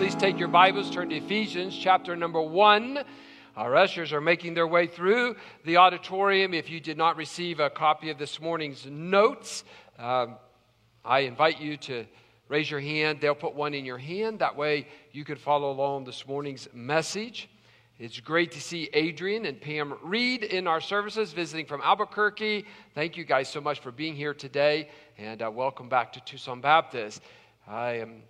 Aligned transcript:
Please 0.00 0.14
take 0.14 0.38
your 0.38 0.48
Bibles, 0.48 0.90
turn 0.90 1.10
to 1.10 1.16
Ephesians 1.16 1.76
chapter 1.76 2.16
number 2.16 2.40
one. 2.40 3.04
Our 3.54 3.76
ushers 3.76 4.14
are 4.14 4.20
making 4.22 4.54
their 4.54 4.66
way 4.66 4.86
through 4.86 5.36
the 5.66 5.76
auditorium. 5.76 6.54
If 6.54 6.70
you 6.70 6.80
did 6.80 6.96
not 6.96 7.18
receive 7.18 7.60
a 7.60 7.68
copy 7.68 8.08
of 8.08 8.16
this 8.16 8.40
morning's 8.40 8.86
notes, 8.86 9.62
um, 9.98 10.36
I 11.04 11.20
invite 11.20 11.60
you 11.60 11.76
to 11.76 12.06
raise 12.48 12.70
your 12.70 12.80
hand. 12.80 13.20
They'll 13.20 13.34
put 13.34 13.54
one 13.54 13.74
in 13.74 13.84
your 13.84 13.98
hand. 13.98 14.38
That 14.38 14.56
way 14.56 14.88
you 15.12 15.22
can 15.22 15.36
follow 15.36 15.70
along 15.70 16.04
this 16.04 16.26
morning's 16.26 16.66
message. 16.72 17.50
It's 17.98 18.20
great 18.20 18.52
to 18.52 18.60
see 18.62 18.88
Adrian 18.94 19.44
and 19.44 19.60
Pam 19.60 19.98
Reed 20.02 20.44
in 20.44 20.66
our 20.66 20.80
services 20.80 21.34
visiting 21.34 21.66
from 21.66 21.82
Albuquerque. 21.82 22.64
Thank 22.94 23.18
you 23.18 23.24
guys 23.24 23.50
so 23.50 23.60
much 23.60 23.80
for 23.80 23.92
being 23.92 24.16
here 24.16 24.32
today 24.32 24.88
and 25.18 25.42
uh, 25.42 25.50
welcome 25.50 25.90
back 25.90 26.10
to 26.14 26.20
Tucson 26.20 26.62
Baptist. 26.62 27.20
I 27.68 27.98
am 27.98 28.22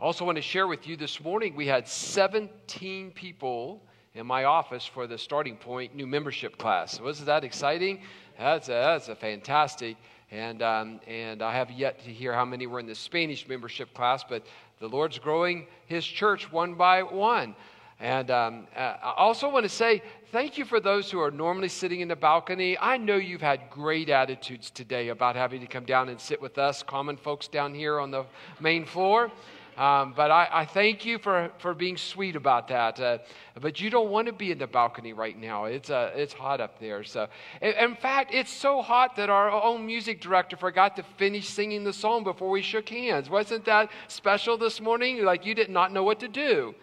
also 0.00 0.24
want 0.24 0.36
to 0.36 0.42
share 0.42 0.66
with 0.66 0.86
you 0.86 0.96
this 0.96 1.22
morning 1.22 1.54
we 1.54 1.66
had 1.66 1.86
17 1.86 3.10
people 3.10 3.82
in 4.14 4.26
my 4.26 4.44
office 4.44 4.86
for 4.86 5.06
the 5.06 5.18
starting 5.18 5.56
point 5.56 5.94
new 5.94 6.06
membership 6.06 6.56
class. 6.56 6.98
Wasn't 6.98 7.26
that 7.26 7.44
exciting? 7.44 8.00
That's 8.38 8.68
a, 8.68 8.72
that's 8.72 9.08
a 9.10 9.14
fantastic. 9.14 9.98
And, 10.30 10.62
um, 10.62 11.00
and 11.06 11.42
I 11.42 11.52
have 11.52 11.70
yet 11.70 12.02
to 12.04 12.10
hear 12.10 12.32
how 12.32 12.46
many 12.46 12.66
were 12.66 12.80
in 12.80 12.86
the 12.86 12.94
Spanish 12.94 13.46
membership 13.46 13.92
class, 13.92 14.24
but 14.26 14.46
the 14.78 14.88
Lord's 14.88 15.18
growing 15.18 15.66
his 15.84 16.06
church 16.06 16.50
one 16.50 16.76
by 16.76 17.02
one. 17.02 17.54
And 17.98 18.30
um, 18.30 18.66
uh, 18.74 18.94
I 19.02 19.12
also 19.18 19.50
want 19.50 19.64
to 19.64 19.68
say 19.68 20.02
thank 20.32 20.56
you 20.56 20.64
for 20.64 20.80
those 20.80 21.10
who 21.10 21.20
are 21.20 21.30
normally 21.30 21.68
sitting 21.68 22.00
in 22.00 22.08
the 22.08 22.16
balcony. 22.16 22.78
I 22.78 22.96
know 22.96 23.16
you've 23.16 23.42
had 23.42 23.68
great 23.68 24.08
attitudes 24.08 24.70
today 24.70 25.08
about 25.08 25.36
having 25.36 25.60
to 25.60 25.66
come 25.66 25.84
down 25.84 26.08
and 26.08 26.18
sit 26.18 26.40
with 26.40 26.56
us, 26.56 26.82
common 26.82 27.18
folks 27.18 27.48
down 27.48 27.74
here 27.74 28.00
on 28.00 28.10
the 28.10 28.24
main 28.60 28.86
floor. 28.86 29.30
Um, 29.76 30.12
but 30.14 30.30
I, 30.30 30.48
I, 30.52 30.64
thank 30.66 31.06
you 31.06 31.18
for, 31.18 31.50
for 31.58 31.74
being 31.74 31.96
sweet 31.96 32.36
about 32.36 32.68
that. 32.68 33.00
Uh, 33.00 33.18
but 33.60 33.80
you 33.80 33.88
don't 33.88 34.10
want 34.10 34.26
to 34.26 34.32
be 34.32 34.50
in 34.50 34.58
the 34.58 34.66
balcony 34.66 35.12
right 35.12 35.38
now. 35.38 35.64
It's, 35.64 35.90
uh, 35.90 36.10
it's 36.14 36.32
hot 36.32 36.60
up 36.60 36.78
there. 36.80 37.02
So, 37.04 37.28
in, 37.62 37.72
in, 37.72 37.94
fact, 37.94 38.34
it's 38.34 38.52
so 38.52 38.82
hot 38.82 39.16
that 39.16 39.30
our 39.30 39.50
own 39.50 39.86
music 39.86 40.20
director 40.20 40.56
forgot 40.56 40.96
to 40.96 41.02
finish 41.16 41.48
singing 41.48 41.84
the 41.84 41.92
song 41.92 42.24
before 42.24 42.50
we 42.50 42.62
shook 42.62 42.88
hands. 42.88 43.30
Wasn't 43.30 43.64
that 43.64 43.90
special 44.08 44.58
this 44.58 44.80
morning? 44.80 45.24
Like 45.24 45.46
you 45.46 45.54
did 45.54 45.70
not 45.70 45.92
know 45.92 46.02
what 46.02 46.20
to 46.20 46.28
do. 46.28 46.74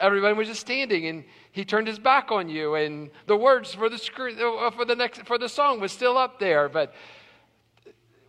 Everybody 0.00 0.34
was 0.34 0.48
just 0.48 0.60
standing, 0.60 1.06
and 1.06 1.24
he 1.50 1.64
turned 1.64 1.88
his 1.88 1.98
back 1.98 2.30
on 2.30 2.48
you, 2.48 2.76
and 2.76 3.10
the 3.26 3.36
words 3.36 3.74
for 3.74 3.88
the 3.88 3.96
uh, 3.96 4.70
for 4.70 4.84
the 4.84 4.94
next 4.94 5.26
for 5.26 5.38
the 5.38 5.48
song 5.48 5.80
was 5.80 5.90
still 5.90 6.16
up 6.16 6.38
there, 6.38 6.68
but 6.68 6.94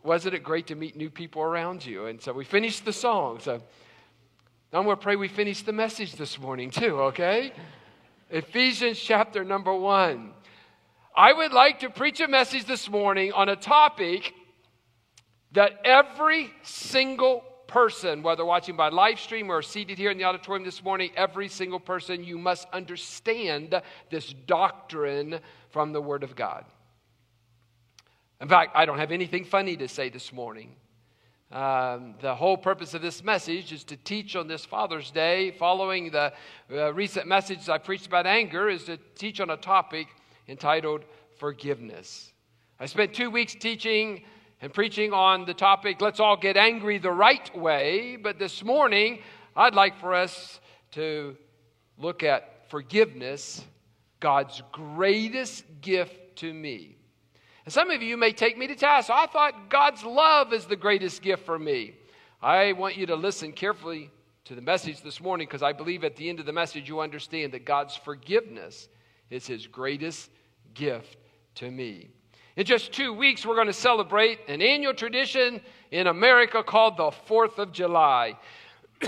wasn't 0.03 0.35
it 0.35 0.43
great 0.43 0.67
to 0.67 0.75
meet 0.75 0.95
new 0.95 1.09
people 1.09 1.41
around 1.41 1.85
you? 1.85 2.05
And 2.05 2.21
so 2.21 2.33
we 2.33 2.45
finished 2.45 2.85
the 2.85 2.93
song. 2.93 3.39
So 3.39 3.61
I'm 4.71 4.83
going 4.83 4.95
to 4.95 5.01
pray 5.01 5.15
we 5.15 5.27
finish 5.27 5.63
the 5.63 5.73
message 5.73 6.13
this 6.13 6.39
morning, 6.39 6.69
too, 6.71 7.01
okay? 7.01 7.53
Ephesians 8.29 8.99
chapter 8.99 9.43
number 9.43 9.73
one. 9.73 10.31
I 11.15 11.33
would 11.33 11.51
like 11.51 11.79
to 11.79 11.89
preach 11.89 12.21
a 12.21 12.27
message 12.27 12.65
this 12.65 12.89
morning 12.89 13.33
on 13.33 13.49
a 13.49 13.55
topic 13.55 14.33
that 15.53 15.79
every 15.83 16.51
single 16.61 17.43
person, 17.67 18.23
whether 18.23 18.45
watching 18.45 18.75
by 18.75 18.89
live 18.89 19.19
stream 19.19 19.49
or 19.49 19.61
seated 19.61 19.97
here 19.97 20.11
in 20.11 20.17
the 20.17 20.23
auditorium 20.23 20.63
this 20.63 20.83
morning, 20.83 21.11
every 21.15 21.47
single 21.47 21.79
person, 21.79 22.23
you 22.23 22.37
must 22.37 22.67
understand 22.71 23.81
this 24.09 24.33
doctrine 24.45 25.39
from 25.69 25.93
the 25.93 26.01
Word 26.01 26.23
of 26.23 26.35
God. 26.35 26.65
In 28.41 28.47
fact, 28.47 28.71
I 28.73 28.85
don't 28.85 28.99
have 28.99 29.11
anything 29.11 29.43
funny 29.43 29.75
to 29.75 29.87
say 29.89 30.07
this 30.07 30.31
morning. 30.31 30.75
Um, 31.51 32.15
the 32.21 32.33
whole 32.33 32.55
purpose 32.55 32.93
of 32.93 33.01
this 33.01 33.21
message 33.21 33.73
is 33.73 33.83
to 33.85 33.97
teach 33.97 34.37
on 34.37 34.47
this 34.47 34.63
Father's 34.63 35.11
Day, 35.11 35.51
following 35.51 36.11
the 36.11 36.31
uh, 36.71 36.93
recent 36.93 37.27
message 37.27 37.67
I 37.67 37.79
preached 37.79 38.07
about 38.07 38.25
anger, 38.25 38.69
is 38.69 38.85
to 38.85 38.97
teach 39.15 39.41
on 39.41 39.49
a 39.49 39.57
topic 39.57 40.07
entitled 40.47 41.03
forgiveness. 41.37 42.31
I 42.79 42.85
spent 42.85 43.13
two 43.13 43.29
weeks 43.29 43.55
teaching 43.55 44.23
and 44.61 44.73
preaching 44.73 45.11
on 45.11 45.43
the 45.43 45.53
topic, 45.53 45.99
let's 45.99 46.21
all 46.21 46.37
get 46.37 46.55
angry 46.55 46.97
the 46.97 47.11
right 47.11 47.57
way. 47.57 48.15
But 48.15 48.39
this 48.39 48.63
morning, 48.63 49.19
I'd 49.53 49.73
like 49.73 49.99
for 49.99 50.13
us 50.13 50.61
to 50.91 51.35
look 51.97 52.23
at 52.23 52.69
forgiveness, 52.69 53.65
God's 54.21 54.61
greatest 54.71 55.65
gift 55.81 56.37
to 56.37 56.53
me. 56.53 56.98
And 57.69 57.73
some 57.75 57.91
of 57.91 58.01
you 58.01 58.17
may 58.17 58.31
take 58.31 58.57
me 58.57 58.65
to 58.65 58.75
task. 58.75 59.11
I 59.11 59.27
thought 59.27 59.69
God's 59.69 60.03
love 60.03 60.53
is 60.53 60.65
the 60.65 60.75
greatest 60.75 61.21
gift 61.21 61.45
for 61.45 61.59
me. 61.59 61.93
I 62.41 62.71
want 62.71 62.97
you 62.97 63.05
to 63.05 63.15
listen 63.15 63.51
carefully 63.51 64.09
to 64.45 64.55
the 64.55 64.61
message 64.61 65.03
this 65.03 65.21
morning 65.21 65.45
because 65.45 65.61
I 65.61 65.71
believe 65.71 66.03
at 66.03 66.15
the 66.15 66.29
end 66.29 66.39
of 66.39 66.47
the 66.47 66.51
message 66.51 66.89
you 66.89 66.99
understand 66.99 67.51
that 67.51 67.65
God's 67.65 67.95
forgiveness 67.95 68.89
is 69.29 69.45
his 69.45 69.67
greatest 69.67 70.31
gift 70.73 71.17
to 71.57 71.69
me. 71.69 72.07
In 72.55 72.65
just 72.65 72.91
two 72.91 73.13
weeks, 73.13 73.45
we're 73.45 73.53
going 73.53 73.67
to 73.67 73.73
celebrate 73.73 74.39
an 74.47 74.63
annual 74.63 74.95
tradition 74.95 75.61
in 75.91 76.07
America 76.07 76.63
called 76.63 76.97
the 76.97 77.11
4th 77.11 77.59
of 77.59 77.71
July. 77.71 78.35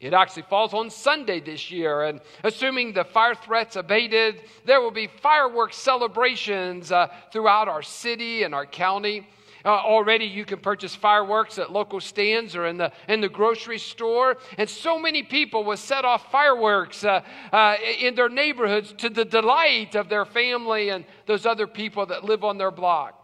It 0.00 0.14
actually 0.14 0.42
falls 0.42 0.74
on 0.74 0.90
Sunday 0.90 1.40
this 1.40 1.72
year, 1.72 2.04
and 2.04 2.20
assuming 2.44 2.92
the 2.92 3.04
fire 3.04 3.34
threats 3.34 3.74
abated, 3.74 4.42
there 4.64 4.80
will 4.80 4.92
be 4.92 5.08
fireworks 5.08 5.76
celebrations 5.76 6.92
uh, 6.92 7.08
throughout 7.32 7.66
our 7.66 7.82
city 7.82 8.44
and 8.44 8.54
our 8.54 8.64
county. 8.64 9.26
Uh, 9.64 9.70
already, 9.70 10.24
you 10.24 10.44
can 10.44 10.60
purchase 10.60 10.94
fireworks 10.94 11.58
at 11.58 11.72
local 11.72 11.98
stands 11.98 12.54
or 12.54 12.66
in 12.66 12.76
the, 12.76 12.92
in 13.08 13.20
the 13.20 13.28
grocery 13.28 13.78
store. 13.78 14.36
And 14.56 14.70
so 14.70 15.00
many 15.00 15.24
people 15.24 15.64
will 15.64 15.76
set 15.76 16.04
off 16.04 16.30
fireworks 16.30 17.02
uh, 17.02 17.22
uh 17.52 17.76
in 18.00 18.14
their 18.14 18.28
neighborhoods 18.28 18.92
to 18.98 19.10
the 19.10 19.24
delight 19.24 19.96
of 19.96 20.08
their 20.08 20.24
family 20.24 20.90
and 20.90 21.04
those 21.26 21.44
other 21.44 21.66
people 21.66 22.06
that 22.06 22.22
live 22.22 22.44
on 22.44 22.56
their 22.56 22.70
block. 22.70 23.14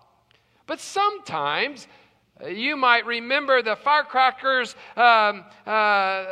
But 0.66 0.80
sometimes, 0.80 1.86
you 2.49 2.77
might 2.77 3.06
remember 3.06 3.62
the 3.62 3.77
firecrackers, 3.77 4.75
um, 4.97 5.45
uh, 5.67 6.25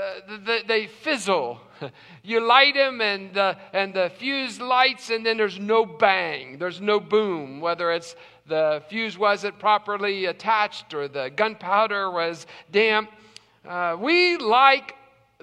the, 0.45 0.63
they 0.67 0.87
fizzle. 0.87 1.61
You 2.25 2.39
light 2.39 2.75
them 2.75 3.01
and 3.01 3.35
the, 3.35 3.57
and 3.73 3.93
the 3.93 4.13
fuse 4.17 4.61
lights, 4.61 5.11
and 5.11 5.27
then 5.27 5.37
there's 5.37 5.59
no 5.59 5.85
bang, 5.85 6.57
there's 6.57 6.81
no 6.81 7.01
boom, 7.01 7.61
whether 7.61 7.91
it's 7.91 8.15
the 8.47 8.85
fuse 8.89 9.19
wasn't 9.19 9.59
properly 9.59 10.27
attached 10.27 10.95
or 10.95 11.09
the 11.09 11.31
gunpowder 11.35 12.13
was 12.13 12.47
damp. 12.71 13.11
Uh, 13.69 13.97
we 13.99 14.37
like 14.37 14.95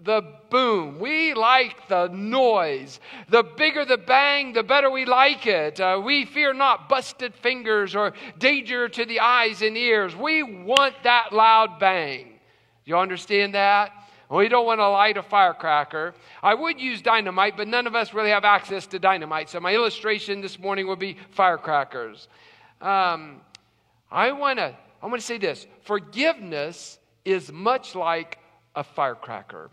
the 0.04 0.22
boom. 0.50 1.00
We 1.00 1.34
like 1.34 1.88
the 1.88 2.08
noise. 2.08 3.00
The 3.30 3.44
bigger 3.44 3.86
the 3.86 3.98
bang, 3.98 4.54
the 4.54 4.64
better 4.64 4.90
we 4.90 5.06
like 5.06 5.46
it. 5.48 5.80
Uh, 5.80 6.02
we 6.04 6.26
fear 6.26 6.54
not 6.54 6.90
busted 6.90 7.36
fingers 7.36 7.96
or 7.96 8.14
danger 8.38 8.90
to 8.90 9.06
the 9.06 9.20
eyes 9.20 9.62
and 9.62 9.78
ears. 9.78 10.16
We 10.16 10.44
want 10.44 10.96
that 11.04 11.34
loud 11.34 11.80
bang. 11.80 12.40
You 12.86 12.98
understand 12.98 13.54
that? 13.54 13.92
We 14.30 14.48
don't 14.48 14.66
want 14.66 14.80
to 14.80 14.88
light 14.90 15.18
a 15.18 15.24
firecracker. 15.24 16.14
I 16.44 16.54
would 16.54 16.80
use 16.80 17.02
dynamite, 17.02 17.58
but 17.58 17.68
none 17.68 17.88
of 17.88 17.96
us 17.96 18.14
really 18.14 18.30
have 18.30 18.46
access 18.46 18.86
to 18.88 19.00
dynamite. 19.00 19.50
So 19.50 19.60
my 19.60 19.74
illustration 19.74 20.40
this 20.42 20.60
morning 20.60 20.86
will 20.86 20.96
be 20.96 21.18
firecrackers. 21.32 22.28
Um, 22.80 23.42
I 24.12 24.32
want 24.32 24.60
to 24.60 24.76
I 25.02 25.08
want 25.08 25.20
to 25.20 25.26
say 25.26 25.38
this: 25.38 25.66
forgiveness 25.82 27.00
is 27.26 27.52
much 27.52 27.96
like 27.96 28.38
a 28.76 28.84
firecracker. 28.84 29.72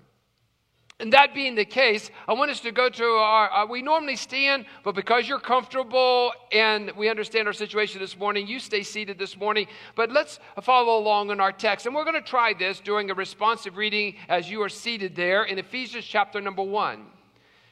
And 0.98 1.12
that 1.12 1.34
being 1.34 1.54
the 1.54 1.64
case, 1.66 2.10
I 2.26 2.32
want 2.32 2.50
us 2.50 2.60
to 2.60 2.72
go 2.72 2.88
to 2.88 3.04
our, 3.04 3.52
uh, 3.52 3.66
we 3.66 3.82
normally 3.82 4.16
stand, 4.16 4.64
but 4.82 4.94
because 4.94 5.28
you're 5.28 5.38
comfortable 5.38 6.32
and 6.52 6.90
we 6.96 7.10
understand 7.10 7.46
our 7.46 7.52
situation 7.52 8.00
this 8.00 8.16
morning, 8.16 8.46
you 8.46 8.58
stay 8.58 8.82
seated 8.82 9.18
this 9.18 9.36
morning. 9.36 9.66
But 9.94 10.10
let's 10.10 10.38
follow 10.62 10.98
along 10.98 11.30
in 11.30 11.38
our 11.38 11.52
text. 11.52 11.84
And 11.84 11.94
we're 11.94 12.04
going 12.04 12.22
to 12.22 12.26
try 12.26 12.54
this 12.54 12.80
doing 12.80 13.10
a 13.10 13.14
responsive 13.14 13.76
reading 13.76 14.14
as 14.30 14.50
you 14.50 14.62
are 14.62 14.70
seated 14.70 15.14
there 15.14 15.44
in 15.44 15.58
Ephesians 15.58 16.06
chapter 16.06 16.40
number 16.40 16.62
one. 16.62 17.04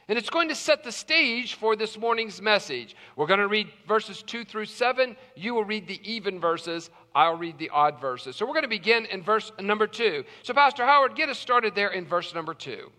And 0.06 0.18
it's 0.18 0.28
going 0.28 0.48
to 0.48 0.54
set 0.54 0.84
the 0.84 0.92
stage 0.92 1.54
for 1.54 1.76
this 1.76 1.96
morning's 1.96 2.42
message. 2.42 2.94
We're 3.16 3.26
going 3.26 3.40
to 3.40 3.48
read 3.48 3.70
verses 3.88 4.22
2 4.22 4.44
through 4.44 4.66
7. 4.66 5.16
You 5.34 5.54
will 5.54 5.64
read 5.64 5.88
the 5.88 5.98
even 6.04 6.40
verses. 6.40 6.90
I'll 7.14 7.38
read 7.38 7.56
the 7.56 7.70
odd 7.70 8.02
verses. 8.02 8.36
So 8.36 8.44
we're 8.44 8.52
going 8.52 8.64
to 8.64 8.68
begin 8.68 9.06
in 9.06 9.22
verse 9.22 9.50
number 9.58 9.86
2. 9.86 10.24
So, 10.42 10.52
Pastor 10.52 10.84
Howard, 10.84 11.14
get 11.16 11.30
us 11.30 11.38
started 11.38 11.74
there 11.74 11.88
in 11.88 12.04
verse 12.04 12.34
number 12.34 12.52
2. 12.52 12.90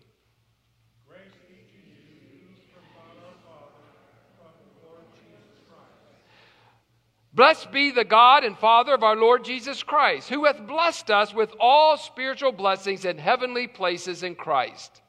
Blessed 7.36 7.70
be 7.70 7.90
the 7.90 8.02
God 8.02 8.44
and 8.44 8.56
Father 8.56 8.94
of 8.94 9.02
our 9.02 9.14
Lord 9.14 9.44
Jesus 9.44 9.82
Christ, 9.82 10.30
who 10.30 10.46
hath 10.46 10.66
blessed 10.66 11.10
us 11.10 11.34
with 11.34 11.52
all 11.60 11.98
spiritual 11.98 12.50
blessings 12.50 13.04
in 13.04 13.18
heavenly 13.18 13.66
places 13.66 14.22
in 14.22 14.34
Christ. 14.34 15.02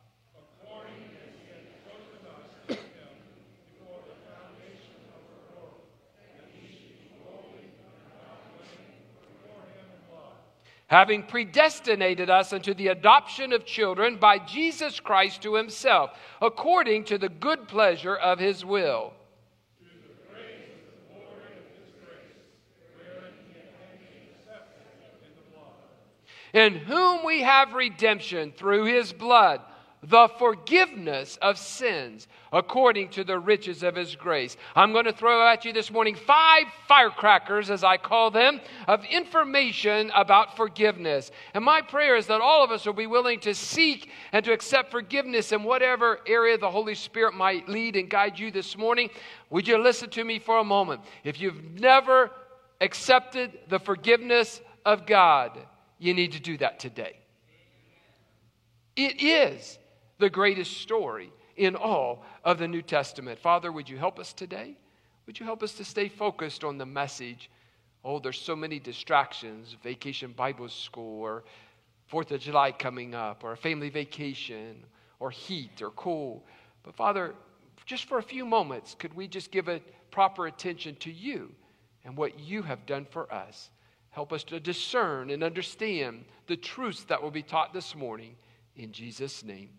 having 10.90 11.22
predestinated 11.22 12.30
us 12.30 12.54
unto 12.54 12.74
the 12.74 12.88
adoption 12.88 13.52
of 13.52 13.66
children 13.66 14.16
by 14.16 14.40
Jesus 14.40 15.02
Christ 15.02 15.42
to 15.42 15.56
himself, 15.56 16.12
according 16.42 17.04
to 17.06 17.18
the 17.18 17.28
good 17.28 17.68
pleasure 17.68 18.16
of 18.16 18.40
his 18.40 18.64
will. 18.64 19.14
In 26.54 26.76
whom 26.76 27.26
we 27.26 27.42
have 27.42 27.74
redemption 27.74 28.54
through 28.56 28.86
his 28.86 29.14
blood 29.14 29.62
the 30.04 30.28
forgiveness 30.38 31.38
of 31.42 31.58
sins 31.58 32.28
according 32.54 33.10
to 33.10 33.24
the 33.24 33.40
riches 33.40 33.82
of 33.82 33.96
his 33.96 34.16
grace. 34.16 34.56
I'm 34.76 34.94
going 34.94 35.06
to 35.06 35.12
throw 35.12 35.46
at 35.48 35.66
you 35.66 35.74
this 35.74 35.92
morning 35.92 36.16
five 36.16 36.66
firecrackers, 36.88 37.70
as 37.72 37.84
I 37.84 37.98
call 37.98 38.30
them, 38.30 38.62
of 38.88 39.04
information 39.06 40.12
about 40.16 40.56
forgiveness. 40.56 41.32
And 41.54 41.66
my 41.66 41.82
prayer 41.82 42.16
is 42.16 42.28
that 42.28 42.42
all 42.42 42.64
of 42.64 42.72
us 42.72 42.86
will 42.86 42.94
be 42.94 43.08
willing 43.08 43.40
to 43.42 43.56
seek 43.56 44.10
and 44.32 44.46
to 44.46 44.54
accept 44.54 44.92
forgiveness 44.92 45.52
in 45.52 45.64
whatever 45.64 46.20
area 46.28 46.58
the 46.58 46.72
Holy 46.72 46.96
Spirit 46.96 47.34
might 47.34 47.68
lead 47.68 47.96
and 47.96 48.10
guide 48.10 48.38
you 48.38 48.52
this 48.52 48.78
morning. 48.78 49.10
Would 49.50 49.68
you 49.68 49.78
listen 49.78 50.10
to 50.12 50.24
me 50.24 50.38
for 50.38 50.60
a 50.60 50.64
moment? 50.64 51.02
If 51.24 51.42
you've 51.42 51.80
never 51.82 52.32
accepted 52.80 53.60
the 53.68 53.80
forgiveness 53.80 54.62
of 54.86 55.08
God, 55.08 55.60
you 56.00 56.14
need 56.14 56.34
to 56.34 56.40
do 56.40 56.58
that 56.58 56.80
today. 56.80 57.18
It 58.96 59.22
is 59.22 59.78
the 60.18 60.30
greatest 60.30 60.78
story 60.78 61.32
in 61.56 61.76
all 61.76 62.24
of 62.44 62.58
the 62.58 62.68
New 62.68 62.82
Testament. 62.82 63.40
Father, 63.40 63.72
would 63.72 63.90
you 63.90 63.98
help 63.98 64.20
us 64.20 64.34
today? 64.34 64.76
Would 65.26 65.40
you 65.40 65.46
help 65.46 65.62
us 65.62 65.74
to 65.74 65.86
stay 65.86 66.08
focused 66.08 66.64
on 66.64 66.78
the 66.78 66.86
message? 66.86 67.50
Oh, 68.04 68.20
there's 68.20 68.40
so 68.40 68.56
many 68.56 68.80
distractions 68.80 69.76
vacation 69.84 70.32
Bible 70.32 70.70
school, 70.70 71.22
or 71.22 71.44
Fourth 72.08 72.32
of 72.32 72.40
July 72.40 72.72
coming 72.72 73.14
up, 73.14 73.44
or 73.44 73.52
a 73.52 73.58
family 73.58 73.90
vacation, 73.90 74.84
or 75.20 75.30
heat, 75.30 75.82
or 75.82 75.92
cool. 75.92 76.46
But 76.84 76.96
Father, 76.96 77.36
just 77.86 78.06
for 78.06 78.18
a 78.18 78.24
few 78.24 78.46
moments, 78.46 78.96
could 78.98 79.14
we 79.14 79.28
just 79.28 79.52
give 79.52 79.68
it 79.68 79.84
proper 80.10 80.48
attention 80.48 80.96
to 80.98 81.12
you 81.12 81.52
and 82.06 82.16
what 82.16 82.40
you 82.40 82.62
have 82.62 82.86
done 82.86 83.06
for 83.10 83.32
us? 83.34 83.70
Help 84.18 84.34
us 84.34 84.44
to 84.44 84.60
discern 84.60 85.30
and 85.30 85.44
understand 85.44 86.26
the 86.48 86.58
truths 86.58 87.04
that 87.04 87.22
will 87.22 87.30
be 87.30 87.44
taught 87.44 87.72
this 87.72 87.94
morning. 87.94 88.36
In 88.76 88.92
Jesus' 88.92 89.44
name. 89.44 89.70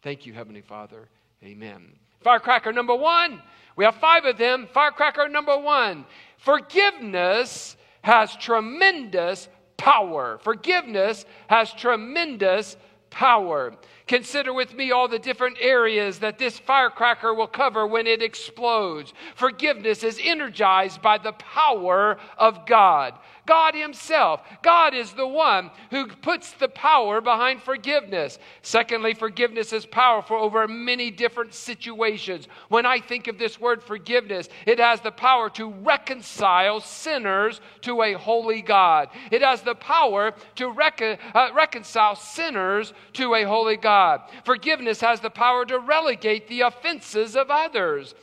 Thank 0.00 0.24
you, 0.24 0.32
Heavenly 0.32 0.60
Father. 0.60 1.08
Amen. 1.42 1.96
Firecracker 2.22 2.72
number 2.72 2.94
one. 2.94 3.42
We 3.74 3.84
have 3.84 3.96
five 3.96 4.26
of 4.26 4.38
them. 4.38 4.68
Firecracker 4.72 5.28
number 5.28 5.58
one. 5.58 6.06
Forgiveness 6.38 7.76
has 8.02 8.36
tremendous 8.36 9.48
power. 9.76 10.38
Forgiveness 10.40 11.24
has 11.48 11.72
tremendous 11.72 12.76
power. 13.10 13.74
Consider 14.06 14.52
with 14.52 14.74
me 14.74 14.90
all 14.92 15.08
the 15.08 15.18
different 15.18 15.56
areas 15.60 16.18
that 16.20 16.38
this 16.38 16.58
firecracker 16.58 17.34
will 17.34 17.46
cover 17.46 17.86
when 17.86 18.06
it 18.06 18.22
explodes. 18.22 19.12
Forgiveness 19.34 20.02
is 20.02 20.20
energized 20.22 21.02
by 21.02 21.18
the 21.18 21.32
power 21.32 22.18
of 22.38 22.66
God. 22.66 23.14
God 23.46 23.74
Himself. 23.74 24.42
God 24.62 24.94
is 24.94 25.12
the 25.12 25.26
one 25.26 25.70
who 25.90 26.06
puts 26.06 26.52
the 26.52 26.68
power 26.68 27.20
behind 27.20 27.62
forgiveness. 27.62 28.38
Secondly, 28.62 29.14
forgiveness 29.14 29.72
is 29.72 29.86
powerful 29.86 30.36
over 30.36 30.66
many 30.68 31.10
different 31.10 31.54
situations. 31.54 32.48
When 32.68 32.86
I 32.86 33.00
think 33.00 33.26
of 33.26 33.38
this 33.38 33.60
word 33.60 33.82
forgiveness, 33.82 34.48
it 34.66 34.78
has 34.78 35.00
the 35.00 35.10
power 35.10 35.50
to 35.50 35.70
reconcile 35.70 36.80
sinners 36.80 37.60
to 37.82 38.02
a 38.02 38.12
holy 38.14 38.62
God. 38.62 39.08
It 39.30 39.42
has 39.42 39.62
the 39.62 39.74
power 39.74 40.32
to 40.56 40.70
uh, 40.70 41.50
reconcile 41.54 42.16
sinners 42.16 42.92
to 43.14 43.34
a 43.34 43.44
holy 43.44 43.76
God. 43.76 44.22
Forgiveness 44.44 45.00
has 45.00 45.20
the 45.20 45.30
power 45.30 45.64
to 45.66 45.78
relegate 45.78 46.48
the 46.48 46.62
offenses 46.62 47.36
of 47.36 47.50
others. 47.50 48.14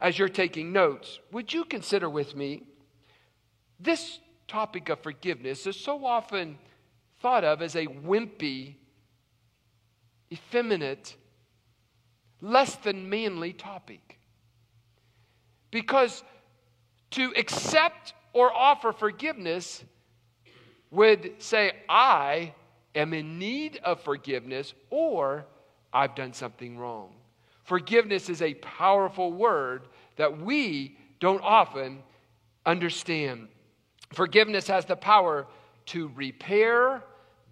As 0.00 0.18
you're 0.18 0.28
taking 0.28 0.72
notes, 0.72 1.18
would 1.30 1.52
you 1.52 1.64
consider 1.64 2.08
with 2.08 2.34
me 2.34 2.62
this 3.80 4.18
topic 4.46 4.88
of 4.88 5.00
forgiveness 5.00 5.66
is 5.66 5.76
so 5.76 6.04
often 6.04 6.58
thought 7.20 7.44
of 7.44 7.62
as 7.62 7.76
a 7.76 7.86
wimpy, 7.86 8.74
effeminate, 10.32 11.16
less 12.40 12.76
than 12.76 13.08
manly 13.08 13.52
topic. 13.52 14.18
Because 15.70 16.22
to 17.12 17.32
accept 17.36 18.14
or 18.32 18.52
offer 18.52 18.92
forgiveness 18.92 19.84
would 20.90 21.32
say, 21.38 21.72
I 21.88 22.54
am 22.94 23.14
in 23.14 23.38
need 23.38 23.80
of 23.84 24.00
forgiveness 24.02 24.74
or 24.90 25.46
I've 25.92 26.14
done 26.14 26.32
something 26.32 26.78
wrong. 26.78 27.10
Forgiveness 27.64 28.28
is 28.28 28.42
a 28.42 28.54
powerful 28.54 29.32
word 29.32 29.82
that 30.16 30.40
we 30.40 30.96
don't 31.20 31.42
often 31.42 32.02
understand. 32.66 33.48
Forgiveness 34.12 34.66
has 34.66 34.84
the 34.84 34.96
power 34.96 35.46
to 35.86 36.10
repair 36.14 37.02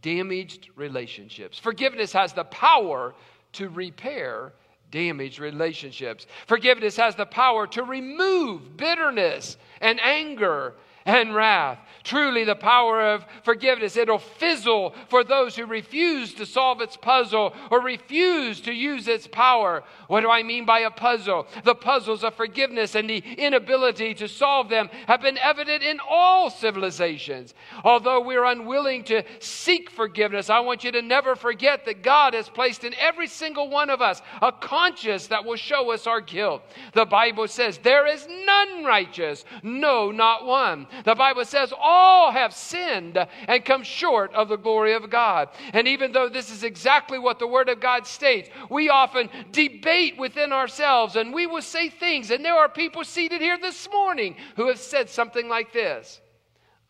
damaged 0.03 0.69
relationships. 0.77 1.59
Forgiveness 1.59 2.13
has 2.13 2.33
the 2.33 2.45
power 2.45 3.15
to 3.53 3.69
repair 3.69 4.53
damaged 4.91 5.39
relationships. 5.39 6.27
Forgiveness 6.47 6.97
has 6.97 7.15
the 7.15 7.27
power 7.27 7.67
to 7.69 7.83
remove 7.83 8.77
bitterness 8.77 9.57
and 9.81 10.01
anger 10.01 10.75
and 11.09 11.35
wrath. 11.35 11.79
Truly, 12.05 12.45
the 12.45 12.55
power 12.55 13.03
of 13.15 13.27
forgiveness, 13.43 13.97
it'll 13.97 14.19
fizzle 14.19 14.95
for 15.09 15.25
those 15.25 15.57
who 15.57 15.67
refuse 15.67 16.33
to 16.35 16.47
solve 16.47 16.81
its 16.81 16.97
puzzle 16.97 17.55
or 17.71 17.81
refuse 17.81 18.61
to 18.63 18.73
use 18.73 19.09
its 19.09 19.27
power. 19.27 19.83
What 20.07 20.21
do 20.21 20.31
I 20.31 20.43
mean 20.43 20.65
by 20.65 20.81
a 20.81 20.91
puzzle? 20.91 21.47
The 21.65 21.75
puzzles 21.75 22.25
of 22.25 22.35
forgiveness 22.35 22.95
and 22.95 23.09
the 23.09 23.19
inability 23.19 24.15
to 24.15 24.29
solve 24.29 24.69
them 24.69 24.89
have 25.07 25.21
been 25.21 25.39
evident 25.39 25.83
in 25.83 25.99
all 26.09 26.51
civilizations. 26.51 27.55
Although 27.85 28.21
we're 28.21 28.45
unwilling 28.45 29.05
to 29.05 29.23
seek 29.39 29.91
forgiveness, 29.91 30.51
I 30.51 30.61
want 30.61 30.85
you 30.85 30.93
to 30.93 31.03
never 31.03 31.37
forget 31.37 31.85
that 31.87 32.03
God 32.03 32.35
has 32.35 32.49
placed 32.49 32.85
in 32.85 32.95
every 32.99 33.27
single 33.27 33.69
one 33.69 33.91
of 33.91 34.03
us 34.03 34.23
a 34.41 34.53
conscience 34.53 35.27
that 35.29 35.45
will 35.45 35.57
show 35.57 35.91
us 35.91 36.07
our 36.07 36.21
guilt. 36.21 36.63
The 36.93 37.07
Bible 37.07 37.49
says, 37.49 37.79
There 37.79 38.07
is 38.07 38.27
none 38.47 38.85
righteous, 38.85 39.45
no, 39.63 40.11
not 40.11 40.47
one. 40.47 40.87
The 41.05 41.15
Bible 41.15 41.45
says, 41.45 41.73
All 41.79 42.33
have 42.33 42.55
sinned 42.55 43.19
and 43.47 43.65
come 43.65 43.83
short 43.83 44.35
of 44.35 44.49
the 44.49 44.57
glory 44.57 44.95
of 44.95 45.11
God. 45.11 45.49
And 45.73 45.89
even 45.89 46.13
though 46.13 46.29
this 46.29 46.51
is 46.51 46.65
exactly 46.65 47.19
what 47.19 47.39
the 47.39 47.47
Word 47.47 47.69
of 47.69 47.81
God 47.81 48.07
states, 48.07 48.49
we 48.71 48.89
often 48.89 49.29
debate 49.53 50.19
within 50.19 50.53
ourselves 50.53 51.17
and 51.17 51.33
we 51.33 51.47
will 51.47 51.63
say 51.63 51.89
things. 51.89 52.31
And 52.31 52.45
there 52.45 52.57
are 52.57 52.69
people 52.69 53.05
seated 53.05 53.41
here 53.41 53.59
this 53.59 53.89
morning 53.91 54.37
who 54.57 54.69
have 54.69 54.79
said 54.79 55.09
something 55.09 55.49
like 55.49 55.73
this 55.73 56.21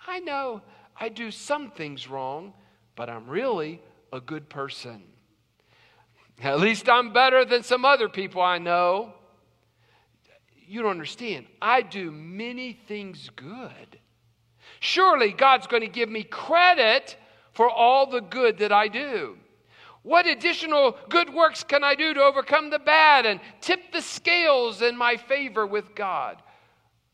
I 0.06 0.20
know 0.20 0.62
I 0.98 1.08
do 1.08 1.30
some 1.30 1.70
things 1.70 2.08
wrong, 2.08 2.54
but 2.96 3.08
I'm 3.08 3.28
really 3.28 3.80
a 4.12 4.20
good 4.20 4.48
person. 4.48 5.02
At 6.42 6.60
least 6.60 6.88
I'm 6.88 7.12
better 7.12 7.44
than 7.44 7.62
some 7.62 7.84
other 7.84 8.08
people 8.08 8.40
I 8.40 8.58
know 8.58 9.14
you 10.68 10.82
don't 10.82 10.90
understand. 10.90 11.46
I 11.62 11.80
do 11.80 12.10
many 12.10 12.74
things 12.74 13.30
good. 13.34 13.97
Surely 14.80 15.32
God's 15.32 15.66
going 15.66 15.82
to 15.82 15.88
give 15.88 16.08
me 16.08 16.22
credit 16.22 17.16
for 17.52 17.68
all 17.68 18.06
the 18.06 18.20
good 18.20 18.58
that 18.58 18.72
I 18.72 18.88
do. 18.88 19.36
What 20.02 20.26
additional 20.26 20.96
good 21.08 21.32
works 21.32 21.64
can 21.64 21.82
I 21.82 21.94
do 21.94 22.14
to 22.14 22.22
overcome 22.22 22.70
the 22.70 22.78
bad 22.78 23.26
and 23.26 23.40
tip 23.60 23.92
the 23.92 24.00
scales 24.00 24.80
in 24.80 24.96
my 24.96 25.16
favor 25.16 25.66
with 25.66 25.94
God? 25.94 26.40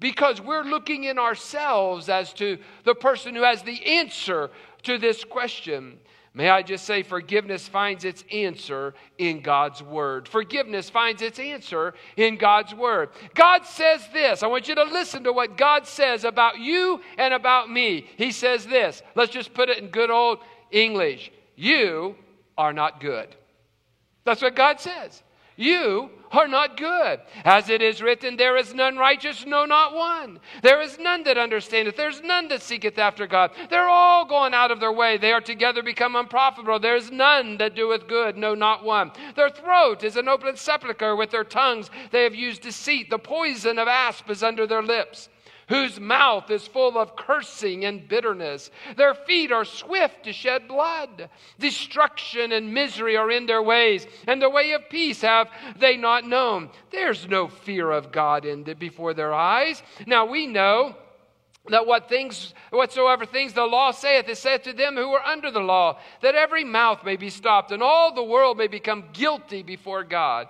Because 0.01 0.41
we're 0.41 0.65
looking 0.65 1.05
in 1.05 1.19
ourselves 1.19 2.09
as 2.09 2.33
to 2.35 2.59
the 2.85 2.95
person 2.95 3.35
who 3.35 3.43
has 3.43 3.63
the 3.63 3.85
answer 3.85 4.51
to 4.85 4.99
this 4.99 5.25
question. 5.25 5.99
May 6.37 6.49
I 6.49 6.63
just 6.63 6.85
say, 6.85 7.05
forgiveness 7.05 7.69
finds 7.69 8.05
its 8.05 8.25
answer 8.33 8.95
in 9.19 9.41
God's 9.41 9.81
Word. 9.85 10.27
Forgiveness 10.27 10.91
finds 10.91 11.23
its 11.23 11.39
answer 11.39 11.95
in 12.17 12.37
God's 12.37 12.75
Word. 12.75 13.11
God 13.35 13.65
says 13.65 14.05
this. 14.13 14.43
I 14.43 14.49
want 14.49 14.67
you 14.67 14.75
to 14.75 14.83
listen 14.83 15.23
to 15.25 15.33
what 15.33 15.57
God 15.57 15.87
says 15.87 16.25
about 16.25 16.59
you 16.59 17.01
and 17.19 17.33
about 17.33 17.71
me. 17.71 18.07
He 18.17 18.33
says 18.33 18.67
this. 18.67 19.01
Let's 19.15 19.33
just 19.33 19.55
put 19.55 19.69
it 19.69 19.79
in 19.79 19.89
good 19.89 20.11
old 20.11 20.39
English 20.73 21.31
You 21.55 22.17
are 22.59 22.73
not 22.73 23.01
good. 23.01 23.29
That's 24.25 24.43
what 24.43 24.57
God 24.57 24.81
says. 24.81 25.23
You 25.57 26.11
are 26.33 26.49
not 26.49 26.77
good. 26.77 27.21
As 27.45 27.69
it 27.69 27.81
is 27.81 28.03
written, 28.03 28.37
There 28.37 28.57
is 28.57 28.75
none 28.75 28.97
righteous, 28.97 29.47
no, 29.47 29.65
not 29.65 29.95
one. 29.95 30.41
There 30.63 30.81
is 30.81 30.99
none 30.99 31.23
that 31.25 31.39
understandeth. 31.39 31.97
There's 31.97 32.23
none 32.23 32.49
that 32.49 32.63
seeketh 32.63 32.99
after 32.99 33.27
God. 33.27 33.53
They're 33.71 33.89
all 33.89 34.25
gone 34.25 34.53
out 34.53 34.71
of 34.71 34.81
their 34.81 34.93
way. 34.93 35.17
They 35.17 35.33
are 35.33 35.41
together 35.41 35.83
become 35.83 36.17
unprofitable. 36.17 36.81
There 36.81 36.97
is 36.97 37.11
none 37.11 37.57
that 37.59 37.77
doeth 37.77 38.09
good, 38.09 38.37
no, 38.37 38.55
not 38.55 38.85
one. 38.85 39.13
Their 39.37 39.51
throat 39.51 40.03
is 40.03 40.17
an 40.17 40.29
open 40.29 40.57
sepulchre. 40.57 41.15
With 41.15 41.31
their 41.31 41.45
tongues 41.45 41.91
they 42.11 42.25
have 42.25 42.35
used 42.35 42.63
deceit. 42.63 43.11
The 43.11 43.19
poison 43.19 43.79
of 43.79 43.87
asp 43.87 44.29
is 44.31 44.43
under 44.43 44.67
their 44.67 44.83
lips 44.83 45.29
whose 45.69 46.01
mouth 46.01 46.51
is 46.51 46.67
full 46.67 46.99
of 46.99 47.17
cursing 47.17 47.85
and 47.85 48.09
bitterness. 48.09 48.71
Their 48.97 49.15
feet 49.15 49.53
are 49.53 49.65
swift 49.65 50.25
to 50.25 50.33
shed 50.33 50.69
blood. 50.69 51.29
Destruction 51.59 52.53
and 52.53 52.73
misery 52.73 53.17
are 53.17 53.31
in 53.31 53.47
their 53.47 53.63
ways, 53.63 54.07
and 54.27 54.41
the 54.41 54.51
way 54.51 54.73
of 54.73 54.89
peace 54.89 55.23
have 55.23 55.49
they 55.79 55.97
not 55.97 56.27
known. 56.27 56.71
There's 56.91 57.29
no 57.29 57.49
fear 57.49 57.91
of 57.91 58.13
God 58.13 58.45
in 58.45 58.65
the, 58.65 58.75
before 58.75 59.15
their 59.15 59.33
eyes. 59.33 59.83
Now 60.07 60.27
we 60.27 60.47
know 60.47 60.97
that 61.71 61.87
what 61.87 62.09
things 62.09 62.53
whatsoever 62.71 63.25
things 63.25 63.55
the 63.55 63.65
law 63.65 63.91
saith 63.91 64.29
is 64.29 64.39
said 64.39 64.65
to 64.65 64.73
them 64.73 64.97
who 64.97 65.11
are 65.13 65.25
under 65.25 65.51
the 65.51 65.61
law 65.61 65.99
that 66.21 66.35
every 66.35 66.65
mouth 66.65 67.03
may 67.05 67.17
be 67.17 67.31
stopped 67.31 67.73
and 67.73 67.83
all 67.83 68.15
the 68.15 68.23
world 68.23 68.59
may 68.59 68.67
become 68.67 69.05
guilty 69.15 69.63
before 69.63 70.05
god 70.05 70.47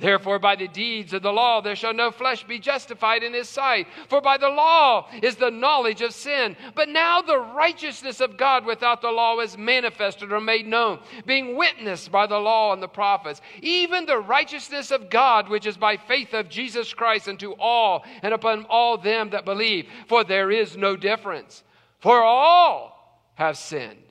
Therefore, 0.00 0.38
by 0.38 0.56
the 0.56 0.66
deeds 0.66 1.12
of 1.12 1.22
the 1.22 1.32
law, 1.32 1.60
there 1.60 1.76
shall 1.76 1.92
no 1.92 2.10
flesh 2.10 2.42
be 2.44 2.58
justified 2.58 3.22
in 3.22 3.34
his 3.34 3.48
sight. 3.48 3.86
For 4.08 4.22
by 4.22 4.38
the 4.38 4.48
law 4.48 5.08
is 5.22 5.36
the 5.36 5.50
knowledge 5.50 6.00
of 6.00 6.14
sin. 6.14 6.56
But 6.74 6.88
now 6.88 7.20
the 7.20 7.38
righteousness 7.38 8.20
of 8.20 8.38
God 8.38 8.64
without 8.64 9.02
the 9.02 9.10
law 9.10 9.38
is 9.40 9.58
manifested 9.58 10.32
or 10.32 10.40
made 10.40 10.66
known, 10.66 11.00
being 11.26 11.54
witnessed 11.54 12.10
by 12.10 12.26
the 12.26 12.38
law 12.38 12.72
and 12.72 12.82
the 12.82 12.88
prophets, 12.88 13.42
even 13.60 14.06
the 14.06 14.18
righteousness 14.18 14.90
of 14.90 15.10
God, 15.10 15.50
which 15.50 15.66
is 15.66 15.76
by 15.76 15.98
faith 15.98 16.32
of 16.32 16.48
Jesus 16.48 16.94
Christ 16.94 17.28
unto 17.28 17.52
all 17.52 18.04
and 18.22 18.32
upon 18.32 18.64
all 18.64 18.96
them 18.96 19.30
that 19.30 19.44
believe. 19.44 19.86
For 20.08 20.24
there 20.24 20.50
is 20.50 20.78
no 20.78 20.96
difference. 20.96 21.62
For 21.98 22.22
all 22.22 23.30
have 23.34 23.58
sinned 23.58 24.02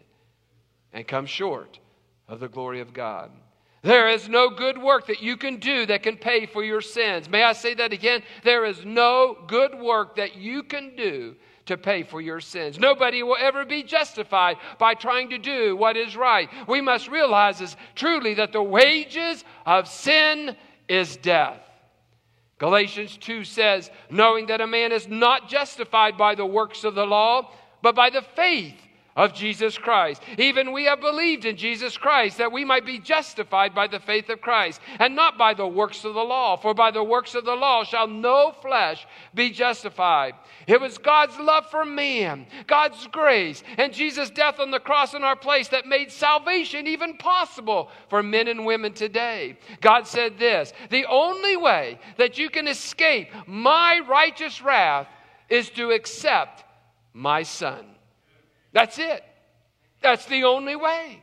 and 0.93 1.07
come 1.07 1.25
short 1.25 1.79
of 2.27 2.39
the 2.39 2.47
glory 2.47 2.79
of 2.79 2.93
God. 2.93 3.31
There 3.81 4.09
is 4.09 4.27
no 4.27 4.49
good 4.49 4.77
work 4.77 5.07
that 5.07 5.21
you 5.21 5.37
can 5.37 5.57
do 5.57 5.85
that 5.85 6.03
can 6.03 6.17
pay 6.17 6.45
for 6.45 6.63
your 6.63 6.81
sins. 6.81 7.29
May 7.29 7.43
I 7.43 7.53
say 7.53 7.73
that 7.75 7.93
again? 7.93 8.23
There 8.43 8.65
is 8.65 8.83
no 8.83 9.37
good 9.47 9.79
work 9.79 10.17
that 10.17 10.35
you 10.35 10.63
can 10.63 10.95
do 10.97 11.35
to 11.67 11.77
pay 11.77 12.03
for 12.03 12.19
your 12.19 12.41
sins. 12.41 12.77
Nobody 12.77 13.23
will 13.23 13.37
ever 13.39 13.63
be 13.63 13.83
justified 13.83 14.57
by 14.79 14.95
trying 14.95 15.29
to 15.29 15.37
do 15.37 15.77
what 15.77 15.95
is 15.95 16.17
right. 16.17 16.49
We 16.67 16.81
must 16.81 17.07
realize 17.07 17.61
is 17.61 17.77
truly 17.95 18.33
that 18.33 18.51
the 18.51 18.63
wages 18.63 19.45
of 19.65 19.87
sin 19.87 20.57
is 20.89 21.15
death. 21.15 21.61
Galatians 22.57 23.15
2 23.17 23.45
says, 23.45 23.89
knowing 24.09 24.47
that 24.47 24.59
a 24.59 24.67
man 24.67 24.91
is 24.91 25.07
not 25.07 25.47
justified 25.47 26.17
by 26.17 26.35
the 26.35 26.45
works 26.45 26.83
of 26.83 26.95
the 26.95 27.05
law, 27.05 27.51
but 27.81 27.95
by 27.95 28.09
the 28.09 28.23
faith 28.35 28.75
of 29.15 29.33
Jesus 29.33 29.77
Christ. 29.77 30.21
Even 30.37 30.71
we 30.71 30.85
have 30.85 31.01
believed 31.01 31.45
in 31.45 31.57
Jesus 31.57 31.97
Christ 31.97 32.37
that 32.37 32.51
we 32.51 32.63
might 32.63 32.85
be 32.85 32.99
justified 32.99 33.75
by 33.75 33.87
the 33.87 33.99
faith 33.99 34.29
of 34.29 34.41
Christ 34.41 34.79
and 34.99 35.15
not 35.15 35.37
by 35.37 35.53
the 35.53 35.67
works 35.67 36.05
of 36.05 36.13
the 36.13 36.23
law. 36.23 36.55
For 36.55 36.73
by 36.73 36.91
the 36.91 37.03
works 37.03 37.35
of 37.35 37.45
the 37.45 37.55
law 37.55 37.83
shall 37.83 38.07
no 38.07 38.53
flesh 38.61 39.05
be 39.33 39.49
justified. 39.49 40.35
It 40.67 40.79
was 40.79 40.97
God's 40.97 41.37
love 41.37 41.69
for 41.69 41.83
man, 41.83 42.45
God's 42.67 43.07
grace, 43.07 43.63
and 43.77 43.93
Jesus' 43.93 44.29
death 44.29 44.59
on 44.59 44.71
the 44.71 44.79
cross 44.79 45.13
in 45.13 45.23
our 45.23 45.35
place 45.35 45.67
that 45.69 45.85
made 45.85 46.11
salvation 46.11 46.87
even 46.87 47.17
possible 47.17 47.89
for 48.09 48.23
men 48.23 48.47
and 48.47 48.65
women 48.65 48.93
today. 48.93 49.57
God 49.81 50.07
said 50.07 50.37
this 50.37 50.71
The 50.91 51.05
only 51.05 51.57
way 51.57 51.99
that 52.17 52.37
you 52.37 52.49
can 52.49 52.67
escape 52.67 53.29
my 53.47 53.99
righteous 54.07 54.61
wrath 54.61 55.07
is 55.49 55.69
to 55.71 55.91
accept 55.91 56.63
my 57.13 57.43
son. 57.43 57.85
That's 58.71 58.99
it. 58.99 59.23
That's 60.01 60.25
the 60.25 60.43
only 60.43 60.75
way. 60.75 61.21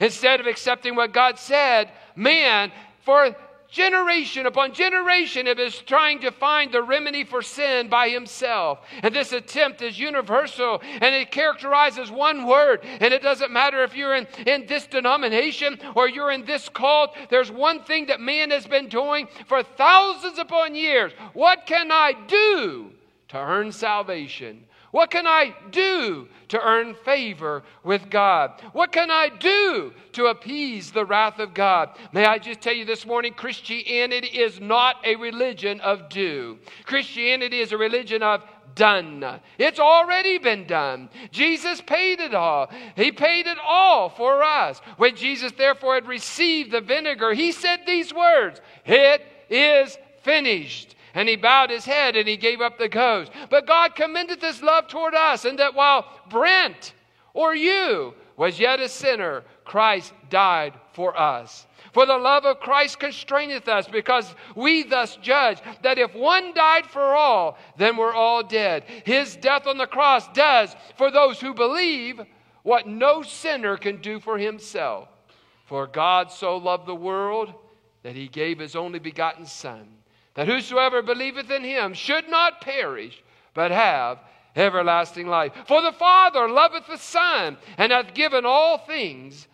Instead 0.00 0.40
of 0.40 0.46
accepting 0.46 0.94
what 0.94 1.12
God 1.12 1.38
said, 1.38 1.90
man, 2.16 2.72
for 3.04 3.34
generation 3.70 4.46
upon 4.46 4.72
generation 4.72 5.46
is 5.46 5.78
trying 5.78 6.18
to 6.20 6.30
find 6.30 6.72
the 6.72 6.82
remedy 6.82 7.24
for 7.24 7.40
sin 7.40 7.88
by 7.88 8.08
himself. 8.08 8.80
And 9.02 9.14
this 9.14 9.32
attempt 9.32 9.80
is 9.80 9.98
universal 9.98 10.80
and 10.82 11.14
it 11.14 11.30
characterizes 11.30 12.10
one 12.10 12.46
word. 12.46 12.80
And 12.82 13.14
it 13.14 13.22
doesn't 13.22 13.52
matter 13.52 13.82
if 13.84 13.94
you're 13.94 14.14
in, 14.14 14.26
in 14.46 14.66
this 14.66 14.86
denomination 14.86 15.78
or 15.94 16.08
you're 16.08 16.32
in 16.32 16.44
this 16.44 16.68
cult, 16.68 17.14
there's 17.28 17.50
one 17.50 17.84
thing 17.84 18.06
that 18.06 18.20
man 18.20 18.50
has 18.50 18.66
been 18.66 18.88
doing 18.88 19.28
for 19.46 19.62
thousands 19.62 20.38
upon 20.38 20.74
years. 20.74 21.12
What 21.32 21.66
can 21.66 21.92
I 21.92 22.14
do 22.26 22.90
to 23.28 23.38
earn 23.38 23.70
salvation? 23.70 24.64
What 24.90 25.10
can 25.10 25.26
I 25.26 25.54
do 25.70 26.28
to 26.48 26.60
earn 26.60 26.94
favor 27.04 27.62
with 27.84 28.10
God? 28.10 28.60
What 28.72 28.90
can 28.90 29.10
I 29.10 29.28
do 29.28 29.92
to 30.12 30.26
appease 30.26 30.90
the 30.90 31.04
wrath 31.04 31.38
of 31.38 31.54
God? 31.54 31.90
May 32.12 32.24
I 32.24 32.38
just 32.38 32.60
tell 32.60 32.72
you 32.72 32.84
this 32.84 33.06
morning 33.06 33.32
Christianity 33.34 34.26
is 34.26 34.60
not 34.60 34.96
a 35.04 35.14
religion 35.14 35.80
of 35.80 36.08
do. 36.08 36.58
Christianity 36.84 37.60
is 37.60 37.70
a 37.70 37.78
religion 37.78 38.22
of 38.22 38.42
done. 38.74 39.40
It's 39.58 39.78
already 39.78 40.38
been 40.38 40.66
done. 40.66 41.08
Jesus 41.30 41.80
paid 41.80 42.20
it 42.20 42.34
all. 42.34 42.70
He 42.96 43.12
paid 43.12 43.46
it 43.46 43.58
all 43.64 44.08
for 44.08 44.42
us. 44.42 44.80
When 44.96 45.16
Jesus, 45.16 45.52
therefore, 45.52 45.94
had 45.94 46.06
received 46.06 46.72
the 46.72 46.80
vinegar, 46.80 47.32
he 47.32 47.52
said 47.52 47.80
these 47.86 48.12
words 48.12 48.60
It 48.84 49.22
is 49.48 49.96
finished. 50.22 50.96
And 51.14 51.28
he 51.28 51.36
bowed 51.36 51.70
his 51.70 51.84
head 51.84 52.16
and 52.16 52.28
he 52.28 52.36
gave 52.36 52.60
up 52.60 52.78
the 52.78 52.88
ghost. 52.88 53.32
But 53.48 53.66
God 53.66 53.94
commended 53.94 54.40
this 54.40 54.62
love 54.62 54.88
toward 54.88 55.14
us, 55.14 55.44
and 55.44 55.58
that 55.58 55.74
while 55.74 56.06
Brent 56.28 56.94
or 57.34 57.54
you 57.54 58.14
was 58.36 58.58
yet 58.58 58.80
a 58.80 58.88
sinner, 58.88 59.44
Christ 59.64 60.12
died 60.30 60.74
for 60.94 61.18
us. 61.18 61.66
For 61.92 62.06
the 62.06 62.16
love 62.16 62.44
of 62.44 62.60
Christ 62.60 62.98
constraineth 62.98 63.68
us, 63.68 63.86
because 63.88 64.34
we 64.54 64.82
thus 64.84 65.16
judge 65.16 65.58
that 65.82 65.98
if 65.98 66.14
one 66.14 66.54
died 66.54 66.86
for 66.86 67.14
all, 67.14 67.58
then 67.76 67.96
we're 67.96 68.14
all 68.14 68.42
dead. 68.42 68.84
His 69.04 69.36
death 69.36 69.66
on 69.66 69.78
the 69.78 69.86
cross 69.86 70.28
does 70.28 70.74
for 70.96 71.10
those 71.10 71.40
who 71.40 71.52
believe 71.52 72.20
what 72.62 72.86
no 72.86 73.22
sinner 73.22 73.76
can 73.76 74.00
do 74.00 74.20
for 74.20 74.38
himself. 74.38 75.08
For 75.66 75.86
God 75.86 76.30
so 76.30 76.56
loved 76.56 76.86
the 76.86 76.94
world 76.94 77.52
that 78.02 78.16
he 78.16 78.28
gave 78.28 78.58
his 78.58 78.74
only 78.74 78.98
begotten 78.98 79.46
Son 79.46 79.99
that 80.40 80.48
whosoever 80.48 81.02
believeth 81.02 81.50
in 81.50 81.62
him 81.62 81.92
should 81.92 82.26
not 82.30 82.62
perish, 82.62 83.22
but 83.52 83.70
have 83.70 84.20
everlasting 84.56 85.26
life. 85.26 85.52
For 85.68 85.82
the 85.82 85.92
Father 85.92 86.48
loveth 86.48 86.86
the 86.86 86.96
Son, 86.96 87.58
and 87.76 87.92
hath 87.92 88.14
given 88.14 88.46
all 88.46 88.78
things 88.78 89.48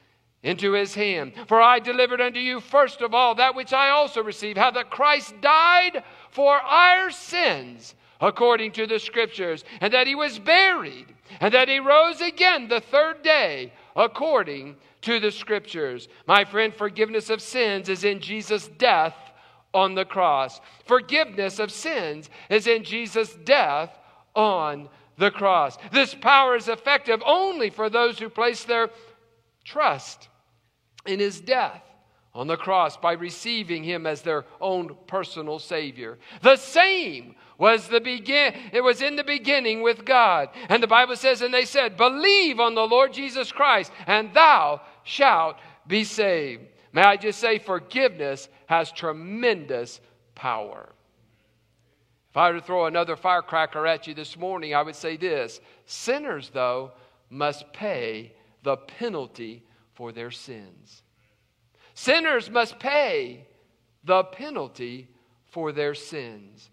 into 0.44 0.74
his 0.74 0.94
hand. 0.94 1.32
For 1.48 1.60
I 1.60 1.80
delivered 1.80 2.20
unto 2.20 2.38
you 2.38 2.60
first 2.60 3.00
of 3.00 3.14
all 3.14 3.34
that 3.34 3.56
which 3.56 3.72
I 3.72 3.90
also 3.90 4.22
received, 4.22 4.58
how 4.58 4.70
that 4.70 4.90
Christ 4.90 5.34
died 5.40 6.04
for 6.30 6.54
our 6.54 7.10
sins 7.10 7.96
according 8.20 8.70
to 8.74 8.86
the 8.86 9.00
Scriptures, 9.00 9.64
and 9.80 9.92
that 9.92 10.06
he 10.06 10.14
was 10.14 10.38
buried, 10.38 11.12
and 11.40 11.52
that 11.52 11.68
he 11.68 11.80
rose 11.80 12.20
again 12.20 12.68
the 12.68 12.80
third 12.80 13.22
day 13.22 13.72
according 13.96 14.76
to 15.00 15.18
the 15.18 15.32
Scriptures. 15.32 16.06
My 16.28 16.44
friend, 16.44 16.72
forgiveness 16.72 17.28
of 17.28 17.42
sins 17.42 17.88
is 17.88 18.04
in 18.04 18.20
Jesus' 18.20 18.68
death 18.68 19.25
on 19.76 19.94
the 19.94 20.06
cross. 20.06 20.60
Forgiveness 20.86 21.58
of 21.58 21.70
sins 21.70 22.30
is 22.48 22.66
in 22.66 22.82
Jesus' 22.82 23.34
death 23.44 23.96
on 24.34 24.88
the 25.18 25.30
cross. 25.30 25.76
This 25.92 26.14
power 26.14 26.56
is 26.56 26.68
effective 26.68 27.22
only 27.24 27.68
for 27.68 27.90
those 27.90 28.18
who 28.18 28.30
place 28.30 28.64
their 28.64 28.88
trust 29.64 30.28
in 31.04 31.20
his 31.20 31.40
death 31.40 31.82
on 32.34 32.46
the 32.46 32.56
cross 32.56 32.96
by 32.96 33.12
receiving 33.12 33.84
him 33.84 34.06
as 34.06 34.22
their 34.22 34.44
own 34.60 34.96
personal 35.06 35.58
savior. 35.58 36.18
The 36.42 36.56
same 36.56 37.34
was 37.58 37.88
the 37.88 38.00
begin 38.00 38.54
it 38.72 38.82
was 38.82 39.00
in 39.00 39.16
the 39.16 39.24
beginning 39.24 39.82
with 39.82 40.04
God. 40.04 40.50
And 40.68 40.82
the 40.82 40.86
Bible 40.86 41.16
says 41.16 41.42
and 41.42 41.52
they 41.52 41.64
said, 41.64 41.96
"Believe 41.96 42.60
on 42.60 42.74
the 42.74 42.86
Lord 42.86 43.12
Jesus 43.12 43.52
Christ 43.52 43.92
and 44.06 44.32
thou 44.32 44.80
shalt 45.04 45.56
be 45.86 46.04
saved." 46.04 46.66
May 46.96 47.02
I 47.02 47.18
just 47.18 47.40
say, 47.40 47.58
forgiveness 47.58 48.48
has 48.68 48.90
tremendous 48.90 50.00
power. 50.34 50.88
If 52.30 52.36
I 52.38 52.48
were 52.48 52.58
to 52.58 52.64
throw 52.64 52.86
another 52.86 53.16
firecracker 53.16 53.86
at 53.86 54.06
you 54.06 54.14
this 54.14 54.34
morning, 54.34 54.74
I 54.74 54.80
would 54.80 54.96
say 54.96 55.18
this 55.18 55.60
sinners, 55.84 56.48
though, 56.54 56.92
must 57.28 57.70
pay 57.74 58.32
the 58.62 58.78
penalty 58.78 59.62
for 59.92 60.10
their 60.10 60.30
sins. 60.30 61.02
Sinners 61.92 62.48
must 62.48 62.78
pay 62.78 63.46
the 64.02 64.24
penalty 64.24 65.10
for 65.44 65.72
their 65.72 65.92
sins. 65.92 66.70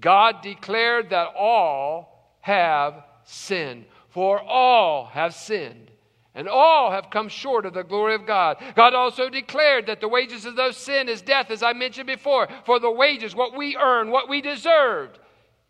God 0.00 0.40
declared 0.40 1.10
that 1.10 1.34
all 1.36 2.38
have 2.40 3.04
sinned, 3.24 3.84
for 4.08 4.40
all 4.40 5.04
have 5.12 5.34
sinned 5.34 5.91
and 6.34 6.48
all 6.48 6.90
have 6.90 7.10
come 7.10 7.28
short 7.28 7.66
of 7.66 7.74
the 7.74 7.82
glory 7.82 8.14
of 8.14 8.26
God. 8.26 8.56
God 8.74 8.94
also 8.94 9.28
declared 9.28 9.86
that 9.86 10.00
the 10.00 10.08
wages 10.08 10.46
of 10.46 10.56
those 10.56 10.76
sin 10.76 11.08
is 11.08 11.20
death, 11.20 11.50
as 11.50 11.62
I 11.62 11.72
mentioned 11.72 12.06
before. 12.06 12.48
For 12.64 12.80
the 12.80 12.90
wages, 12.90 13.34
what 13.34 13.56
we 13.56 13.76
earn, 13.76 14.10
what 14.10 14.28
we 14.28 14.40
deserved, 14.40 15.18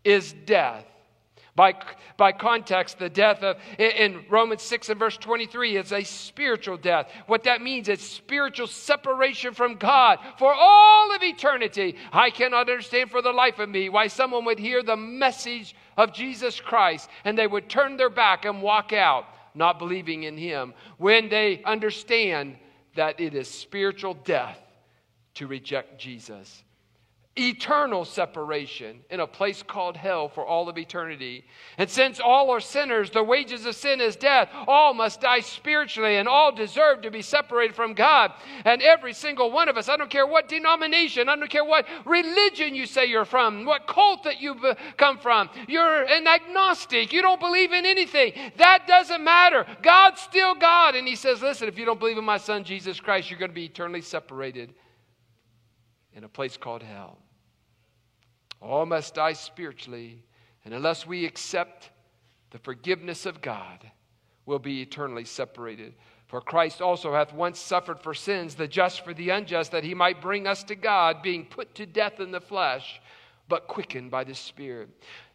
is 0.03 0.33
death. 0.45 0.85
By, 1.55 1.75
by 2.17 2.31
context, 2.31 2.97
the 2.97 3.09
death 3.09 3.43
of, 3.43 3.57
in 3.77 4.25
Romans 4.27 4.63
6 4.63 4.89
and 4.89 4.97
verse 4.97 5.17
23 5.17 5.77
is 5.77 5.91
a 5.91 6.03
spiritual 6.03 6.77
death. 6.77 7.11
What 7.27 7.43
that 7.43 7.61
means 7.61 7.89
is 7.89 8.01
spiritual 8.01 8.65
separation 8.65 9.53
from 9.53 9.75
God 9.75 10.17
for 10.39 10.51
all 10.51 11.13
of 11.13 11.21
eternity. 11.21 11.95
I 12.11 12.31
cannot 12.31 12.69
understand 12.71 13.11
for 13.11 13.21
the 13.21 13.31
life 13.31 13.59
of 13.59 13.69
me 13.69 13.89
why 13.89 14.07
someone 14.07 14.45
would 14.45 14.57
hear 14.57 14.81
the 14.81 14.97
message 14.97 15.75
of 15.95 16.11
Jesus 16.11 16.59
Christ 16.59 17.07
and 17.23 17.37
they 17.37 17.45
would 17.45 17.69
turn 17.69 17.97
their 17.97 18.09
back 18.09 18.45
and 18.45 18.63
walk 18.63 18.91
out, 18.91 19.25
not 19.55 19.79
believing 19.79 20.23
in 20.23 20.37
Him, 20.37 20.73
when 20.97 21.29
they 21.29 21.63
understand 21.63 22.57
that 22.95 23.19
it 23.19 23.33
is 23.35 23.49
spiritual 23.49 24.13
death 24.13 24.59
to 25.35 25.47
reject 25.47 25.99
Jesus 25.99 26.63
eternal 27.35 28.05
separation 28.05 28.99
in 29.09 29.19
a 29.19 29.25
place 29.25 29.63
called 29.63 29.97
hell 29.97 30.29
for 30.29 30.45
all 30.45 30.69
of 30.69 30.77
eternity. 30.77 31.43
And 31.79 31.89
since 31.89 32.19
all 32.19 32.51
are 32.51 32.59
sinners, 32.59 33.09
the 33.09 33.23
wages 33.23 33.65
of 33.65 33.75
sin 33.75 34.01
is 34.01 34.15
death. 34.15 34.49
All 34.67 34.93
must 34.93 35.21
die 35.21 35.39
spiritually, 35.39 36.17
and 36.17 36.27
all 36.27 36.51
deserve 36.51 37.01
to 37.01 37.11
be 37.11 37.23
separated 37.23 37.75
from 37.75 37.95
God. 37.95 38.33
And 38.65 38.83
every 38.83 39.13
single 39.13 39.49
one 39.51 39.67
of 39.67 39.77
us, 39.77 39.89
I 39.89 39.97
don't 39.97 40.11
care 40.11 40.27
what 40.27 40.47
denomination, 40.47 41.27
I 41.27 41.35
don't 41.35 41.49
care 41.49 41.65
what 41.65 41.87
religion 42.05 42.75
you 42.75 42.85
say 42.85 43.05
you're 43.05 43.25
from, 43.25 43.65
what 43.65 43.87
cult 43.87 44.23
that 44.25 44.39
you 44.39 44.55
come 44.97 45.17
from, 45.17 45.49
you're 45.67 46.03
an 46.03 46.27
agnostic, 46.27 47.11
you 47.11 47.23
don't 47.23 47.39
believe 47.39 47.73
in 47.73 47.85
anything. 47.85 48.33
That 48.57 48.85
doesn't 48.87 49.23
matter. 49.23 49.65
God's 49.81 50.21
still 50.21 50.53
God. 50.53 50.93
And 50.93 51.07
He 51.07 51.15
says, 51.15 51.41
listen, 51.41 51.67
if 51.67 51.79
you 51.79 51.85
don't 51.85 51.99
believe 51.99 52.19
in 52.19 52.25
my 52.25 52.37
Son, 52.37 52.63
Jesus 52.63 52.99
Christ, 52.99 53.31
you're 53.31 53.39
going 53.39 53.51
to 53.51 53.55
be 53.55 53.65
eternally 53.65 54.01
separated 54.01 54.73
in 56.15 56.23
a 56.23 56.29
place 56.29 56.57
called 56.57 56.83
hell. 56.83 57.17
All 58.61 58.85
must 58.85 59.15
die 59.15 59.33
spiritually, 59.33 60.23
and 60.63 60.73
unless 60.73 61.05
we 61.05 61.25
accept 61.25 61.89
the 62.51 62.59
forgiveness 62.59 63.25
of 63.25 63.41
God, 63.41 63.79
we'll 64.45 64.59
be 64.59 64.81
eternally 64.81 65.25
separated. 65.25 65.95
For 66.27 66.39
Christ 66.41 66.81
also 66.81 67.13
hath 67.13 67.33
once 67.33 67.59
suffered 67.59 67.99
for 67.99 68.13
sins, 68.13 68.55
the 68.55 68.67
just 68.67 69.03
for 69.03 69.13
the 69.13 69.29
unjust, 69.29 69.71
that 69.71 69.83
he 69.83 69.93
might 69.93 70.21
bring 70.21 70.47
us 70.47 70.63
to 70.63 70.75
God, 70.75 71.21
being 71.21 71.45
put 71.45 71.75
to 71.75 71.85
death 71.85 72.19
in 72.19 72.31
the 72.31 72.41
flesh, 72.41 73.01
but 73.49 73.67
quickened 73.67 74.09
by 74.09 74.23
the 74.23 74.33
Spirit. 74.33 74.89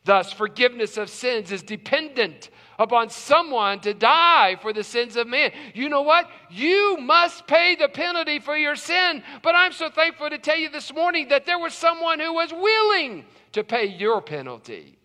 Thus, 0.09 0.33
forgiveness 0.33 0.97
of 0.97 1.11
sins 1.11 1.53
is 1.53 1.63
dependent 1.63 2.49
upon 2.79 3.11
someone 3.11 3.79
to 3.81 3.93
die 3.93 4.57
for 4.63 4.73
the 4.73 4.83
sins 4.83 5.17
of 5.17 5.27
man. 5.27 5.53
You 5.75 5.91
know 5.91 6.01
what? 6.01 6.31
You 6.49 6.97
must 6.99 7.47
pay 7.47 7.77
the 7.77 7.91
penalty 7.91 8.39
for 8.39 8.57
your 8.57 8.75
sin. 8.75 9.23
But 9.43 9.55
I'm 9.55 9.73
so 9.73 9.91
thankful 9.91 10.31
to 10.31 10.39
tell 10.39 10.57
you 10.57 10.71
this 10.71 10.95
morning 10.95 11.29
that 11.29 11.45
there 11.45 11.59
was 11.59 11.75
someone 11.75 12.21
who 12.21 12.33
was 12.33 12.51
willing 12.55 13.27
to 13.53 13.63
pay 13.63 13.85
your 13.85 14.23
penalty. 14.23 14.97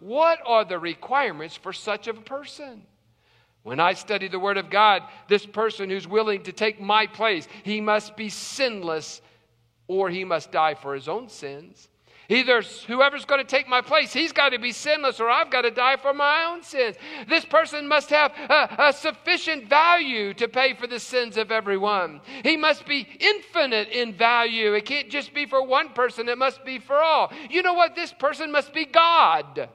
What 0.00 0.40
are 0.44 0.66
the 0.66 0.78
requirements 0.78 1.56
for 1.56 1.72
such 1.72 2.06
a 2.06 2.12
person? 2.12 2.82
When 3.62 3.80
I 3.80 3.94
study 3.94 4.28
the 4.28 4.38
Word 4.38 4.58
of 4.58 4.68
God, 4.68 5.02
this 5.28 5.46
person 5.46 5.88
who's 5.88 6.06
willing 6.06 6.42
to 6.42 6.52
take 6.52 6.78
my 6.78 7.06
place, 7.06 7.48
he 7.62 7.80
must 7.80 8.18
be 8.18 8.28
sinless 8.28 9.22
or 9.88 10.10
he 10.10 10.24
must 10.24 10.52
die 10.52 10.74
for 10.74 10.94
his 10.94 11.08
own 11.08 11.30
sins. 11.30 11.88
Either 12.28 12.62
whoever's 12.88 13.24
going 13.24 13.40
to 13.40 13.46
take 13.46 13.68
my 13.68 13.80
place, 13.80 14.12
he's 14.12 14.32
got 14.32 14.50
to 14.50 14.58
be 14.58 14.72
sinless, 14.72 15.20
or 15.20 15.30
I've 15.30 15.50
got 15.50 15.62
to 15.62 15.70
die 15.70 15.96
for 15.96 16.12
my 16.12 16.44
own 16.50 16.62
sins. 16.62 16.96
This 17.28 17.44
person 17.44 17.86
must 17.86 18.10
have 18.10 18.32
a, 18.32 18.88
a, 18.88 18.92
sufficient 18.92 19.68
value 19.68 20.34
to 20.34 20.48
pay 20.48 20.74
for 20.74 20.86
the 20.86 20.98
sins 20.98 21.36
of 21.36 21.52
everyone. 21.52 22.20
He 22.42 22.56
must 22.56 22.84
be 22.84 23.06
infinite 23.20 23.88
in 23.88 24.12
value. 24.12 24.74
It 24.74 24.86
can't 24.86 25.08
just 25.08 25.34
be 25.34 25.46
for 25.46 25.64
one 25.64 25.90
person, 25.90 26.28
it 26.28 26.38
must 26.38 26.64
be 26.64 26.78
for 26.78 26.96
all. 26.96 27.32
You 27.48 27.62
know 27.62 27.74
what? 27.74 27.94
This 27.94 28.12
person 28.12 28.50
must 28.50 28.72
be 28.74 28.84
God. 28.84 29.68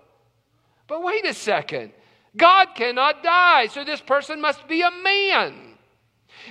But 0.87 1.03
wait 1.03 1.25
a 1.25 1.33
second 1.33 1.93
God 2.35 2.69
cannot 2.75 3.23
die, 3.23 3.67
so 3.67 3.83
this 3.83 4.01
person 4.01 4.41
must 4.41 4.67
be 4.67 4.81
a 4.81 4.91
man. 4.91 5.71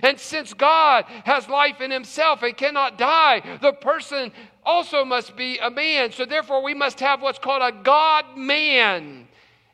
And 0.03 0.19
since 0.19 0.55
God 0.55 1.05
has 1.25 1.49
life 1.49 1.81
in 1.81 1.91
himself 1.91 2.43
and 2.43 2.57
cannot 2.57 2.99
die, 2.99 3.59
the 3.61 3.73
person 3.73 4.33
also 4.65 5.05
must 5.05 5.37
be 5.37 5.59
a 5.59 5.71
man. 5.71 6.13
So 6.13 6.25
therefore, 6.25 6.63
we 6.63 6.75
must 6.75 7.01
have 7.01 7.23
what's 7.23 7.39
called 7.39 7.63
a 7.63 7.83
God 7.83 8.37
man. 8.37 9.29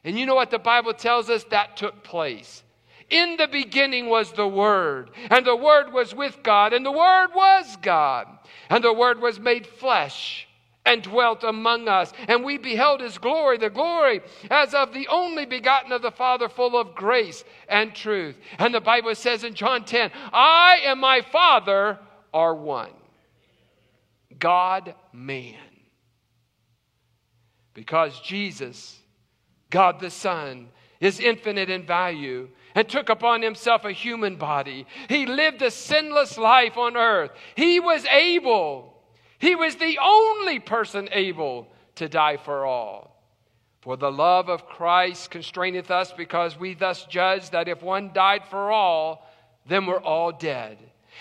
And 0.05 0.18
you 0.18 0.27
know 0.27 0.35
what 0.35 0.51
the 0.51 0.59
Bible 0.59 0.94
tells 0.94 1.29
us? 1.31 1.44
That 1.44 1.77
took 1.77 2.03
place. 2.03 2.62
In 3.11 3.37
the 3.37 3.46
beginning 3.46 4.09
was 4.09 4.33
the 4.33 4.49
Word, 4.49 5.11
and 5.31 5.46
the 5.46 5.55
Word 5.55 5.92
was 5.92 6.12
with 6.12 6.42
God, 6.42 6.72
and 6.72 6.85
the 6.85 6.90
Word 6.90 7.29
was 7.35 7.77
God, 7.77 8.27
and 8.68 8.83
the 8.83 8.92
Word 8.92 9.20
was 9.20 9.38
made 9.38 9.64
flesh 9.64 10.49
and 10.85 11.03
dwelt 11.03 11.44
among 11.44 11.88
us. 11.88 12.12
And 12.29 12.44
we 12.44 12.59
beheld 12.59 13.01
his 13.01 13.18
glory, 13.18 13.59
the 13.59 13.70
glory 13.70 14.22
as 14.51 14.75
of 14.75 14.92
the 14.92 15.09
only 15.09 15.44
begotten 15.44 15.92
of 15.92 16.03
the 16.03 16.11
Father, 16.11 16.49
full 16.49 16.77
of 16.77 16.94
grace 16.94 17.44
and 17.68 17.94
truth. 17.94 18.38
And 18.59 18.72
the 18.72 18.81
Bible 18.81 19.14
says 19.14 19.44
in 19.44 19.55
John 19.55 19.85
10, 19.85 20.11
I 20.33 20.81
and 20.85 21.01
my 21.01 21.20
Father 21.20 21.99
are 22.33 22.55
one. 22.55 22.90
God 24.38 24.94
man. 25.12 25.55
Because 27.75 28.18
Jesus, 28.20 28.99
God 29.70 30.01
the 30.01 30.11
Son, 30.11 30.68
is 31.01 31.20
infinite 31.20 31.68
in 31.68 31.85
value 31.85 32.49
and 32.75 32.88
took 32.88 33.11
upon 33.11 33.42
himself 33.42 33.85
a 33.85 33.92
human 33.92 34.37
body. 34.37 34.87
He 35.09 35.27
lived 35.27 35.61
a 35.62 35.70
sinless 35.70 36.38
life 36.38 36.77
on 36.79 36.96
earth. 36.96 37.33
He 37.55 37.81
was 37.81 38.05
able 38.07 38.96
he 39.38 39.55
was 39.55 39.77
the 39.77 39.99
only 40.03 40.59
person 40.59 41.09
able 41.12 41.68
to 41.96 42.09
die 42.09 42.37
for 42.37 42.64
all. 42.64 43.22
For 43.81 43.96
the 43.96 44.11
love 44.11 44.49
of 44.49 44.66
Christ 44.66 45.31
constraineth 45.31 45.90
us, 45.90 46.12
because 46.12 46.59
we 46.59 46.75
thus 46.75 47.05
judge 47.05 47.51
that 47.51 47.68
if 47.68 47.83
one 47.83 48.12
died 48.12 48.44
for 48.51 48.72
all, 48.72 49.29
then 49.66 49.87
we're 49.87 50.03
all 50.03 50.33
dead. 50.33 50.79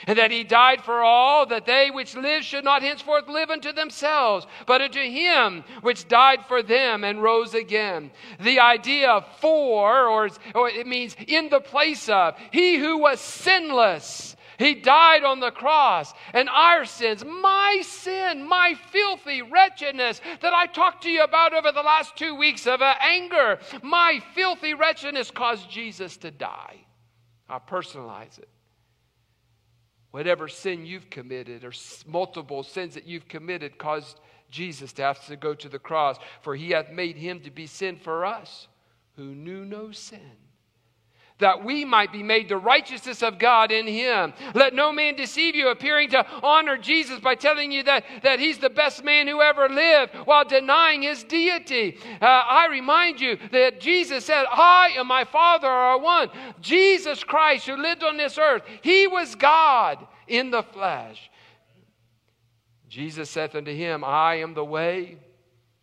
And 0.07 0.17
that 0.17 0.31
he 0.31 0.43
died 0.43 0.83
for 0.83 1.01
all, 1.01 1.45
that 1.47 1.65
they 1.65 1.89
which 1.91 2.15
live 2.15 2.43
should 2.43 2.63
not 2.63 2.81
henceforth 2.81 3.27
live 3.27 3.49
unto 3.49 3.71
themselves, 3.71 4.45
but 4.65 4.81
unto 4.81 5.01
him 5.01 5.63
which 5.81 6.07
died 6.07 6.45
for 6.45 6.61
them 6.61 7.03
and 7.03 7.23
rose 7.23 7.53
again. 7.53 8.11
The 8.39 8.59
idea 8.59 9.09
of 9.09 9.25
for, 9.39 10.07
or, 10.07 10.29
or 10.53 10.69
it 10.69 10.87
means 10.87 11.15
in 11.27 11.49
the 11.49 11.61
place 11.61 12.09
of, 12.09 12.35
he 12.51 12.77
who 12.77 12.97
was 12.97 13.19
sinless 13.19 14.35
he 14.57 14.75
died 14.75 15.23
on 15.23 15.39
the 15.39 15.51
cross, 15.51 16.13
and 16.33 16.49
our 16.49 16.85
sins, 16.85 17.23
my 17.25 17.81
sin, 17.83 18.47
my 18.47 18.75
filthy 18.91 19.41
wretchedness 19.41 20.21
that 20.41 20.53
I 20.53 20.67
talked 20.67 21.03
to 21.03 21.09
you 21.09 21.23
about 21.23 21.53
over 21.53 21.71
the 21.71 21.81
last 21.81 22.15
two 22.15 22.35
weeks 22.35 22.67
of 22.67 22.81
uh, 22.81 22.95
anger, 23.01 23.59
my 23.81 24.21
filthy 24.33 24.73
wretchedness 24.73 25.31
caused 25.31 25.69
Jesus 25.69 26.17
to 26.17 26.31
die. 26.31 26.85
I 27.49 27.59
personalize 27.59 28.39
it. 28.39 28.49
Whatever 30.15 30.47
sin 30.47 30.85
you've 30.85 31.09
committed 31.09 31.65
or 31.65 31.73
multiple 32.07 32.63
sins 32.63 32.93
that 32.93 33.05
you've 33.05 33.27
committed 33.27 33.77
caused 33.77 34.21
Jesus 34.49 34.93
to 34.93 35.01
have 35.01 35.25
to 35.25 35.35
go 35.35 35.53
to 35.53 35.67
the 35.67 35.77
cross, 35.77 36.15
for 36.41 36.55
he 36.55 36.69
hath 36.69 36.89
made 36.89 37.17
him 37.17 37.41
to 37.41 37.51
be 37.51 37.67
sin 37.67 37.97
for 37.97 38.23
us 38.23 38.69
who 39.17 39.35
knew 39.35 39.65
no 39.65 39.91
sin 39.91 40.37
that 41.39 41.63
we 41.63 41.83
might 41.83 42.13
be 42.13 42.23
made 42.23 42.47
the 42.47 42.57
righteousness 42.57 43.21
of 43.21 43.39
God 43.39 43.71
in 43.71 43.87
him. 43.87 44.33
Let 44.53 44.73
no 44.73 44.91
man 44.93 45.15
deceive 45.15 45.55
you, 45.55 45.69
appearing 45.69 46.09
to 46.11 46.25
honor 46.41 46.77
Jesus 46.77 47.19
by 47.19 47.35
telling 47.35 47.71
you 47.71 47.83
that, 47.83 48.05
that 48.23 48.39
he's 48.39 48.57
the 48.57 48.69
best 48.69 49.03
man 49.03 49.27
who 49.27 49.41
ever 49.41 49.67
lived 49.67 50.15
while 50.25 50.45
denying 50.45 51.01
his 51.01 51.23
deity. 51.23 51.97
Uh, 52.21 52.25
I 52.25 52.67
remind 52.71 53.19
you 53.19 53.37
that 53.51 53.81
Jesus 53.81 54.25
said, 54.25 54.45
I 54.49 54.95
and 54.97 55.07
my 55.07 55.25
Father 55.25 55.67
are 55.67 55.99
one. 55.99 56.29
Jesus 56.61 57.23
Christ, 57.23 57.65
who 57.65 57.75
lived 57.75 58.03
on 58.03 58.17
this 58.17 58.37
earth, 58.37 58.63
he 58.81 59.07
was 59.07 59.35
God 59.35 60.05
in 60.27 60.51
the 60.51 60.63
flesh. 60.63 61.29
Jesus 62.87 63.29
saith 63.29 63.55
unto 63.55 63.75
him, 63.75 64.05
I 64.05 64.35
am 64.35 64.53
the 64.53 64.63
way, 64.63 65.17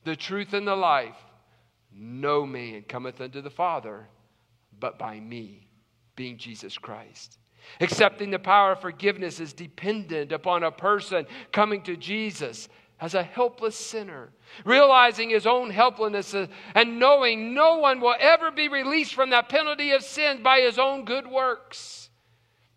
the 0.05 0.17
truth, 0.17 0.55
and 0.55 0.67
the 0.67 0.75
life. 0.75 1.17
No 1.95 2.47
man 2.47 2.85
cometh 2.89 3.21
unto 3.21 3.43
the 3.43 3.51
Father 3.51 4.09
but 4.83 4.99
by 4.99 5.21
me, 5.21 5.69
being 6.17 6.37
Jesus 6.37 6.77
Christ. 6.77 7.39
Accepting 7.81 8.33
the 8.33 8.39
power 8.41 8.73
of 8.73 8.81
forgiveness 8.81 9.39
is 9.39 9.53
dependent 9.53 10.33
upon 10.33 10.65
a 10.65 10.73
person 10.73 11.25
coming 11.53 11.83
to 11.85 11.97
Jesus 11.97 12.69
as 13.01 13.15
a 13.15 13.23
helpless 13.23 13.77
sinner, 13.77 14.33
realizing 14.65 15.31
his 15.31 15.47
own 15.47 15.71
helplessness 15.71 16.49
and 16.75 16.99
knowing 16.99 17.55
no 17.55 17.77
one 17.77 18.01
will 18.01 18.17
ever 18.19 18.51
be 18.51 18.69
released 18.69 19.15
from 19.15 19.31
that 19.31 19.49
penalty 19.49 19.93
of 19.93 20.03
sin 20.03 20.43
by 20.43 20.59
his 20.59 20.81
own 20.81 21.05
good 21.05 21.29
works. 21.29 22.11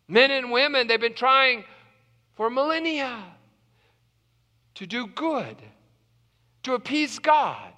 Men 0.08 0.30
and 0.30 0.52
women, 0.52 0.86
they've 0.86 1.02
been 1.02 1.16
trying 1.16 1.64
for 2.36 2.52
millennia 2.52 3.24
to 4.76 4.86
do 4.86 5.08
good, 5.08 5.58
to 6.62 6.76
appease 6.76 7.18
God. 7.18 7.74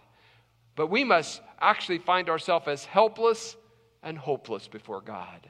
But 0.76 0.88
we 0.88 1.06
must 1.06 1.42
actually 1.62 2.00
find 2.00 2.30
ourselves 2.30 2.68
as 2.68 2.84
helpless 2.84 3.56
and 4.04 4.18
hopeless 4.18 4.68
before 4.68 5.02
God. 5.02 5.50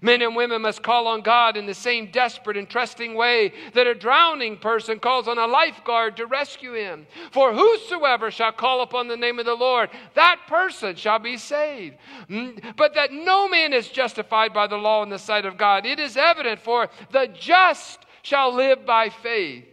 Men 0.00 0.22
and 0.22 0.34
women 0.34 0.62
must 0.62 0.82
call 0.82 1.06
on 1.06 1.20
God 1.20 1.56
in 1.56 1.66
the 1.66 1.74
same 1.74 2.10
desperate 2.10 2.56
and 2.56 2.68
trusting 2.68 3.14
way 3.14 3.52
that 3.74 3.86
a 3.86 3.94
drowning 3.94 4.56
person 4.56 4.98
calls 4.98 5.28
on 5.28 5.38
a 5.38 5.46
lifeguard 5.46 6.16
to 6.16 6.26
rescue 6.26 6.72
him. 6.72 7.06
For 7.32 7.52
whosoever 7.52 8.30
shall 8.30 8.52
call 8.52 8.82
upon 8.82 9.08
the 9.08 9.16
name 9.16 9.38
of 9.38 9.46
the 9.46 9.54
Lord, 9.54 9.90
that 10.14 10.40
person 10.48 10.96
shall 10.96 11.18
be 11.18 11.36
saved. 11.36 11.96
Mm, 12.28 12.76
but 12.76 12.94
that 12.94 13.12
no 13.12 13.48
man 13.48 13.72
is 13.72 13.88
justified 13.88 14.52
by 14.52 14.66
the 14.66 14.76
law 14.76 15.02
in 15.02 15.10
the 15.10 15.18
sight 15.18 15.46
of 15.46 15.58
God, 15.58 15.86
it 15.86 16.00
is 16.00 16.16
evident, 16.16 16.60
for 16.60 16.88
the 17.12 17.28
just 17.38 18.00
shall 18.22 18.54
live 18.54 18.86
by 18.86 19.10
faith. 19.10 19.66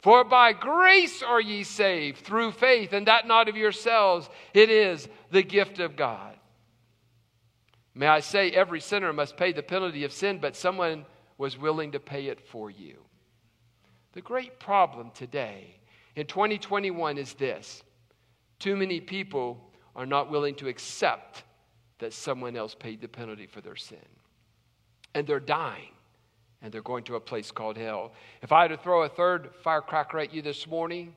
For 0.00 0.22
by 0.22 0.52
grace 0.52 1.22
are 1.22 1.40
ye 1.40 1.64
saved 1.64 2.18
through 2.18 2.52
faith, 2.52 2.92
and 2.92 3.08
that 3.08 3.26
not 3.26 3.48
of 3.48 3.56
yourselves, 3.56 4.28
it 4.54 4.70
is 4.70 5.08
the 5.32 5.42
gift 5.42 5.80
of 5.80 5.96
God. 5.96 6.35
May 7.98 8.08
I 8.08 8.20
say, 8.20 8.50
every 8.50 8.80
sinner 8.80 9.10
must 9.14 9.38
pay 9.38 9.52
the 9.52 9.62
penalty 9.62 10.04
of 10.04 10.12
sin, 10.12 10.38
but 10.38 10.54
someone 10.54 11.06
was 11.38 11.56
willing 11.56 11.92
to 11.92 11.98
pay 11.98 12.26
it 12.26 12.46
for 12.46 12.70
you. 12.70 12.98
The 14.12 14.20
great 14.20 14.60
problem 14.60 15.10
today 15.14 15.76
in 16.14 16.26
2021 16.26 17.16
is 17.16 17.32
this 17.32 17.82
too 18.58 18.76
many 18.76 19.00
people 19.00 19.70
are 19.94 20.04
not 20.04 20.30
willing 20.30 20.54
to 20.56 20.68
accept 20.68 21.44
that 21.98 22.12
someone 22.12 22.54
else 22.54 22.74
paid 22.74 23.00
the 23.00 23.08
penalty 23.08 23.46
for 23.46 23.62
their 23.62 23.76
sin. 23.76 23.98
And 25.14 25.26
they're 25.26 25.40
dying, 25.40 25.94
and 26.60 26.70
they're 26.70 26.82
going 26.82 27.04
to 27.04 27.16
a 27.16 27.20
place 27.20 27.50
called 27.50 27.78
hell. 27.78 28.12
If 28.42 28.52
I 28.52 28.62
had 28.62 28.68
to 28.68 28.76
throw 28.76 29.04
a 29.04 29.08
third 29.08 29.50
firecracker 29.64 30.18
at 30.18 30.34
you 30.34 30.42
this 30.42 30.66
morning 30.66 31.16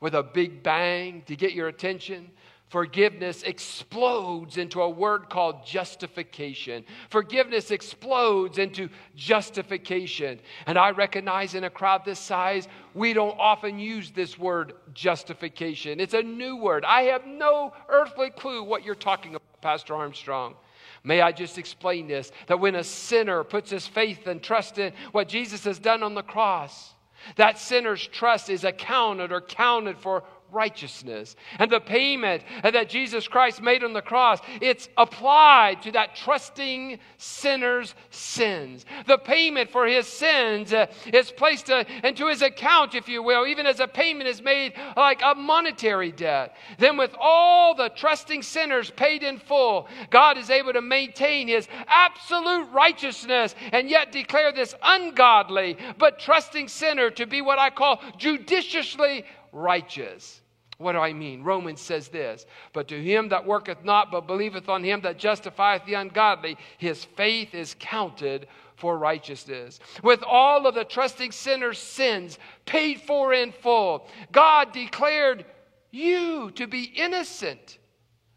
with 0.00 0.16
a 0.16 0.24
big 0.24 0.64
bang 0.64 1.22
to 1.26 1.36
get 1.36 1.52
your 1.52 1.68
attention, 1.68 2.30
Forgiveness 2.68 3.44
explodes 3.44 4.56
into 4.56 4.82
a 4.82 4.90
word 4.90 5.30
called 5.30 5.64
justification. 5.64 6.84
Forgiveness 7.10 7.70
explodes 7.70 8.58
into 8.58 8.88
justification. 9.14 10.40
And 10.66 10.76
I 10.76 10.90
recognize 10.90 11.54
in 11.54 11.62
a 11.62 11.70
crowd 11.70 12.04
this 12.04 12.18
size, 12.18 12.66
we 12.92 13.12
don't 13.12 13.38
often 13.38 13.78
use 13.78 14.10
this 14.10 14.36
word 14.36 14.72
justification. 14.94 16.00
It's 16.00 16.14
a 16.14 16.22
new 16.22 16.56
word. 16.56 16.84
I 16.84 17.02
have 17.02 17.24
no 17.24 17.72
earthly 17.88 18.30
clue 18.30 18.64
what 18.64 18.84
you're 18.84 18.96
talking 18.96 19.36
about, 19.36 19.60
Pastor 19.60 19.94
Armstrong. 19.94 20.56
May 21.04 21.20
I 21.20 21.30
just 21.30 21.58
explain 21.58 22.08
this 22.08 22.32
that 22.48 22.58
when 22.58 22.74
a 22.74 22.82
sinner 22.82 23.44
puts 23.44 23.70
his 23.70 23.86
faith 23.86 24.26
and 24.26 24.42
trust 24.42 24.78
in 24.78 24.92
what 25.12 25.28
Jesus 25.28 25.62
has 25.64 25.78
done 25.78 26.02
on 26.02 26.14
the 26.14 26.22
cross, 26.22 26.94
that 27.36 27.58
sinner's 27.58 28.06
trust 28.08 28.50
is 28.50 28.64
accounted 28.64 29.30
or 29.30 29.40
counted 29.40 29.98
for 29.98 30.24
righteousness. 30.56 31.36
And 31.58 31.70
the 31.70 31.80
payment 31.80 32.42
that 32.62 32.88
Jesus 32.88 33.28
Christ 33.28 33.62
made 33.62 33.84
on 33.84 33.92
the 33.92 34.02
cross, 34.02 34.40
it's 34.62 34.88
applied 34.96 35.82
to 35.82 35.92
that 35.92 36.16
trusting 36.16 36.98
sinner's 37.18 37.94
sins. 38.10 38.86
The 39.06 39.18
payment 39.18 39.70
for 39.70 39.86
his 39.86 40.06
sins 40.06 40.72
uh, 40.72 40.86
is 41.12 41.30
placed 41.30 41.70
uh, 41.70 41.84
into 42.02 42.26
his 42.26 42.40
account, 42.40 42.94
if 42.94 43.06
you 43.06 43.22
will, 43.22 43.46
even 43.46 43.66
as 43.66 43.80
a 43.80 43.86
payment 43.86 44.28
is 44.28 44.40
made 44.40 44.72
like 44.96 45.20
a 45.22 45.34
monetary 45.34 46.10
debt. 46.10 46.56
Then, 46.78 46.96
with 46.96 47.14
all 47.20 47.74
the 47.74 47.90
trusting 47.90 48.42
sinners 48.42 48.90
paid 48.90 49.22
in 49.22 49.38
full, 49.38 49.88
God 50.10 50.38
is 50.38 50.48
able 50.48 50.72
to 50.72 50.80
maintain 50.80 51.48
his 51.48 51.68
absolute 51.86 52.68
righteousness 52.72 53.54
and 53.72 53.90
yet 53.90 54.10
declare 54.10 54.52
this 54.52 54.74
ungodly 54.82 55.76
but 55.98 56.18
trusting 56.18 56.68
sinner 56.68 57.10
to 57.10 57.26
be 57.26 57.42
what 57.42 57.58
I 57.58 57.70
call 57.70 58.00
judiciously 58.16 59.24
righteous. 59.52 60.40
What 60.78 60.92
do 60.92 60.98
I 60.98 61.12
mean? 61.12 61.42
Romans 61.42 61.80
says 61.80 62.08
this 62.08 62.46
But 62.72 62.88
to 62.88 63.02
him 63.02 63.30
that 63.30 63.46
worketh 63.46 63.84
not, 63.84 64.10
but 64.10 64.26
believeth 64.26 64.68
on 64.68 64.84
him 64.84 65.00
that 65.02 65.18
justifieth 65.18 65.84
the 65.86 65.94
ungodly, 65.94 66.56
his 66.78 67.04
faith 67.04 67.54
is 67.54 67.76
counted 67.78 68.46
for 68.76 68.98
righteousness. 68.98 69.80
With 70.02 70.22
all 70.22 70.66
of 70.66 70.74
the 70.74 70.84
trusting 70.84 71.32
sinner's 71.32 71.78
sins 71.78 72.38
paid 72.66 73.00
for 73.00 73.32
in 73.32 73.52
full, 73.52 74.06
God 74.32 74.72
declared 74.72 75.46
you 75.90 76.50
to 76.52 76.66
be 76.66 76.84
innocent 76.84 77.78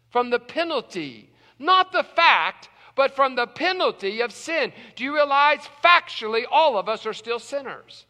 from 0.08 0.30
the 0.30 0.38
penalty, 0.38 1.30
not 1.58 1.92
the 1.92 2.02
fact, 2.02 2.70
but 2.96 3.14
from 3.14 3.34
the 3.34 3.46
penalty 3.46 4.22
of 4.22 4.32
sin. 4.32 4.72
Do 4.96 5.04
you 5.04 5.14
realize 5.14 5.60
factually 5.84 6.44
all 6.50 6.78
of 6.78 6.88
us 6.88 7.04
are 7.04 7.12
still 7.12 7.38
sinners? 7.38 8.06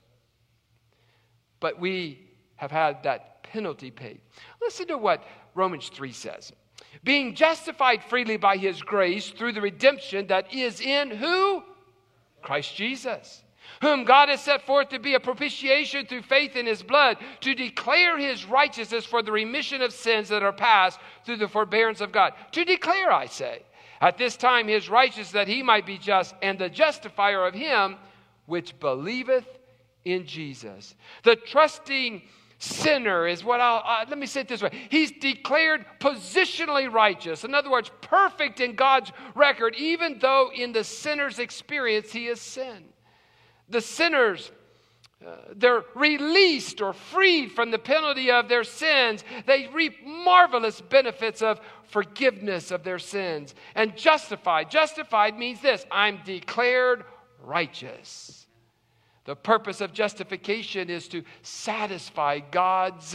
But 1.58 1.80
we 1.80 2.29
have 2.60 2.70
had 2.70 3.02
that 3.04 3.42
penalty 3.42 3.90
paid. 3.90 4.20
Listen 4.60 4.86
to 4.88 4.98
what 4.98 5.24
Romans 5.54 5.88
3 5.88 6.12
says. 6.12 6.52
Being 7.02 7.34
justified 7.34 8.04
freely 8.04 8.36
by 8.36 8.58
his 8.58 8.82
grace 8.82 9.30
through 9.30 9.52
the 9.52 9.62
redemption 9.62 10.26
that 10.26 10.52
is 10.52 10.82
in 10.82 11.10
who? 11.10 11.62
Christ 12.42 12.76
Jesus 12.76 13.42
whom 13.82 14.04
God 14.04 14.28
has 14.28 14.42
set 14.42 14.66
forth 14.66 14.88
to 14.88 14.98
be 14.98 15.14
a 15.14 15.20
propitiation 15.20 16.04
through 16.04 16.22
faith 16.22 16.56
in 16.56 16.66
his 16.66 16.82
blood, 16.82 17.16
to 17.40 17.54
declare 17.54 18.18
his 18.18 18.44
righteousness 18.44 19.06
for 19.06 19.22
the 19.22 19.32
remission 19.32 19.80
of 19.80 19.92
sins 19.92 20.28
that 20.28 20.42
are 20.42 20.52
past 20.52 20.98
through 21.24 21.36
the 21.36 21.48
forbearance 21.48 22.00
of 22.00 22.12
God. 22.12 22.32
To 22.52 22.64
declare, 22.64 23.12
I 23.12 23.26
say, 23.26 23.62
at 24.00 24.18
this 24.18 24.36
time 24.36 24.66
his 24.66 24.88
righteousness 24.88 25.30
that 25.30 25.48
he 25.48 25.62
might 25.62 25.86
be 25.86 25.98
just, 25.98 26.34
and 26.42 26.58
the 26.58 26.68
justifier 26.68 27.46
of 27.46 27.54
him 27.54 27.96
which 28.46 28.78
believeth 28.80 29.46
in 30.04 30.26
Jesus. 30.26 30.94
The 31.22 31.36
trusting 31.36 32.22
sinner 32.60 33.26
is 33.26 33.42
what 33.42 33.60
I'll, 33.60 33.82
uh, 33.84 34.04
let 34.08 34.18
me 34.18 34.26
say 34.26 34.42
it 34.42 34.48
this 34.48 34.62
way. 34.62 34.70
He's 34.90 35.10
declared 35.10 35.84
positionally 35.98 36.92
righteous. 36.92 37.42
In 37.42 37.54
other 37.54 37.70
words, 37.70 37.90
perfect 38.02 38.60
in 38.60 38.74
God's 38.74 39.10
record, 39.34 39.74
even 39.76 40.18
though 40.18 40.50
in 40.54 40.72
the 40.72 40.84
sinner's 40.84 41.38
experience 41.38 42.12
he 42.12 42.26
has 42.26 42.40
sinned. 42.40 42.92
The 43.70 43.80
sinners, 43.80 44.52
uh, 45.26 45.36
they're 45.56 45.84
released 45.94 46.82
or 46.82 46.92
freed 46.92 47.52
from 47.52 47.70
the 47.70 47.78
penalty 47.78 48.30
of 48.30 48.48
their 48.50 48.64
sins. 48.64 49.24
They 49.46 49.68
reap 49.72 50.06
marvelous 50.06 50.82
benefits 50.82 51.40
of 51.40 51.60
forgiveness 51.84 52.70
of 52.70 52.84
their 52.84 52.98
sins. 52.98 53.54
And 53.74 53.96
justified, 53.96 54.70
justified 54.70 55.38
means 55.38 55.62
this 55.62 55.86
I'm 55.90 56.20
declared 56.26 57.04
righteous. 57.42 58.39
The 59.30 59.36
purpose 59.36 59.80
of 59.80 59.92
justification 59.92 60.90
is 60.90 61.06
to 61.06 61.22
satisfy 61.42 62.40
God's 62.40 63.14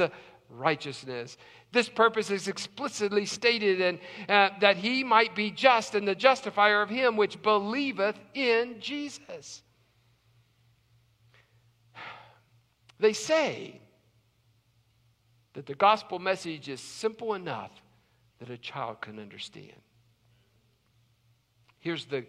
righteousness. 0.49 1.35
This 1.73 1.89
purpose 1.89 2.31
is 2.31 2.47
explicitly 2.47 3.25
stated 3.25 3.81
in, 3.81 3.99
uh, 4.29 4.51
that 4.61 4.77
he 4.77 5.03
might 5.03 5.35
be 5.35 5.51
just 5.51 5.93
and 5.93 6.07
the 6.07 6.15
justifier 6.15 6.81
of 6.81 6.89
him 6.89 7.17
which 7.17 7.41
believeth 7.41 8.17
in 8.33 8.77
Jesus. 8.79 9.61
They 12.97 13.11
say 13.11 13.81
that 15.51 15.65
the 15.65 15.75
gospel 15.75 16.17
message 16.17 16.69
is 16.69 16.79
simple 16.79 17.33
enough 17.33 17.71
that 18.39 18.49
a 18.49 18.57
child 18.57 19.01
can 19.01 19.19
understand. 19.19 19.81
Here's 21.79 22.05
the 22.05 22.25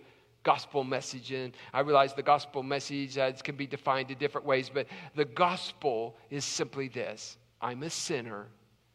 gospel 0.47 0.85
message. 0.85 1.33
And 1.33 1.53
I 1.75 1.81
realize 1.81 2.15
the 2.15 2.23
gospel 2.23 2.63
message 2.63 3.19
uh, 3.19 3.33
can 3.33 3.57
be 3.57 3.67
defined 3.67 4.13
in 4.13 4.19
different 4.19 4.47
ways, 4.47 4.71
but 4.73 4.87
the 5.17 5.25
gospel 5.25 6.17
is 6.31 6.45
simply 6.45 6.89
this 6.89 7.37
I'm 7.61 7.83
a 7.83 7.91
sinner, 7.91 8.47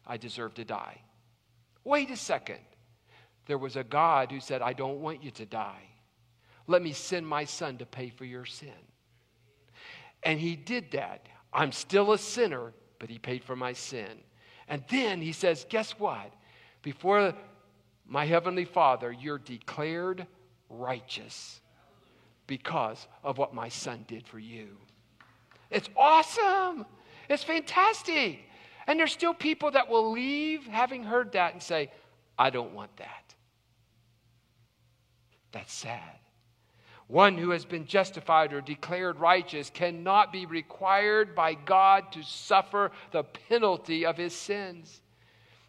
I 0.06 0.16
deserve 0.16 0.54
to 0.54 0.64
die. 0.64 0.98
Wait 1.84 2.10
a 2.10 2.16
second. 2.16 2.60
There 3.46 3.58
was 3.58 3.76
a 3.76 3.84
God 3.84 4.30
who 4.30 4.40
said, 4.40 4.62
I 4.62 4.72
don't 4.72 5.00
want 5.00 5.22
you 5.22 5.30
to 5.32 5.44
die. 5.44 5.82
Let 6.68 6.80
me 6.80 6.92
send 6.92 7.26
my 7.26 7.44
son 7.44 7.76
to 7.78 7.86
pay 7.86 8.08
for 8.08 8.24
your 8.24 8.46
sin. 8.46 8.82
And 10.22 10.40
he 10.40 10.56
did 10.56 10.92
that. 10.92 11.26
I'm 11.52 11.72
still 11.72 12.12
a 12.12 12.18
sinner, 12.18 12.72
but 12.98 13.10
he 13.10 13.18
paid 13.18 13.44
for 13.44 13.56
my 13.56 13.72
sin. 13.74 14.20
And 14.68 14.84
then 14.88 15.20
he 15.20 15.32
says, 15.32 15.66
Guess 15.68 15.98
what? 15.98 16.32
Before 16.82 17.34
my 18.06 18.24
heavenly 18.24 18.64
Father, 18.64 19.12
you're 19.12 19.38
declared 19.38 20.26
righteous 20.72 21.60
because 22.46 23.06
of 23.22 23.38
what 23.38 23.54
my 23.54 23.68
son 23.68 24.04
did 24.08 24.26
for 24.26 24.38
you. 24.38 24.68
It's 25.70 25.88
awesome. 25.96 26.84
It's 27.28 27.44
fantastic. 27.44 28.40
And 28.86 28.98
there's 28.98 29.12
still 29.12 29.34
people 29.34 29.70
that 29.70 29.88
will 29.88 30.10
leave 30.10 30.66
having 30.66 31.04
heard 31.04 31.32
that 31.32 31.52
and 31.52 31.62
say, 31.62 31.90
I 32.38 32.50
don't 32.50 32.74
want 32.74 32.96
that. 32.96 33.34
That's 35.52 35.72
sad. 35.72 36.18
One 37.06 37.36
who 37.36 37.50
has 37.50 37.64
been 37.64 37.86
justified 37.86 38.52
or 38.52 38.60
declared 38.60 39.20
righteous 39.20 39.70
cannot 39.70 40.32
be 40.32 40.46
required 40.46 41.34
by 41.34 41.54
God 41.54 42.10
to 42.12 42.22
suffer 42.22 42.90
the 43.10 43.22
penalty 43.22 44.06
of 44.06 44.16
his 44.16 44.34
sins. 44.34 45.02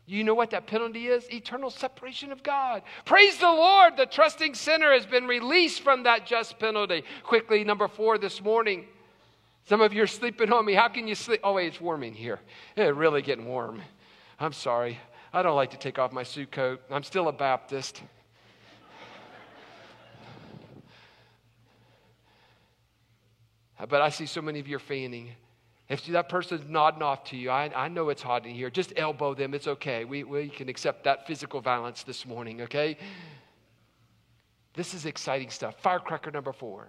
You 0.05 0.23
know 0.25 0.33
what 0.33 0.49
that 0.49 0.67
penalty 0.67 1.07
is? 1.07 1.31
Eternal 1.31 1.69
separation 1.69 2.31
of 2.31 2.43
God. 2.43 2.83
Praise 3.05 3.37
the 3.37 3.47
Lord. 3.47 3.95
The 3.95 4.05
trusting 4.05 4.53
sinner 4.53 4.91
has 4.91 5.05
been 5.05 5.25
released 5.27 5.81
from 5.81 6.03
that 6.03 6.25
just 6.25 6.59
penalty. 6.59 7.03
Quickly, 7.23 7.63
number 7.63 7.87
four 7.87 8.17
this 8.17 8.41
morning. 8.41 8.85
Some 9.65 9.79
of 9.79 9.93
you 9.93 10.03
are 10.03 10.07
sleeping 10.07 10.51
on 10.51 10.65
me. 10.65 10.73
How 10.73 10.89
can 10.89 11.07
you 11.07 11.15
sleep? 11.15 11.39
Oh, 11.41 11.53
wait, 11.53 11.67
it's 11.67 11.79
warm 11.79 12.03
in 12.03 12.13
here. 12.13 12.41
It's 12.75 12.95
really 12.95 13.21
getting 13.21 13.45
warm. 13.45 13.81
I'm 14.39 14.51
sorry. 14.51 14.99
I 15.31 15.41
don't 15.41 15.55
like 15.55 15.71
to 15.71 15.77
take 15.77 15.97
off 15.97 16.11
my 16.11 16.23
suit 16.23 16.51
coat. 16.51 16.81
I'm 16.91 17.03
still 17.03 17.29
a 17.29 17.33
Baptist. 17.33 18.01
But 23.89 24.01
I 24.01 24.09
see 24.09 24.25
so 24.25 24.41
many 24.41 24.59
of 24.59 24.67
you 24.67 24.75
are 24.75 24.79
fanning. 24.79 25.31
If 25.89 26.05
that 26.07 26.29
person's 26.29 26.67
nodding 26.69 27.01
off 27.01 27.25
to 27.25 27.37
you, 27.37 27.49
I, 27.49 27.69
I 27.75 27.87
know 27.89 28.09
it's 28.09 28.21
hot 28.21 28.45
in 28.45 28.55
here. 28.55 28.69
Just 28.69 28.93
elbow 28.95 29.33
them. 29.33 29.53
It's 29.53 29.67
okay. 29.67 30.05
We, 30.05 30.23
we 30.23 30.49
can 30.49 30.69
accept 30.69 31.03
that 31.03 31.27
physical 31.27 31.59
violence 31.61 32.03
this 32.03 32.25
morning, 32.25 32.61
okay? 32.61 32.97
This 34.73 34.93
is 34.93 35.05
exciting 35.05 35.49
stuff. 35.49 35.75
Firecracker 35.79 36.31
number 36.31 36.53
four. 36.53 36.87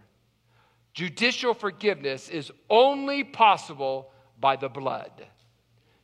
Judicial 0.94 1.54
forgiveness 1.54 2.28
is 2.28 2.52
only 2.70 3.24
possible 3.24 4.12
by 4.40 4.54
the 4.57 4.68
blood. 4.68 5.26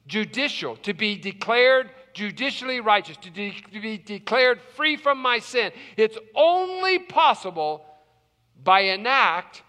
Judicial, 0.07 0.77
to 0.79 0.93
be 0.93 1.17
declared 1.17 1.91
judicially 2.13 2.81
righteous, 2.81 3.17
to, 3.19 3.31
de- 3.31 3.55
to 3.73 3.81
be 3.81 3.97
declared 3.97 4.61
free 4.75 4.97
from 4.97 5.19
my 5.19 5.39
sin. 5.39 5.71
It's 5.97 6.19
only 6.35 6.99
possible 6.99 7.85
by 8.65 8.81
an 8.81 9.07
act 9.07 9.63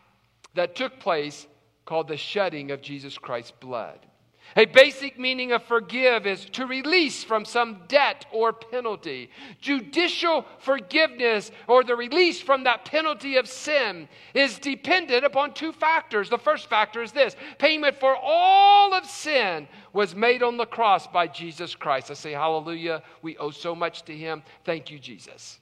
that 0.55 0.75
took 0.75 0.99
place 0.99 1.45
called 1.91 2.07
the 2.07 2.15
shedding 2.15 2.71
of 2.71 2.81
Jesus 2.81 3.17
Christ's 3.17 3.51
blood. 3.51 3.99
A 4.55 4.63
basic 4.63 5.19
meaning 5.19 5.51
of 5.51 5.61
forgive 5.61 6.25
is 6.25 6.45
to 6.51 6.65
release 6.65 7.21
from 7.21 7.43
some 7.43 7.81
debt 7.89 8.25
or 8.31 8.53
penalty. 8.53 9.29
Judicial 9.59 10.45
forgiveness 10.59 11.51
or 11.67 11.83
the 11.83 11.97
release 11.97 12.39
from 12.39 12.63
that 12.63 12.85
penalty 12.85 13.35
of 13.35 13.45
sin 13.45 14.07
is 14.33 14.57
dependent 14.57 15.25
upon 15.25 15.53
two 15.53 15.73
factors. 15.73 16.29
The 16.29 16.37
first 16.37 16.69
factor 16.69 17.01
is 17.01 17.11
this 17.11 17.35
payment 17.59 17.99
for 17.99 18.15
all 18.15 18.93
of 18.93 19.05
sin 19.05 19.67
was 19.91 20.15
made 20.15 20.43
on 20.43 20.55
the 20.55 20.65
cross 20.65 21.07
by 21.07 21.27
Jesus 21.27 21.75
Christ. 21.75 22.09
I 22.09 22.13
say, 22.13 22.31
Hallelujah. 22.31 23.03
We 23.21 23.35
owe 23.37 23.51
so 23.51 23.75
much 23.75 24.03
to 24.03 24.15
him. 24.15 24.43
Thank 24.63 24.91
you, 24.91 24.97
Jesus. 24.97 25.60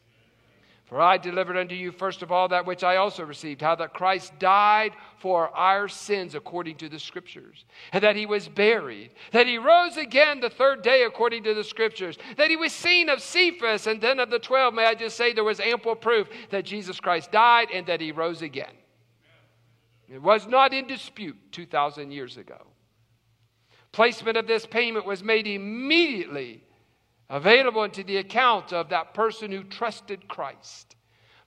For 0.90 1.00
I 1.00 1.18
delivered 1.18 1.56
unto 1.56 1.76
you 1.76 1.92
first 1.92 2.24
of 2.24 2.32
all 2.32 2.48
that 2.48 2.66
which 2.66 2.84
I 2.84 2.96
also 2.96 3.24
received, 3.24 3.62
how 3.62 3.76
that 3.76 3.94
Christ 3.94 4.34
died 4.40 4.94
for 5.20 5.56
our 5.56 5.88
sins 5.88 6.34
according 6.34 6.78
to 6.78 6.90
the 6.90 6.98
Scriptures, 6.98 7.64
and 7.94 8.04
that 8.04 8.16
he 8.16 8.26
was 8.26 8.48
buried, 8.48 9.12
that 9.32 9.46
he 9.46 9.60
rose 9.60 9.98
again 9.98 10.40
the 10.40 10.50
third 10.50 10.82
day 10.82 11.04
according 11.04 11.44
to 11.44 11.54
the 11.54 11.64
Scriptures, 11.64 12.18
that 12.38 12.50
he 12.50 12.56
was 12.56 12.74
seen 12.74 13.08
of 13.08 13.22
Cephas, 13.22 13.86
and 13.86 14.02
then 14.02 14.20
of 14.20 14.32
the 14.32 14.40
twelve. 14.40 14.74
May 14.74 14.86
I 14.86 14.96
just 14.96 15.16
say 15.16 15.32
there 15.32 15.44
was 15.44 15.60
ample 15.60 15.96
proof 15.96 16.28
that 16.50 16.66
Jesus 16.66 17.00
Christ 17.00 17.32
died 17.32 17.68
and 17.72 17.86
that 17.86 18.02
he 18.02 18.12
rose 18.12 18.42
again. 18.42 18.74
It 20.08 20.24
was 20.24 20.48
not 20.48 20.74
in 20.74 20.88
dispute 20.88 21.38
2,000 21.52 22.10
years 22.10 22.38
ago. 22.38 22.66
Placement 23.92 24.38
of 24.38 24.48
this 24.48 24.66
payment 24.66 25.06
was 25.06 25.24
made 25.24 25.46
immediately 25.46 26.64
available 27.30 27.84
into 27.84 28.04
the 28.04 28.18
account 28.18 28.74
of 28.74 28.90
that 28.90 29.14
person 29.14 29.52
who 29.52 29.64
trusted 29.64 30.28
Christ. 30.28 30.96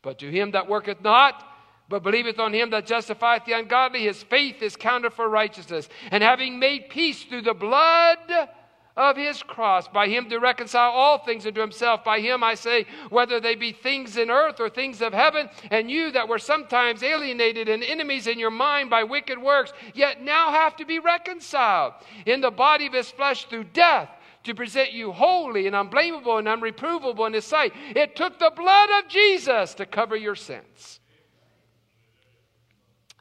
But 0.02 0.18
to 0.20 0.30
him 0.30 0.52
that 0.52 0.68
worketh 0.68 1.00
not, 1.00 1.44
but 1.88 2.02
believeth 2.02 2.38
on 2.38 2.54
him 2.54 2.70
that 2.70 2.86
justifieth 2.86 3.44
the 3.44 3.52
ungodly, 3.52 4.02
his 4.02 4.22
faith 4.22 4.62
is 4.62 4.76
counted 4.76 5.12
for 5.12 5.28
righteousness. 5.28 5.88
And 6.10 6.22
having 6.22 6.58
made 6.58 6.88
peace 6.88 7.24
through 7.24 7.42
the 7.42 7.54
blood 7.54 8.48
of 8.96 9.16
his 9.16 9.42
cross, 9.42 9.88
by 9.88 10.08
him 10.08 10.28
to 10.28 10.38
reconcile 10.38 10.90
all 10.90 11.18
things 11.18 11.46
unto 11.46 11.60
himself, 11.60 12.04
by 12.04 12.20
him 12.20 12.44
I 12.44 12.54
say, 12.54 12.86
whether 13.08 13.40
they 13.40 13.54
be 13.54 13.72
things 13.72 14.16
in 14.16 14.30
earth 14.30 14.60
or 14.60 14.68
things 14.68 15.00
of 15.00 15.12
heaven, 15.12 15.48
and 15.70 15.90
you 15.90 16.12
that 16.12 16.28
were 16.28 16.38
sometimes 16.38 17.02
alienated 17.02 17.68
and 17.68 17.82
enemies 17.82 18.26
in 18.26 18.38
your 18.38 18.50
mind 18.50 18.90
by 18.90 19.04
wicked 19.04 19.40
works, 19.40 19.72
yet 19.94 20.22
now 20.22 20.50
have 20.50 20.76
to 20.76 20.84
be 20.84 20.98
reconciled 20.98 21.94
in 22.26 22.40
the 22.40 22.50
body 22.50 22.86
of 22.86 22.92
his 22.92 23.10
flesh 23.10 23.46
through 23.46 23.64
death 23.64 24.10
to 24.44 24.54
present 24.54 24.92
you 24.92 25.12
holy 25.12 25.66
and 25.66 25.76
unblameable 25.76 26.38
and 26.38 26.48
unreprovable 26.48 27.26
in 27.26 27.32
His 27.32 27.44
sight. 27.44 27.72
It 27.94 28.16
took 28.16 28.38
the 28.38 28.52
blood 28.54 28.88
of 28.98 29.08
Jesus 29.08 29.74
to 29.74 29.86
cover 29.86 30.16
your 30.16 30.34
sins. 30.34 31.00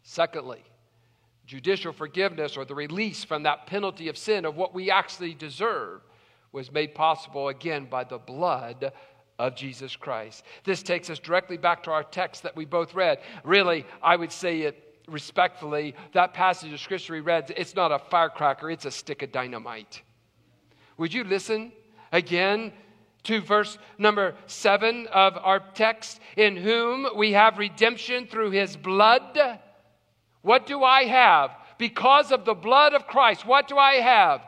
Secondly, 0.03 0.63
judicial 1.45 1.93
forgiveness 1.93 2.57
or 2.57 2.65
the 2.65 2.75
release 2.75 3.23
from 3.23 3.43
that 3.43 3.67
penalty 3.67 4.07
of 4.07 4.17
sin 4.17 4.45
of 4.45 4.55
what 4.55 4.73
we 4.73 4.91
actually 4.91 5.33
deserve 5.33 6.01
was 6.51 6.71
made 6.71 6.93
possible 6.95 7.47
again 7.47 7.85
by 7.85 8.03
the 8.03 8.17
blood 8.17 8.91
of 9.39 9.55
Jesus 9.55 9.95
Christ. 9.95 10.43
This 10.63 10.83
takes 10.83 11.09
us 11.09 11.17
directly 11.17 11.57
back 11.57 11.83
to 11.83 11.91
our 11.91 12.03
text 12.03 12.43
that 12.43 12.55
we 12.55 12.65
both 12.65 12.93
read. 12.93 13.19
Really, 13.43 13.85
I 14.01 14.15
would 14.15 14.31
say 14.31 14.61
it 14.61 14.91
respectfully, 15.07 15.95
that 16.13 16.33
passage 16.33 16.71
of 16.71 16.79
scripture 16.79 17.13
we 17.13 17.21
read, 17.21 17.51
it's 17.57 17.75
not 17.75 17.91
a 17.91 17.99
firecracker, 17.99 18.69
it's 18.69 18.85
a 18.85 18.91
stick 18.91 19.21
of 19.23 19.31
dynamite. 19.31 20.01
Would 21.01 21.15
you 21.15 21.23
listen 21.23 21.71
again 22.11 22.71
to 23.23 23.41
verse 23.41 23.79
number 23.97 24.35
seven 24.45 25.07
of 25.07 25.35
our 25.35 25.59
text? 25.73 26.19
In 26.37 26.55
whom 26.55 27.07
we 27.15 27.31
have 27.31 27.57
redemption 27.57 28.27
through 28.27 28.51
his 28.51 28.77
blood. 28.77 29.59
What 30.43 30.67
do 30.67 30.83
I 30.83 31.05
have? 31.05 31.57
Because 31.79 32.31
of 32.31 32.45
the 32.45 32.53
blood 32.53 32.93
of 32.93 33.07
Christ, 33.07 33.47
what 33.47 33.67
do 33.67 33.79
I 33.79 33.93
have? 33.93 34.41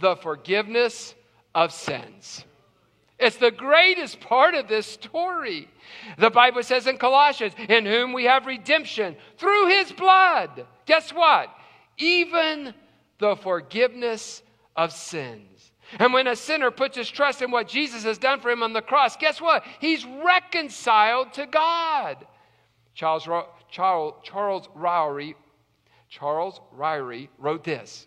The 0.00 0.16
forgiveness 0.16 1.14
of 1.54 1.72
sins. 1.72 2.44
It's 3.20 3.36
the 3.36 3.52
greatest 3.52 4.18
part 4.18 4.56
of 4.56 4.66
this 4.66 4.88
story. 4.88 5.68
The 6.18 6.30
Bible 6.30 6.64
says 6.64 6.88
in 6.88 6.98
Colossians, 6.98 7.54
in 7.68 7.86
whom 7.86 8.12
we 8.12 8.24
have 8.24 8.46
redemption 8.46 9.14
through 9.38 9.68
his 9.68 9.92
blood. 9.92 10.66
Guess 10.84 11.12
what? 11.12 11.48
Even 11.96 12.74
the 13.20 13.36
forgiveness 13.36 14.42
of 14.74 14.90
sins. 14.92 15.51
And 15.98 16.12
when 16.12 16.26
a 16.26 16.36
sinner 16.36 16.70
puts 16.70 16.96
his 16.96 17.10
trust 17.10 17.42
in 17.42 17.50
what 17.50 17.68
Jesus 17.68 18.04
has 18.04 18.18
done 18.18 18.40
for 18.40 18.50
him 18.50 18.62
on 18.62 18.72
the 18.72 18.82
cross, 18.82 19.16
guess 19.16 19.40
what? 19.40 19.64
He's 19.80 20.04
reconciled 20.04 21.32
to 21.34 21.46
God. 21.46 22.26
Charles, 22.94 23.28
Charles, 23.70 24.14
Charles 24.22 24.68
Charles 26.08 26.60
Ryrie 26.76 27.28
wrote 27.38 27.64
this. 27.64 28.06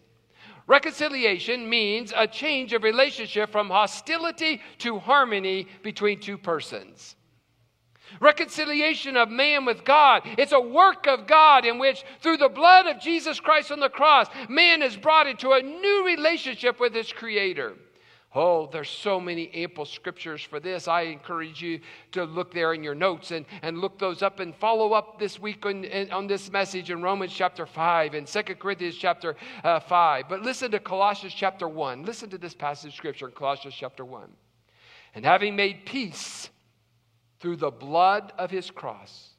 Reconciliation 0.67 1.69
means 1.69 2.11
a 2.15 2.27
change 2.27 2.73
of 2.73 2.83
relationship 2.83 3.51
from 3.51 3.69
hostility 3.69 4.61
to 4.79 4.97
harmony 4.99 5.67
between 5.83 6.19
two 6.19 6.37
persons. 6.37 7.15
Reconciliation 8.19 9.17
of 9.17 9.29
man 9.29 9.65
with 9.65 9.83
God. 9.83 10.23
It's 10.37 10.51
a 10.51 10.59
work 10.59 11.07
of 11.07 11.27
God 11.27 11.65
in 11.65 11.79
which, 11.79 12.03
through 12.21 12.37
the 12.37 12.49
blood 12.49 12.87
of 12.87 12.99
Jesus 12.99 13.39
Christ 13.39 13.71
on 13.71 13.79
the 13.79 13.89
cross, 13.89 14.27
man 14.49 14.81
is 14.81 14.97
brought 14.97 15.27
into 15.27 15.51
a 15.51 15.61
new 15.61 16.05
relationship 16.05 16.79
with 16.79 16.93
his 16.93 17.11
Creator. 17.11 17.75
Oh, 18.37 18.67
there's 18.69 18.89
so 18.89 19.17
many 19.17 19.49
ample 19.53 19.85
scriptures 19.85 20.41
for 20.41 20.59
this. 20.59 20.89
I 20.89 21.03
encourage 21.03 21.61
you 21.61 21.79
to 22.11 22.25
look 22.25 22.53
there 22.53 22.73
in 22.73 22.83
your 22.83 22.93
notes 22.93 23.31
and, 23.31 23.45
and 23.61 23.77
look 23.77 23.97
those 23.97 24.21
up 24.21 24.41
and 24.41 24.53
follow 24.53 24.91
up 24.91 25.17
this 25.17 25.39
week 25.39 25.65
on, 25.65 25.85
on 26.11 26.27
this 26.27 26.51
message 26.51 26.91
in 26.91 27.01
Romans 27.01 27.31
chapter 27.33 27.65
5 27.65 28.13
and 28.13 28.27
2 28.27 28.41
Corinthians 28.55 28.95
chapter 28.97 29.37
uh, 29.63 29.79
5. 29.79 30.25
But 30.27 30.41
listen 30.41 30.69
to 30.71 30.79
Colossians 30.81 31.33
chapter 31.33 31.65
1. 31.65 32.03
Listen 32.03 32.29
to 32.29 32.37
this 32.37 32.53
passage 32.53 32.89
of 32.89 32.95
scripture 32.95 33.29
in 33.29 33.31
Colossians 33.31 33.73
chapter 33.73 34.03
1. 34.03 34.29
And 35.13 35.23
having 35.23 35.55
made 35.55 35.85
peace 35.85 36.49
through 37.45 37.55
the 37.57 37.69
blood 37.69 38.33
of 38.39 38.49
his 38.49 38.71
cross. 38.71 39.29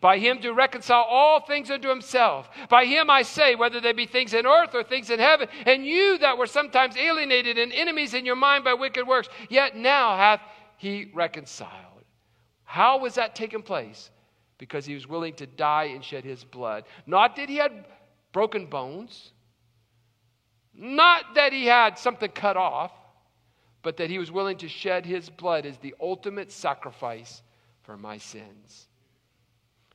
By 0.00 0.18
him 0.18 0.40
to 0.42 0.52
reconcile 0.52 1.02
all 1.02 1.40
things 1.40 1.68
unto 1.68 1.88
himself. 1.88 2.48
By 2.68 2.84
him 2.84 3.10
I 3.10 3.22
say, 3.22 3.56
whether 3.56 3.80
they 3.80 3.92
be 3.92 4.06
things 4.06 4.34
in 4.34 4.46
earth 4.46 4.72
or 4.72 4.84
things 4.84 5.10
in 5.10 5.18
heaven, 5.18 5.48
and 5.64 5.84
you 5.84 6.16
that 6.18 6.38
were 6.38 6.46
sometimes 6.46 6.96
alienated 6.96 7.58
and 7.58 7.72
enemies 7.72 8.14
in 8.14 8.24
your 8.24 8.36
mind 8.36 8.62
by 8.62 8.74
wicked 8.74 9.04
works, 9.04 9.28
yet 9.50 9.76
now 9.76 10.16
hath 10.16 10.40
he 10.76 11.10
reconciled. 11.12 12.04
How 12.62 12.98
was 12.98 13.16
that 13.16 13.34
taking 13.34 13.62
place? 13.62 14.10
Because 14.58 14.86
he 14.86 14.94
was 14.94 15.08
willing 15.08 15.34
to 15.34 15.46
die 15.48 15.86
and 15.86 16.04
shed 16.04 16.22
his 16.22 16.44
blood. 16.44 16.84
Not 17.04 17.34
that 17.34 17.48
he 17.48 17.56
had 17.56 17.84
broken 18.30 18.66
bones, 18.66 19.32
not 20.72 21.34
that 21.34 21.52
he 21.52 21.66
had 21.66 21.98
something 21.98 22.30
cut 22.30 22.56
off, 22.56 22.92
but 23.82 23.96
that 23.96 24.08
he 24.08 24.20
was 24.20 24.30
willing 24.30 24.58
to 24.58 24.68
shed 24.68 25.04
his 25.04 25.28
blood 25.28 25.66
as 25.66 25.78
the 25.78 25.96
ultimate 26.00 26.52
sacrifice 26.52 27.42
for 27.86 27.96
my 27.96 28.18
sins. 28.18 28.88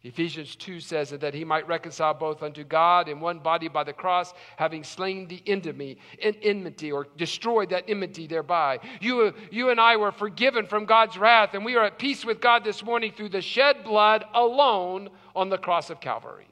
Ephesians 0.04 0.56
2 0.56 0.80
says 0.80 1.12
that 1.12 1.34
he 1.36 1.44
might 1.44 1.68
reconcile 1.68 2.16
both 2.16 2.42
unto 2.42 2.64
God 2.64 3.08
in 3.08 3.20
one 3.20 3.38
body 3.38 3.68
by 3.68 3.84
the 3.84 3.94
cross, 3.94 4.34
having 4.56 4.84
slain 4.84 5.28
the 5.28 5.44
enmity, 5.46 6.00
enmity 6.20 6.92
or 6.92 7.06
destroyed 7.18 7.70
that 7.70 7.84
enmity 7.88 8.26
thereby. 8.26 8.80
You, 9.00 9.34
you 9.52 9.70
and 9.70 9.80
I 9.80 9.98
were 9.98 10.12
forgiven 10.12 10.66
from 10.66 10.86
God's 10.86 11.20
wrath, 11.20 11.54
and 11.54 11.64
we 11.64 11.76
are 11.76 11.86
at 11.86 12.00
peace 12.00 12.26
with 12.26 12.42
God 12.42 12.64
this 12.64 12.84
morning 12.84 13.12
through 13.16 13.30
the 13.30 13.42
shed 13.42 13.84
blood 13.84 14.26
alone 14.34 15.10
on 15.36 15.50
the 15.50 15.60
cross 15.60 15.92
of 15.92 16.02
Calvary. 16.02 16.48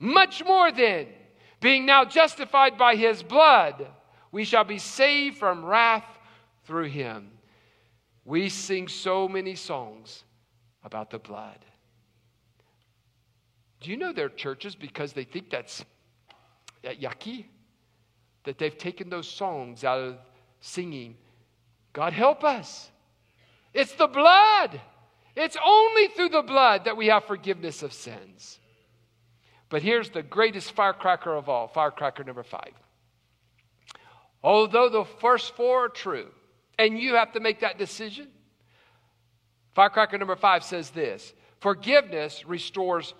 Much 0.00 0.44
more 0.44 0.72
then, 0.72 1.06
being 1.60 1.86
now 1.86 2.04
justified 2.04 2.76
by 2.76 2.96
his 2.96 3.22
blood, 3.22 3.86
we 4.32 4.42
shall 4.42 4.64
be 4.64 4.78
saved 4.78 5.36
from 5.36 5.64
wrath 5.64 6.06
through 6.64 6.88
him. 6.88 7.30
We 8.24 8.48
sing 8.48 8.88
so 8.88 9.28
many 9.28 9.54
songs 9.54 10.24
about 10.84 11.10
the 11.10 11.18
blood. 11.18 11.58
Do 13.80 13.90
you 13.90 13.96
know 13.96 14.12
their 14.12 14.28
churches 14.28 14.76
because 14.76 15.12
they 15.12 15.24
think 15.24 15.50
that's 15.50 15.84
yucky? 16.84 17.46
That 18.44 18.58
they've 18.58 18.76
taken 18.76 19.10
those 19.10 19.28
songs 19.28 19.84
out 19.84 19.98
of 19.98 20.16
singing. 20.60 21.16
God 21.92 22.12
help 22.12 22.44
us. 22.44 22.90
It's 23.74 23.94
the 23.94 24.06
blood. 24.06 24.80
It's 25.34 25.56
only 25.64 26.08
through 26.08 26.28
the 26.28 26.42
blood 26.42 26.84
that 26.84 26.96
we 26.96 27.06
have 27.06 27.24
forgiveness 27.24 27.82
of 27.82 27.92
sins. 27.92 28.58
But 29.68 29.82
here's 29.82 30.10
the 30.10 30.22
greatest 30.22 30.72
firecracker 30.72 31.34
of 31.34 31.48
all 31.48 31.66
firecracker 31.66 32.22
number 32.22 32.42
five. 32.42 32.72
Although 34.44 34.90
the 34.90 35.04
first 35.20 35.56
four 35.56 35.86
are 35.86 35.88
true, 35.88 36.28
and 36.78 36.98
you 36.98 37.14
have 37.14 37.32
to 37.32 37.40
make 37.40 37.60
that 37.60 37.78
decision, 37.78 38.28
firecracker 39.74 40.18
number 40.18 40.36
five 40.36 40.64
says 40.64 40.90
this 40.90 41.32
forgiveness 41.60 42.44
restores 42.46 43.14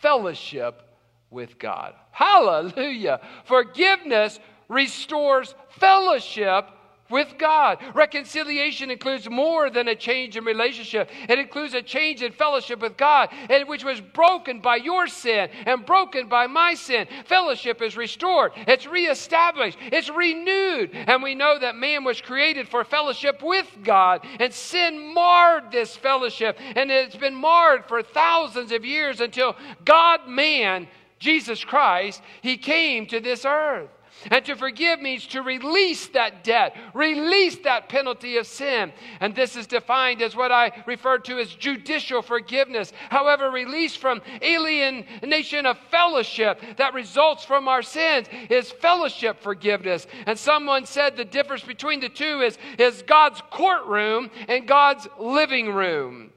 fellowship 0.00 0.82
with 1.30 1.58
God. 1.58 1.94
Hallelujah. 2.10 3.20
Forgiveness 3.44 4.38
restores 4.68 5.54
fellowship 5.70 6.66
with 7.10 7.36
God. 7.38 7.78
Reconciliation 7.94 8.90
includes 8.90 9.28
more 9.28 9.70
than 9.70 9.88
a 9.88 9.94
change 9.94 10.36
in 10.36 10.44
relationship, 10.44 11.10
it 11.28 11.38
includes 11.38 11.74
a 11.74 11.82
change 11.82 12.22
in 12.22 12.32
fellowship 12.32 12.80
with 12.80 12.96
God, 12.96 13.28
and 13.48 13.68
which 13.68 13.84
was 13.84 14.00
broken 14.00 14.60
by 14.60 14.76
your 14.76 15.06
sin 15.06 15.48
and 15.66 15.84
broken 15.84 16.28
by 16.28 16.46
my 16.46 16.74
sin. 16.74 17.06
Fellowship 17.26 17.82
is 17.82 17.96
restored, 17.96 18.52
it's 18.56 18.86
reestablished, 18.86 19.78
it's 19.80 20.10
renewed. 20.10 20.90
And 20.92 21.22
we 21.22 21.34
know 21.34 21.58
that 21.58 21.76
man 21.76 22.04
was 22.04 22.20
created 22.20 22.68
for 22.68 22.84
fellowship 22.84 23.42
with 23.42 23.66
God, 23.82 24.24
and 24.38 24.52
sin 24.52 25.14
marred 25.14 25.70
this 25.70 25.96
fellowship, 25.96 26.58
and 26.60 26.90
it's 26.90 27.16
been 27.16 27.34
marred 27.34 27.86
for 27.86 28.02
thousands 28.02 28.72
of 28.72 28.84
years 28.84 29.20
until 29.20 29.56
God 29.84 30.28
man, 30.28 30.88
Jesus 31.18 31.64
Christ, 31.64 32.22
he 32.42 32.56
came 32.56 33.06
to 33.06 33.20
this 33.20 33.44
earth. 33.44 33.90
And 34.30 34.44
to 34.44 34.54
forgive 34.54 35.00
means 35.00 35.26
to 35.28 35.42
release 35.42 36.08
that 36.08 36.44
debt, 36.44 36.76
release 36.92 37.56
that 37.60 37.88
penalty 37.88 38.36
of 38.36 38.46
sin. 38.46 38.92
And 39.20 39.34
this 39.34 39.56
is 39.56 39.66
defined 39.66 40.20
as 40.20 40.36
what 40.36 40.52
I 40.52 40.82
refer 40.86 41.18
to 41.18 41.38
as 41.38 41.54
judicial 41.54 42.20
forgiveness. 42.20 42.92
However, 43.08 43.50
release 43.50 43.96
from 43.96 44.20
alienation 44.42 45.64
of 45.64 45.78
fellowship 45.90 46.60
that 46.76 46.92
results 46.92 47.44
from 47.44 47.66
our 47.66 47.82
sins 47.82 48.26
is 48.50 48.70
fellowship 48.70 49.40
forgiveness. 49.40 50.06
And 50.26 50.38
someone 50.38 50.84
said 50.84 51.16
the 51.16 51.24
difference 51.24 51.62
between 51.62 52.00
the 52.00 52.10
two 52.10 52.42
is, 52.42 52.58
is 52.78 53.02
God's 53.02 53.40
courtroom 53.50 54.30
and 54.48 54.68
God's 54.68 55.08
living 55.18 55.72
room. 55.72 56.32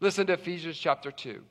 Listen 0.00 0.26
to 0.28 0.34
Ephesians 0.34 0.78
chapter 0.78 1.10
2. 1.10 1.42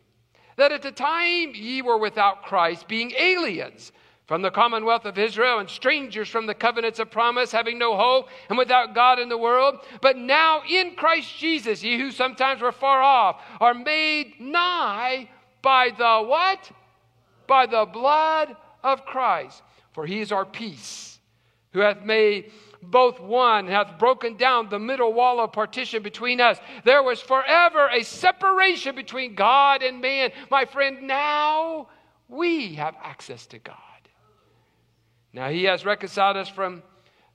That 0.57 0.71
at 0.71 0.81
the 0.81 0.91
time 0.91 1.53
ye 1.53 1.81
were 1.81 1.97
without 1.97 2.43
Christ, 2.43 2.87
being 2.87 3.11
aliens, 3.19 3.91
from 4.25 4.41
the 4.41 4.51
commonwealth 4.51 5.05
of 5.05 5.17
Israel 5.17 5.59
and 5.59 5.69
strangers 5.69 6.27
from 6.27 6.47
the 6.47 6.53
covenants 6.53 6.99
of 6.99 7.11
promise, 7.11 7.51
having 7.51 7.77
no 7.77 7.95
hope 7.95 8.29
and 8.49 8.57
without 8.57 8.95
God 8.95 9.19
in 9.19 9.29
the 9.29 9.37
world. 9.37 9.79
But 10.01 10.17
now 10.17 10.61
in 10.67 10.95
Christ 10.95 11.37
Jesus, 11.37 11.83
ye 11.83 11.99
who 11.99 12.11
sometimes 12.11 12.61
were 12.61 12.71
far 12.71 13.03
off 13.03 13.41
are 13.59 13.73
made 13.73 14.39
nigh 14.39 15.29
by 15.61 15.91
the 15.95 16.27
what? 16.27 16.71
By 17.47 17.67
the 17.67 17.85
blood 17.85 18.55
of 18.83 19.05
Christ. 19.05 19.61
For 19.91 20.05
he 20.05 20.21
is 20.21 20.31
our 20.31 20.45
peace, 20.45 21.19
who 21.73 21.79
hath 21.79 22.03
made 22.03 22.51
both 22.81 23.19
one, 23.19 23.67
hath 23.67 23.97
broken 23.97 24.37
down 24.37 24.69
the 24.69 24.79
middle 24.79 25.13
wall 25.13 25.39
of 25.39 25.53
partition 25.53 26.03
between 26.03 26.41
us. 26.41 26.57
There 26.83 27.03
was 27.03 27.21
forever 27.21 27.89
a 27.89 28.03
separation 28.03 28.95
between 28.95 29.35
God 29.35 29.81
and 29.83 30.01
man. 30.01 30.31
My 30.51 30.65
friend, 30.65 31.03
now 31.03 31.89
we 32.27 32.75
have 32.75 32.95
access 33.01 33.45
to 33.47 33.59
God. 33.59 33.75
Now 35.35 35.49
he 35.49 35.65
has 35.65 35.83
reconciled 35.83 36.37
us 36.37 36.47
from 36.47 36.81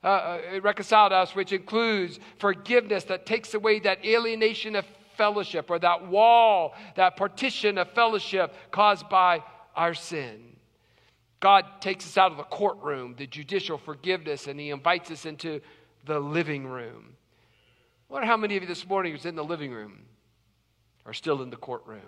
uh, 0.03 0.07
uh, 0.07 0.59
reconciled 0.63 1.13
us, 1.13 1.35
which 1.35 1.53
includes 1.53 2.19
forgiveness 2.39 3.03
that 3.03 3.27
takes 3.27 3.53
away 3.53 3.77
that 3.81 4.03
alienation 4.03 4.75
of 4.75 4.83
fellowship 5.15 5.69
or 5.69 5.77
that 5.77 6.07
wall, 6.07 6.73
that 6.95 7.15
partition 7.15 7.77
of 7.77 7.87
fellowship 7.91 8.55
caused 8.71 9.07
by 9.09 9.43
our 9.75 9.93
sin. 9.93 10.55
God 11.39 11.65
takes 11.81 12.03
us 12.05 12.17
out 12.17 12.31
of 12.31 12.37
the 12.37 12.43
courtroom, 12.43 13.13
the 13.15 13.27
judicial 13.27 13.77
forgiveness, 13.77 14.47
and 14.47 14.59
He 14.59 14.71
invites 14.71 15.11
us 15.11 15.27
into 15.27 15.61
the 16.05 16.19
living 16.19 16.65
room. 16.65 17.15
I 18.09 18.13
wonder 18.13 18.25
how 18.25 18.37
many 18.37 18.57
of 18.57 18.63
you 18.63 18.67
this 18.67 18.87
morning 18.87 19.11
who's 19.11 19.27
in 19.27 19.35
the 19.35 19.43
living 19.43 19.71
room 19.71 20.01
are 21.05 21.13
still 21.13 21.43
in 21.43 21.51
the 21.51 21.57
courtroom. 21.57 22.01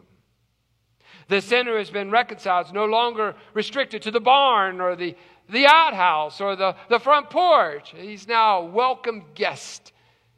The 1.27 1.41
sinner 1.41 1.77
has 1.77 1.89
been 1.89 2.11
reconciled, 2.11 2.67
is 2.67 2.73
no 2.73 2.85
longer 2.85 3.35
restricted 3.53 4.01
to 4.03 4.11
the 4.11 4.19
barn 4.19 4.81
or 4.81 4.95
the 4.95 5.15
the 5.49 5.65
outhouse 5.67 6.41
or 6.41 6.55
the, 6.55 6.75
the 6.89 6.99
front 6.99 7.29
porch. 7.29 7.93
He's 7.95 8.27
now 8.27 8.61
a 8.61 8.65
welcome 8.65 9.25
guest 9.35 9.91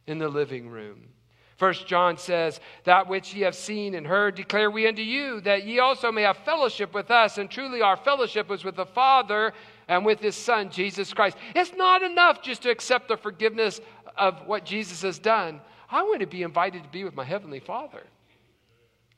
in 0.08 0.18
the 0.18 0.28
living 0.28 0.70
room. 0.70 1.10
First 1.58 1.88
John 1.88 2.18
says, 2.18 2.60
That 2.84 3.08
which 3.08 3.34
ye 3.34 3.42
have 3.44 3.56
seen 3.56 3.96
and 3.96 4.06
heard 4.06 4.36
declare 4.36 4.70
we 4.70 4.88
unto 4.88 5.02
you, 5.02 5.40
that 5.42 5.66
ye 5.66 5.80
also 5.80 6.12
may 6.12 6.24
have 6.24 6.38
fellowship 6.38 6.94
with 6.94 7.10
us. 7.12 7.38
And 7.38 7.50
truly 7.50 7.82
our 7.82 7.96
fellowship 7.96 8.52
is 8.52 8.66
with 8.66 8.76
the 8.76 8.86
Father 8.86 9.54
and 9.88 10.06
with 10.06 10.20
his 10.20 10.36
Son, 10.36 10.70
Jesus 10.70 11.14
Christ. 11.14 11.38
It's 11.56 11.74
not 11.74 12.02
enough 12.02 12.42
just 12.42 12.64
to 12.64 12.72
accept 12.72 13.08
the 13.08 13.16
forgiveness 13.16 13.80
of 14.18 14.46
what 14.48 14.66
Jesus 14.66 15.02
has 15.04 15.18
done. 15.18 15.62
I 15.90 16.04
want 16.04 16.20
to 16.22 16.28
be 16.28 16.44
invited 16.44 16.84
to 16.84 16.90
be 16.90 17.04
with 17.04 17.16
my 17.16 17.24
Heavenly 17.24 17.60
Father. 17.60 18.04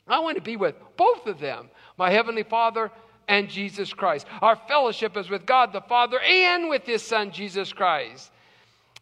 I 0.07 0.19
want 0.19 0.35
to 0.35 0.41
be 0.41 0.55
with 0.55 0.75
both 0.95 1.27
of 1.27 1.39
them, 1.39 1.69
my 1.97 2.09
Heavenly 2.09 2.43
Father 2.43 2.91
and 3.27 3.49
Jesus 3.49 3.93
Christ. 3.93 4.25
Our 4.41 4.55
fellowship 4.55 5.17
is 5.17 5.29
with 5.29 5.45
God 5.45 5.73
the 5.73 5.81
Father 5.81 6.19
and 6.19 6.69
with 6.69 6.85
His 6.85 7.03
Son, 7.03 7.31
Jesus 7.31 7.73
Christ. 7.73 8.31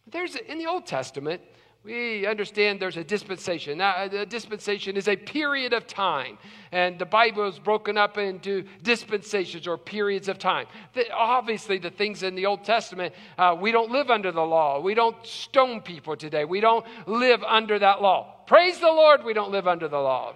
There's, 0.08 0.36
in 0.36 0.58
the 0.58 0.66
Old 0.66 0.86
Testament, 0.86 1.40
we 1.86 2.26
understand 2.26 2.80
there's 2.80 2.96
a 2.96 3.04
dispensation. 3.04 3.78
Now, 3.78 3.94
a 4.02 4.26
dispensation 4.26 4.96
is 4.96 5.06
a 5.06 5.14
period 5.14 5.72
of 5.72 5.86
time, 5.86 6.36
and 6.72 6.98
the 6.98 7.06
Bible 7.06 7.46
is 7.46 7.60
broken 7.60 7.96
up 7.96 8.18
into 8.18 8.64
dispensations 8.82 9.68
or 9.68 9.78
periods 9.78 10.26
of 10.26 10.36
time. 10.36 10.66
The, 10.94 11.08
obviously, 11.12 11.78
the 11.78 11.90
things 11.90 12.24
in 12.24 12.34
the 12.34 12.44
Old 12.44 12.64
Testament, 12.64 13.14
uh, 13.38 13.56
we 13.58 13.70
don't 13.70 13.92
live 13.92 14.10
under 14.10 14.32
the 14.32 14.42
law. 14.42 14.80
We 14.80 14.94
don't 14.94 15.16
stone 15.24 15.80
people 15.80 16.16
today. 16.16 16.44
We 16.44 16.60
don't 16.60 16.84
live 17.06 17.44
under 17.44 17.78
that 17.78 18.02
law. 18.02 18.34
Praise 18.48 18.80
the 18.80 18.86
Lord, 18.86 19.24
we 19.24 19.32
don't 19.32 19.52
live 19.52 19.68
under 19.68 19.86
the 19.86 20.00
law. 20.00 20.34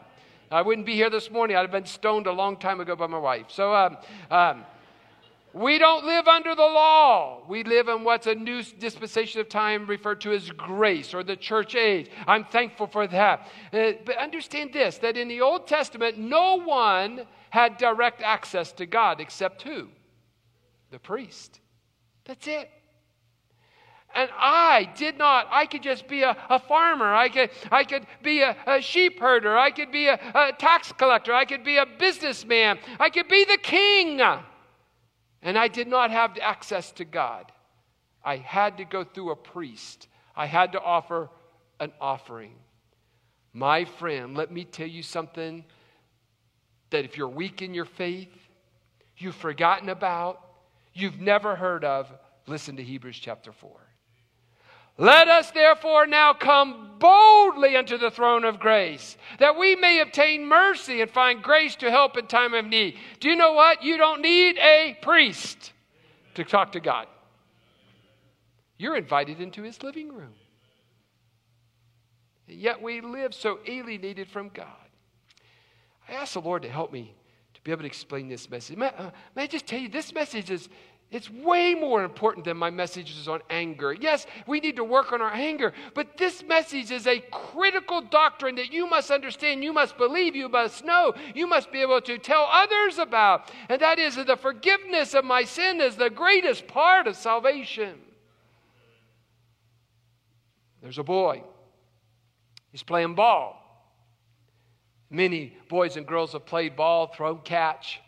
I 0.50 0.62
wouldn't 0.62 0.86
be 0.86 0.94
here 0.94 1.10
this 1.10 1.30
morning. 1.30 1.56
I'd 1.56 1.62
have 1.62 1.70
been 1.70 1.86
stoned 1.86 2.26
a 2.26 2.32
long 2.32 2.56
time 2.56 2.80
ago 2.80 2.96
by 2.96 3.06
my 3.06 3.18
wife. 3.18 3.46
So, 3.48 3.74
um, 3.74 3.96
um, 4.30 4.64
we 5.52 5.78
don't 5.78 6.04
live 6.04 6.28
under 6.28 6.54
the 6.54 6.62
law. 6.62 7.42
We 7.48 7.64
live 7.64 7.88
in 7.88 8.04
what's 8.04 8.26
a 8.26 8.34
new 8.34 8.62
dispensation 8.62 9.40
of 9.40 9.48
time 9.48 9.86
referred 9.86 10.20
to 10.22 10.32
as 10.32 10.50
grace 10.50 11.12
or 11.12 11.22
the 11.22 11.36
church 11.36 11.74
age. 11.74 12.10
I'm 12.26 12.44
thankful 12.44 12.86
for 12.86 13.06
that. 13.08 13.48
Uh, 13.72 13.92
but 14.04 14.16
understand 14.16 14.72
this 14.72 14.98
that 14.98 15.16
in 15.16 15.28
the 15.28 15.40
Old 15.40 15.66
Testament, 15.66 16.18
no 16.18 16.60
one 16.60 17.26
had 17.50 17.78
direct 17.78 18.22
access 18.22 18.72
to 18.72 18.86
God 18.86 19.20
except 19.20 19.62
who? 19.62 19.88
The 20.90 20.98
priest. 20.98 21.60
That's 22.24 22.46
it. 22.46 22.70
And 24.14 24.28
I 24.36 24.90
did 24.96 25.18
not. 25.18 25.46
I 25.50 25.66
could 25.66 25.82
just 25.82 26.08
be 26.08 26.22
a, 26.22 26.36
a 26.48 26.58
farmer. 26.58 27.14
I 27.14 27.28
could, 27.28 27.50
I 27.70 27.84
could 27.84 28.06
be 28.22 28.42
a, 28.42 28.56
a 28.66 28.80
sheep 28.80 29.20
herder. 29.20 29.56
I 29.56 29.70
could 29.70 29.92
be 29.92 30.08
a, 30.08 30.14
a 30.14 30.52
tax 30.58 30.92
collector. 30.92 31.32
I 31.32 31.44
could 31.44 31.64
be 31.64 31.76
a 31.76 31.86
businessman. 31.86 32.78
I 32.98 33.10
could 33.10 33.28
be 33.28 33.44
the 33.44 33.58
king. 33.62 34.20
And 35.42 35.56
I 35.56 35.68
did 35.68 35.86
not 35.86 36.10
have 36.10 36.36
access 36.42 36.90
to 36.92 37.04
God. 37.04 37.52
I 38.24 38.36
had 38.36 38.78
to 38.78 38.84
go 38.84 39.04
through 39.04 39.30
a 39.30 39.36
priest. 39.36 40.08
I 40.36 40.46
had 40.46 40.72
to 40.72 40.80
offer 40.80 41.30
an 41.78 41.92
offering. 42.00 42.54
My 43.52 43.84
friend, 43.84 44.36
let 44.36 44.52
me 44.52 44.64
tell 44.64 44.86
you 44.86 45.02
something 45.02 45.64
that 46.90 47.04
if 47.04 47.16
you're 47.16 47.28
weak 47.28 47.62
in 47.62 47.74
your 47.74 47.84
faith, 47.84 48.32
you've 49.16 49.34
forgotten 49.34 49.88
about, 49.88 50.40
you've 50.92 51.20
never 51.20 51.56
heard 51.56 51.84
of, 51.84 52.12
listen 52.46 52.76
to 52.76 52.82
Hebrews 52.82 53.18
chapter 53.18 53.52
4. 53.52 53.79
Let 55.00 55.28
us 55.28 55.50
therefore 55.52 56.06
now 56.06 56.34
come 56.34 56.90
boldly 56.98 57.74
unto 57.74 57.96
the 57.96 58.10
throne 58.10 58.44
of 58.44 58.60
grace, 58.60 59.16
that 59.38 59.58
we 59.58 59.74
may 59.74 60.00
obtain 60.00 60.46
mercy 60.46 61.00
and 61.00 61.10
find 61.10 61.42
grace 61.42 61.74
to 61.76 61.90
help 61.90 62.18
in 62.18 62.26
time 62.26 62.52
of 62.52 62.66
need. 62.66 62.98
Do 63.18 63.30
you 63.30 63.34
know 63.34 63.54
what? 63.54 63.82
You 63.82 63.96
don't 63.96 64.20
need 64.20 64.58
a 64.58 64.98
priest 65.00 65.72
to 66.34 66.44
talk 66.44 66.72
to 66.72 66.80
God. 66.80 67.06
You're 68.76 68.96
invited 68.96 69.40
into 69.40 69.62
his 69.62 69.82
living 69.82 70.12
room. 70.12 70.34
And 72.46 72.58
Yet 72.58 72.82
we 72.82 73.00
live 73.00 73.32
so 73.32 73.60
alienated 73.66 74.28
from 74.28 74.50
God. 74.50 74.66
I 76.06 76.12
ask 76.12 76.34
the 76.34 76.42
Lord 76.42 76.60
to 76.60 76.68
help 76.68 76.92
me 76.92 77.14
to 77.54 77.60
be 77.62 77.70
able 77.70 77.82
to 77.82 77.86
explain 77.86 78.28
this 78.28 78.50
message. 78.50 78.76
May, 78.76 78.88
uh, 78.88 79.10
may 79.34 79.44
I 79.44 79.46
just 79.46 79.66
tell 79.66 79.78
you, 79.78 79.88
this 79.88 80.12
message 80.12 80.50
is, 80.50 80.68
it's 81.10 81.28
way 81.28 81.74
more 81.74 82.04
important 82.04 82.44
than 82.44 82.56
my 82.56 82.70
messages 82.70 83.26
on 83.26 83.40
anger. 83.50 83.92
Yes, 83.92 84.26
we 84.46 84.60
need 84.60 84.76
to 84.76 84.84
work 84.84 85.12
on 85.12 85.20
our 85.20 85.32
anger, 85.32 85.72
but 85.92 86.16
this 86.16 86.44
message 86.44 86.92
is 86.92 87.06
a 87.08 87.18
critical 87.32 88.00
doctrine 88.00 88.54
that 88.56 88.72
you 88.72 88.88
must 88.88 89.10
understand, 89.10 89.64
you 89.64 89.72
must 89.72 89.98
believe, 89.98 90.36
you 90.36 90.48
must 90.48 90.84
know, 90.84 91.12
you 91.34 91.48
must 91.48 91.72
be 91.72 91.80
able 91.80 92.00
to 92.02 92.16
tell 92.16 92.48
others 92.52 92.98
about. 92.98 93.50
And 93.68 93.80
that 93.82 93.98
is 93.98 94.14
that 94.16 94.28
the 94.28 94.36
forgiveness 94.36 95.14
of 95.14 95.24
my 95.24 95.42
sin 95.42 95.80
is 95.80 95.96
the 95.96 96.10
greatest 96.10 96.68
part 96.68 97.08
of 97.08 97.16
salvation. 97.16 97.98
There's 100.80 100.98
a 100.98 101.02
boy, 101.02 101.42
he's 102.70 102.84
playing 102.84 103.16
ball. 103.16 103.56
Many 105.10 105.56
boys 105.68 105.96
and 105.96 106.06
girls 106.06 106.34
have 106.34 106.46
played 106.46 106.76
ball, 106.76 107.08
throw, 107.08 107.34
catch. 107.34 108.00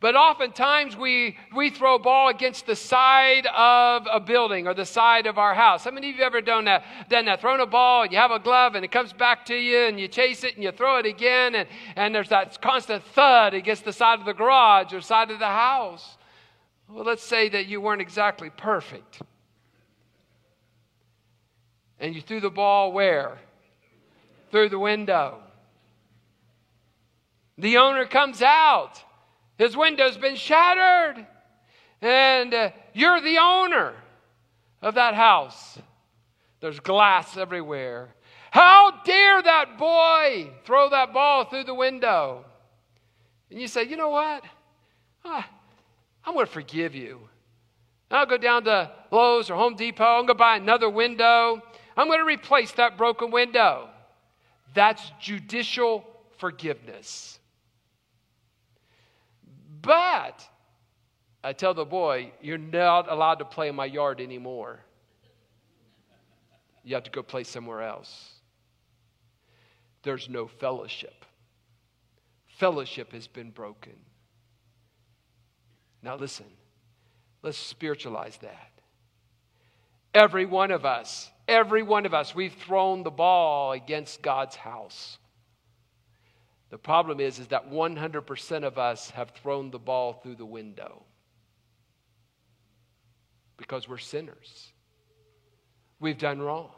But 0.00 0.14
oftentimes 0.14 0.96
we, 0.96 1.36
we 1.56 1.70
throw 1.70 1.96
a 1.96 1.98
ball 1.98 2.28
against 2.28 2.66
the 2.66 2.76
side 2.76 3.46
of 3.46 4.06
a 4.10 4.20
building 4.20 4.68
or 4.68 4.74
the 4.74 4.84
side 4.84 5.26
of 5.26 5.38
our 5.38 5.54
house. 5.54 5.82
How 5.82 5.90
many 5.90 6.10
of 6.10 6.16
you 6.16 6.22
ever 6.22 6.40
done 6.40 6.66
that? 6.66 6.84
Done 7.08 7.24
that? 7.24 7.40
Thrown 7.40 7.58
a 7.58 7.66
ball 7.66 8.04
and 8.04 8.12
you 8.12 8.18
have 8.18 8.30
a 8.30 8.38
glove 8.38 8.76
and 8.76 8.84
it 8.84 8.92
comes 8.92 9.12
back 9.12 9.44
to 9.46 9.56
you 9.56 9.86
and 9.86 9.98
you 9.98 10.06
chase 10.06 10.44
it 10.44 10.54
and 10.54 10.62
you 10.62 10.70
throw 10.70 10.98
it 10.98 11.06
again 11.06 11.56
and, 11.56 11.68
and 11.96 12.14
there's 12.14 12.28
that 12.28 12.60
constant 12.62 13.02
thud 13.06 13.54
against 13.54 13.84
the 13.84 13.92
side 13.92 14.20
of 14.20 14.24
the 14.24 14.34
garage 14.34 14.92
or 14.92 15.00
side 15.00 15.32
of 15.32 15.40
the 15.40 15.46
house. 15.46 16.16
Well, 16.88 17.04
let's 17.04 17.24
say 17.24 17.48
that 17.48 17.66
you 17.66 17.80
weren't 17.80 18.00
exactly 18.00 18.50
perfect. 18.50 19.20
And 21.98 22.14
you 22.14 22.20
threw 22.20 22.38
the 22.38 22.50
ball 22.50 22.92
where? 22.92 23.36
Through 24.52 24.68
the 24.68 24.78
window. 24.78 25.40
The 27.58 27.78
owner 27.78 28.06
comes 28.06 28.42
out 28.42 29.02
his 29.58 29.76
window's 29.76 30.16
been 30.16 30.36
shattered. 30.36 31.26
And 32.00 32.54
uh, 32.54 32.70
you're 32.94 33.20
the 33.20 33.38
owner 33.38 33.92
of 34.80 34.94
that 34.94 35.14
house. 35.14 35.78
There's 36.60 36.80
glass 36.80 37.36
everywhere. 37.36 38.08
How 38.50 39.02
dare 39.04 39.42
that 39.42 39.78
boy 39.78 40.50
throw 40.64 40.88
that 40.90 41.12
ball 41.12 41.44
through 41.44 41.64
the 41.64 41.74
window? 41.74 42.44
And 43.50 43.60
you 43.60 43.68
say, 43.68 43.84
you 43.84 43.96
know 43.96 44.10
what? 44.10 44.44
Ah, 45.24 45.48
I'm 46.24 46.34
going 46.34 46.46
to 46.46 46.52
forgive 46.52 46.94
you. 46.94 47.20
I'll 48.10 48.26
go 48.26 48.38
down 48.38 48.64
to 48.64 48.90
Lowe's 49.10 49.50
or 49.50 49.56
Home 49.56 49.74
Depot. 49.74 50.04
I'm 50.04 50.26
going 50.26 50.28
to 50.28 50.34
buy 50.34 50.56
another 50.56 50.88
window. 50.88 51.60
I'm 51.96 52.06
going 52.06 52.20
to 52.20 52.24
replace 52.24 52.72
that 52.72 52.96
broken 52.96 53.30
window. 53.30 53.90
That's 54.74 55.02
judicial 55.20 56.04
forgiveness. 56.38 57.37
But 59.80 60.46
I 61.42 61.52
tell 61.52 61.74
the 61.74 61.84
boy, 61.84 62.32
you're 62.40 62.58
not 62.58 63.10
allowed 63.10 63.36
to 63.36 63.44
play 63.44 63.68
in 63.68 63.74
my 63.74 63.84
yard 63.84 64.20
anymore. 64.20 64.80
You 66.84 66.94
have 66.94 67.04
to 67.04 67.10
go 67.10 67.22
play 67.22 67.44
somewhere 67.44 67.82
else. 67.82 68.32
There's 70.02 70.28
no 70.28 70.46
fellowship. 70.46 71.24
Fellowship 72.46 73.12
has 73.12 73.26
been 73.26 73.50
broken. 73.50 73.92
Now, 76.02 76.16
listen, 76.16 76.46
let's 77.42 77.58
spiritualize 77.58 78.38
that. 78.38 78.72
Every 80.14 80.46
one 80.46 80.70
of 80.70 80.84
us, 80.84 81.30
every 81.46 81.82
one 81.82 82.06
of 82.06 82.14
us, 82.14 82.34
we've 82.34 82.54
thrown 82.54 83.02
the 83.02 83.10
ball 83.10 83.72
against 83.72 84.22
God's 84.22 84.56
house. 84.56 85.18
The 86.70 86.78
problem 86.78 87.20
is, 87.20 87.38
is 87.38 87.48
that 87.48 87.70
100% 87.70 88.64
of 88.64 88.78
us 88.78 89.10
have 89.10 89.30
thrown 89.30 89.70
the 89.70 89.78
ball 89.78 90.12
through 90.12 90.36
the 90.36 90.46
window 90.46 91.02
because 93.56 93.88
we're 93.88 93.98
sinners. 93.98 94.72
We've 95.98 96.18
done 96.18 96.40
wrong. 96.40 96.70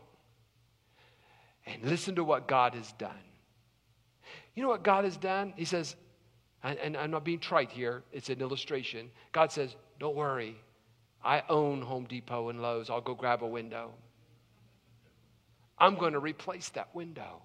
And 1.66 1.84
listen 1.84 2.16
to 2.16 2.24
what 2.24 2.49
God 2.49 2.74
has 2.74 2.93
done. 2.93 3.11
You 4.55 4.62
know 4.62 4.68
what 4.68 4.82
God 4.82 5.05
has 5.05 5.16
done? 5.16 5.53
He 5.57 5.64
says, 5.64 5.97
and, 6.62 6.78
and 6.78 6.97
I'm 6.97 7.11
not 7.11 7.24
being 7.24 7.38
trite 7.38 7.70
here, 7.70 8.03
it's 8.12 8.28
an 8.28 8.41
illustration. 8.41 9.11
God 9.32 9.53
says, 9.53 9.74
Don't 9.99 10.16
worry, 10.16 10.57
I 11.22 11.43
own 11.49 11.82
Home 11.82 12.05
Depot 12.05 12.49
and 12.49 12.62
Lowe's. 12.62 12.91
I'll 12.91 13.01
go 13.01 13.14
grab 13.14 13.43
a 13.43 13.47
window. 13.47 13.93
I'm 15.78 15.97
going 15.97 16.12
to 16.12 16.18
replace 16.18 16.68
that 16.70 16.95
window. 16.95 17.43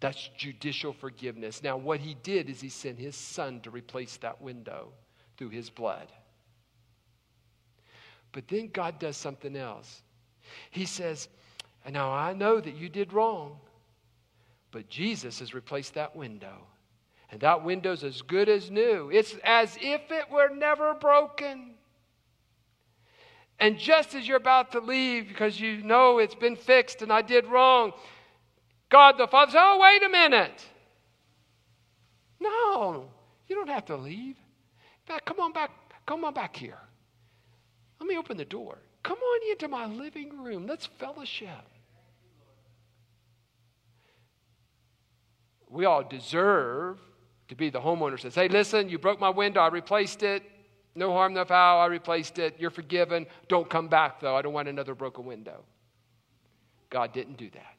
That's 0.00 0.28
judicial 0.36 0.92
forgiveness. 0.92 1.62
Now, 1.62 1.76
what 1.76 2.00
he 2.00 2.14
did 2.22 2.50
is 2.50 2.60
he 2.60 2.68
sent 2.68 2.98
his 2.98 3.16
son 3.16 3.60
to 3.60 3.70
replace 3.70 4.16
that 4.18 4.40
window 4.40 4.92
through 5.36 5.50
his 5.50 5.70
blood. 5.70 6.12
But 8.32 8.48
then 8.48 8.68
God 8.72 8.98
does 8.98 9.16
something 9.16 9.56
else. 9.56 10.02
He 10.70 10.84
says, 10.84 11.28
Now 11.90 12.12
I 12.12 12.34
know 12.34 12.60
that 12.60 12.76
you 12.76 12.88
did 12.88 13.12
wrong, 13.12 13.58
but 14.70 14.88
Jesus 14.88 15.38
has 15.38 15.54
replaced 15.54 15.94
that 15.94 16.14
window. 16.14 16.66
And 17.30 17.40
that 17.40 17.64
window's 17.64 18.04
as 18.04 18.22
good 18.22 18.48
as 18.48 18.70
new. 18.70 19.10
It's 19.10 19.34
as 19.42 19.76
if 19.80 20.12
it 20.12 20.30
were 20.30 20.50
never 20.54 20.94
broken. 20.94 21.74
And 23.58 23.78
just 23.78 24.14
as 24.14 24.28
you're 24.28 24.36
about 24.36 24.72
to 24.72 24.80
leave 24.80 25.28
because 25.28 25.58
you 25.58 25.82
know 25.82 26.18
it's 26.18 26.34
been 26.34 26.56
fixed 26.56 27.02
and 27.02 27.12
I 27.12 27.22
did 27.22 27.46
wrong, 27.46 27.92
God 28.88 29.18
the 29.18 29.26
Father 29.26 29.52
says, 29.52 29.60
Oh, 29.62 29.78
wait 29.80 30.02
a 30.02 30.08
minute. 30.08 30.64
No, 32.40 33.08
you 33.48 33.56
don't 33.56 33.68
have 33.68 33.86
to 33.86 33.96
leave. 33.96 34.36
Come 35.24 35.40
on 35.40 35.52
back. 35.52 35.70
Come 36.06 36.24
on 36.24 36.34
back 36.34 36.56
here. 36.56 36.78
Let 38.00 38.08
me 38.08 38.16
open 38.16 38.36
the 38.36 38.44
door. 38.44 38.78
Come 39.02 39.18
on 39.18 39.50
into 39.50 39.68
my 39.68 39.86
living 39.86 40.42
room. 40.42 40.66
Let's 40.66 40.86
fellowship. 40.86 41.48
We 45.68 45.84
all 45.84 46.04
deserve 46.04 46.98
to 47.48 47.54
be 47.54 47.70
the 47.70 47.80
homeowner 47.80 48.18
says, 48.18 48.34
Hey, 48.34 48.48
listen, 48.48 48.88
you 48.88 48.98
broke 48.98 49.20
my 49.20 49.30
window. 49.30 49.60
I 49.60 49.68
replaced 49.68 50.22
it. 50.22 50.42
No 50.94 51.12
harm, 51.12 51.34
no 51.34 51.44
foul. 51.44 51.80
I 51.80 51.86
replaced 51.86 52.38
it. 52.38 52.56
You're 52.58 52.70
forgiven. 52.70 53.26
Don't 53.48 53.68
come 53.68 53.88
back, 53.88 54.20
though. 54.20 54.34
I 54.34 54.42
don't 54.42 54.52
want 54.52 54.68
another 54.68 54.94
broken 54.94 55.26
window. 55.26 55.64
God 56.90 57.12
didn't 57.12 57.36
do 57.36 57.50
that. 57.50 57.75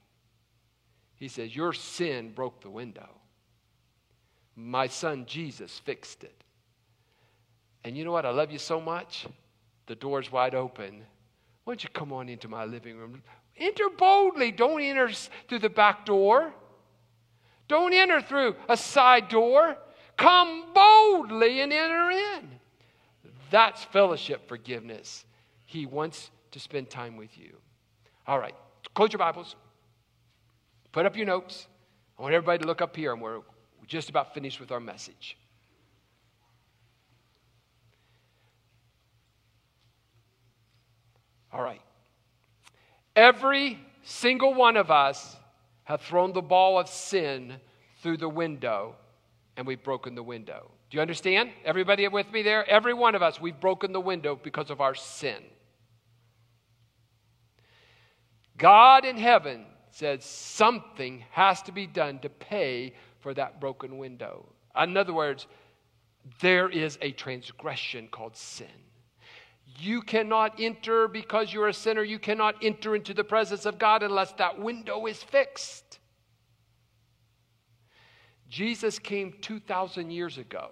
He 1.17 1.27
says, 1.27 1.55
Your 1.55 1.73
sin 1.73 2.31
broke 2.33 2.61
the 2.61 2.69
window. 2.69 3.09
My 4.55 4.87
son 4.87 5.25
Jesus 5.27 5.79
fixed 5.79 6.23
it. 6.23 6.43
And 7.83 7.97
you 7.97 8.05
know 8.05 8.11
what? 8.11 8.25
I 8.25 8.31
love 8.31 8.51
you 8.51 8.59
so 8.59 8.81
much. 8.81 9.27
The 9.85 9.95
door's 9.95 10.31
wide 10.31 10.55
open. 10.55 11.03
Why 11.63 11.73
don't 11.73 11.83
you 11.83 11.89
come 11.89 12.11
on 12.13 12.29
into 12.29 12.47
my 12.47 12.65
living 12.65 12.97
room? 12.97 13.21
Enter 13.57 13.89
boldly. 13.89 14.51
Don't 14.51 14.81
enter 14.81 15.09
through 15.47 15.59
the 15.59 15.69
back 15.69 16.05
door. 16.05 16.53
Don't 17.67 17.93
enter 17.93 18.21
through 18.21 18.55
a 18.69 18.77
side 18.77 19.29
door. 19.29 19.77
Come 20.17 20.65
boldly 20.73 21.61
and 21.61 21.71
enter 21.71 22.11
in. 22.11 22.49
That's 23.51 23.83
fellowship 23.85 24.47
forgiveness. 24.47 25.25
He 25.65 25.85
wants 25.85 26.31
to 26.51 26.59
spend 26.59 26.89
time 26.89 27.17
with 27.17 27.37
you. 27.37 27.55
All 28.25 28.39
right, 28.39 28.55
close 28.93 29.11
your 29.11 29.19
Bibles. 29.19 29.55
Put 30.97 31.05
up 31.05 31.15
your 31.15 31.27
notes. 31.27 31.67
I 32.17 32.23
want 32.23 32.33
everybody 32.33 32.57
to 32.57 32.65
look 32.65 32.81
up 32.81 32.95
here, 32.95 33.13
and 33.13 33.21
we're 33.21 33.41
just 33.85 34.09
about 34.09 34.33
finished 34.33 34.59
with 34.59 34.71
our 34.71 34.79
message. 34.79 35.37
All 41.53 41.61
right. 41.61 41.83
Every 43.15 43.79
single 44.01 44.55
one 44.55 44.75
of 44.75 44.89
us 44.89 45.35
have 45.83 46.01
thrown 46.01 46.33
the 46.33 46.41
ball 46.41 46.79
of 46.79 46.89
sin 46.89 47.57
through 48.01 48.17
the 48.17 48.27
window, 48.27 48.95
and 49.55 49.67
we've 49.67 49.83
broken 49.83 50.15
the 50.15 50.23
window. 50.23 50.71
Do 50.89 50.97
you 50.97 51.01
understand? 51.03 51.51
Everybody 51.63 52.07
with 52.07 52.31
me 52.31 52.41
there? 52.41 52.67
Every 52.67 52.95
one 52.95 53.13
of 53.13 53.21
us, 53.21 53.39
we've 53.39 53.59
broken 53.59 53.93
the 53.93 54.01
window 54.01 54.35
because 54.43 54.71
of 54.71 54.81
our 54.81 54.95
sin. 54.95 55.43
God 58.57 59.05
in 59.05 59.17
heaven 59.17 59.63
said 59.97 60.21
something 60.21 61.23
has 61.31 61.63
to 61.63 61.71
be 61.71 61.87
done 61.87 62.19
to 62.19 62.29
pay 62.29 62.93
for 63.19 63.33
that 63.33 63.59
broken 63.59 63.97
window. 63.97 64.45
In 64.79 64.95
other 64.95 65.11
words, 65.13 65.47
there 66.39 66.69
is 66.69 66.99
a 67.01 67.11
transgression 67.13 68.07
called 68.11 68.35
sin. 68.35 68.67
You 69.79 70.03
cannot 70.03 70.59
enter 70.59 71.07
because 71.07 71.51
you're 71.51 71.67
a 71.67 71.73
sinner. 71.73 72.03
You 72.03 72.19
cannot 72.19 72.55
enter 72.61 72.95
into 72.95 73.15
the 73.15 73.23
presence 73.23 73.65
of 73.65 73.79
God 73.79 74.03
unless 74.03 74.33
that 74.33 74.59
window 74.59 75.07
is 75.07 75.23
fixed. 75.23 75.97
Jesus 78.47 78.99
came 78.99 79.33
2,000 79.41 80.11
years 80.11 80.37
ago 80.37 80.69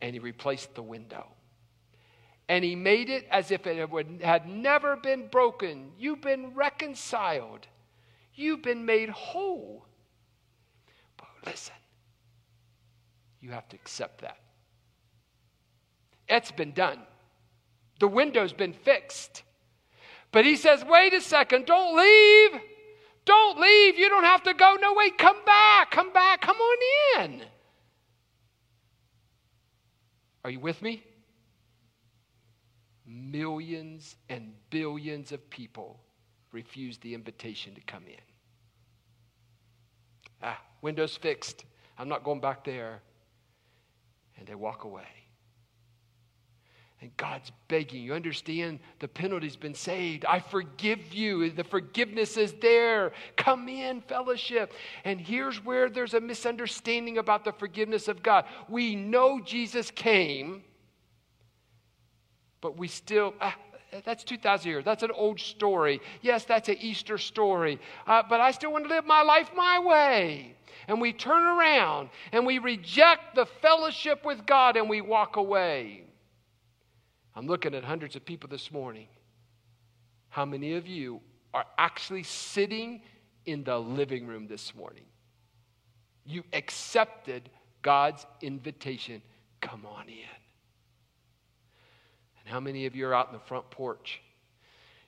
and 0.00 0.14
he 0.14 0.20
replaced 0.20 0.76
the 0.76 0.82
window. 0.82 1.26
And 2.48 2.64
he 2.64 2.76
made 2.76 3.10
it 3.10 3.26
as 3.28 3.50
if 3.50 3.66
it 3.66 3.90
had 4.22 4.48
never 4.48 4.94
been 4.96 5.26
broken. 5.26 5.90
You've 5.98 6.20
been 6.20 6.54
reconciled. 6.54 7.66
You've 8.38 8.62
been 8.62 8.86
made 8.86 9.08
whole. 9.08 9.84
But 11.16 11.26
listen, 11.44 11.74
you 13.40 13.50
have 13.50 13.68
to 13.70 13.76
accept 13.76 14.20
that. 14.20 14.38
It's 16.28 16.52
been 16.52 16.72
done, 16.72 17.00
the 17.98 18.06
window's 18.06 18.52
been 18.52 18.72
fixed. 18.72 19.42
But 20.30 20.44
he 20.44 20.56
says, 20.56 20.84
wait 20.84 21.14
a 21.14 21.20
second, 21.20 21.66
don't 21.66 21.96
leave. 21.96 22.60
Don't 23.24 23.58
leave. 23.58 23.98
You 23.98 24.08
don't 24.08 24.24
have 24.24 24.42
to 24.44 24.54
go. 24.54 24.76
No, 24.80 24.94
wait, 24.94 25.18
come 25.18 25.44
back. 25.44 25.90
Come 25.90 26.12
back. 26.12 26.40
Come 26.40 26.56
on 26.56 27.24
in. 27.24 27.42
Are 30.44 30.50
you 30.50 30.60
with 30.60 30.80
me? 30.80 31.02
Millions 33.06 34.16
and 34.30 34.52
billions 34.70 35.32
of 35.32 35.50
people 35.50 36.00
refused 36.52 37.02
the 37.02 37.14
invitation 37.14 37.74
to 37.74 37.80
come 37.82 38.04
in. 38.06 38.27
Ah, 40.42 40.60
Windows 40.82 41.16
fixed. 41.16 41.64
I'm 41.98 42.08
not 42.08 42.24
going 42.24 42.40
back 42.40 42.64
there. 42.64 43.02
and 44.36 44.46
they 44.46 44.54
walk 44.54 44.84
away. 44.84 45.02
And 47.00 47.16
God's 47.16 47.52
begging 47.68 48.02
you. 48.02 48.14
Understand 48.14 48.80
the 48.98 49.06
penalty's 49.06 49.56
been 49.56 49.74
saved. 49.74 50.24
I 50.24 50.40
forgive 50.40 51.12
you. 51.14 51.50
The 51.50 51.62
forgiveness 51.64 52.36
is 52.36 52.54
there. 52.60 53.12
Come 53.36 53.68
in, 53.68 54.00
fellowship. 54.00 54.72
And 55.04 55.20
here's 55.20 55.64
where 55.64 55.88
there's 55.88 56.14
a 56.14 56.20
misunderstanding 56.20 57.18
about 57.18 57.44
the 57.44 57.52
forgiveness 57.52 58.08
of 58.08 58.22
God. 58.22 58.46
We 58.68 58.96
know 58.96 59.40
Jesus 59.40 59.92
came, 59.92 60.64
but 62.60 62.76
we 62.76 62.88
still. 62.88 63.34
Ah, 63.40 63.56
that's 64.04 64.24
2,000 64.24 64.70
years. 64.70 64.84
That's 64.84 65.02
an 65.02 65.10
old 65.10 65.40
story. 65.40 66.00
Yes, 66.20 66.44
that's 66.44 66.68
an 66.68 66.76
Easter 66.80 67.18
story. 67.18 67.78
Uh, 68.06 68.22
but 68.28 68.40
I 68.40 68.50
still 68.50 68.72
want 68.72 68.84
to 68.84 68.90
live 68.90 69.06
my 69.06 69.22
life 69.22 69.50
my 69.56 69.78
way. 69.78 70.54
And 70.86 71.00
we 71.00 71.12
turn 71.12 71.42
around 71.42 72.10
and 72.32 72.46
we 72.46 72.58
reject 72.58 73.34
the 73.34 73.46
fellowship 73.46 74.24
with 74.24 74.46
God 74.46 74.76
and 74.76 74.88
we 74.88 75.00
walk 75.00 75.36
away. 75.36 76.04
I'm 77.34 77.46
looking 77.46 77.74
at 77.74 77.84
hundreds 77.84 78.16
of 78.16 78.24
people 78.24 78.48
this 78.48 78.72
morning. 78.72 79.08
How 80.28 80.44
many 80.44 80.74
of 80.74 80.86
you 80.86 81.20
are 81.54 81.64
actually 81.78 82.22
sitting 82.22 83.02
in 83.46 83.64
the 83.64 83.78
living 83.78 84.26
room 84.26 84.46
this 84.46 84.74
morning? 84.74 85.04
You 86.26 86.42
accepted 86.52 87.48
God's 87.82 88.26
invitation. 88.42 89.22
Come 89.60 89.86
on 89.86 90.08
in. 90.08 90.47
And 92.48 92.54
how 92.54 92.60
many 92.60 92.86
of 92.86 92.96
you 92.96 93.06
are 93.06 93.14
out 93.14 93.26
in 93.26 93.34
the 93.34 93.44
front 93.44 93.68
porch? 93.70 94.22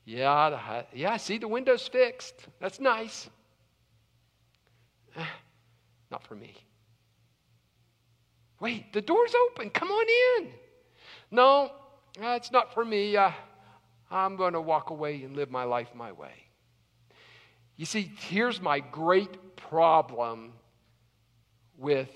Yeah, 0.04 0.82
yeah, 0.92 1.16
see 1.16 1.38
the 1.38 1.48
window's 1.48 1.88
fixed. 1.88 2.34
That's 2.60 2.78
nice. 2.78 3.30
Not 6.10 6.22
for 6.26 6.34
me. 6.34 6.54
Wait, 8.60 8.92
the 8.92 9.00
door's 9.00 9.32
open. 9.46 9.70
Come 9.70 9.88
on 9.88 10.42
in. 10.42 10.52
No, 11.30 11.70
uh, 12.22 12.36
it's 12.36 12.52
not 12.52 12.74
for 12.74 12.84
me. 12.84 13.16
Uh, 13.16 13.30
I'm 14.10 14.36
going 14.36 14.52
to 14.52 14.60
walk 14.60 14.90
away 14.90 15.22
and 15.22 15.34
live 15.34 15.50
my 15.50 15.64
life 15.64 15.88
my 15.94 16.12
way. 16.12 16.34
You 17.76 17.86
see, 17.86 18.12
here's 18.18 18.60
my 18.60 18.80
great 18.80 19.56
problem 19.56 20.52
with 21.78 22.10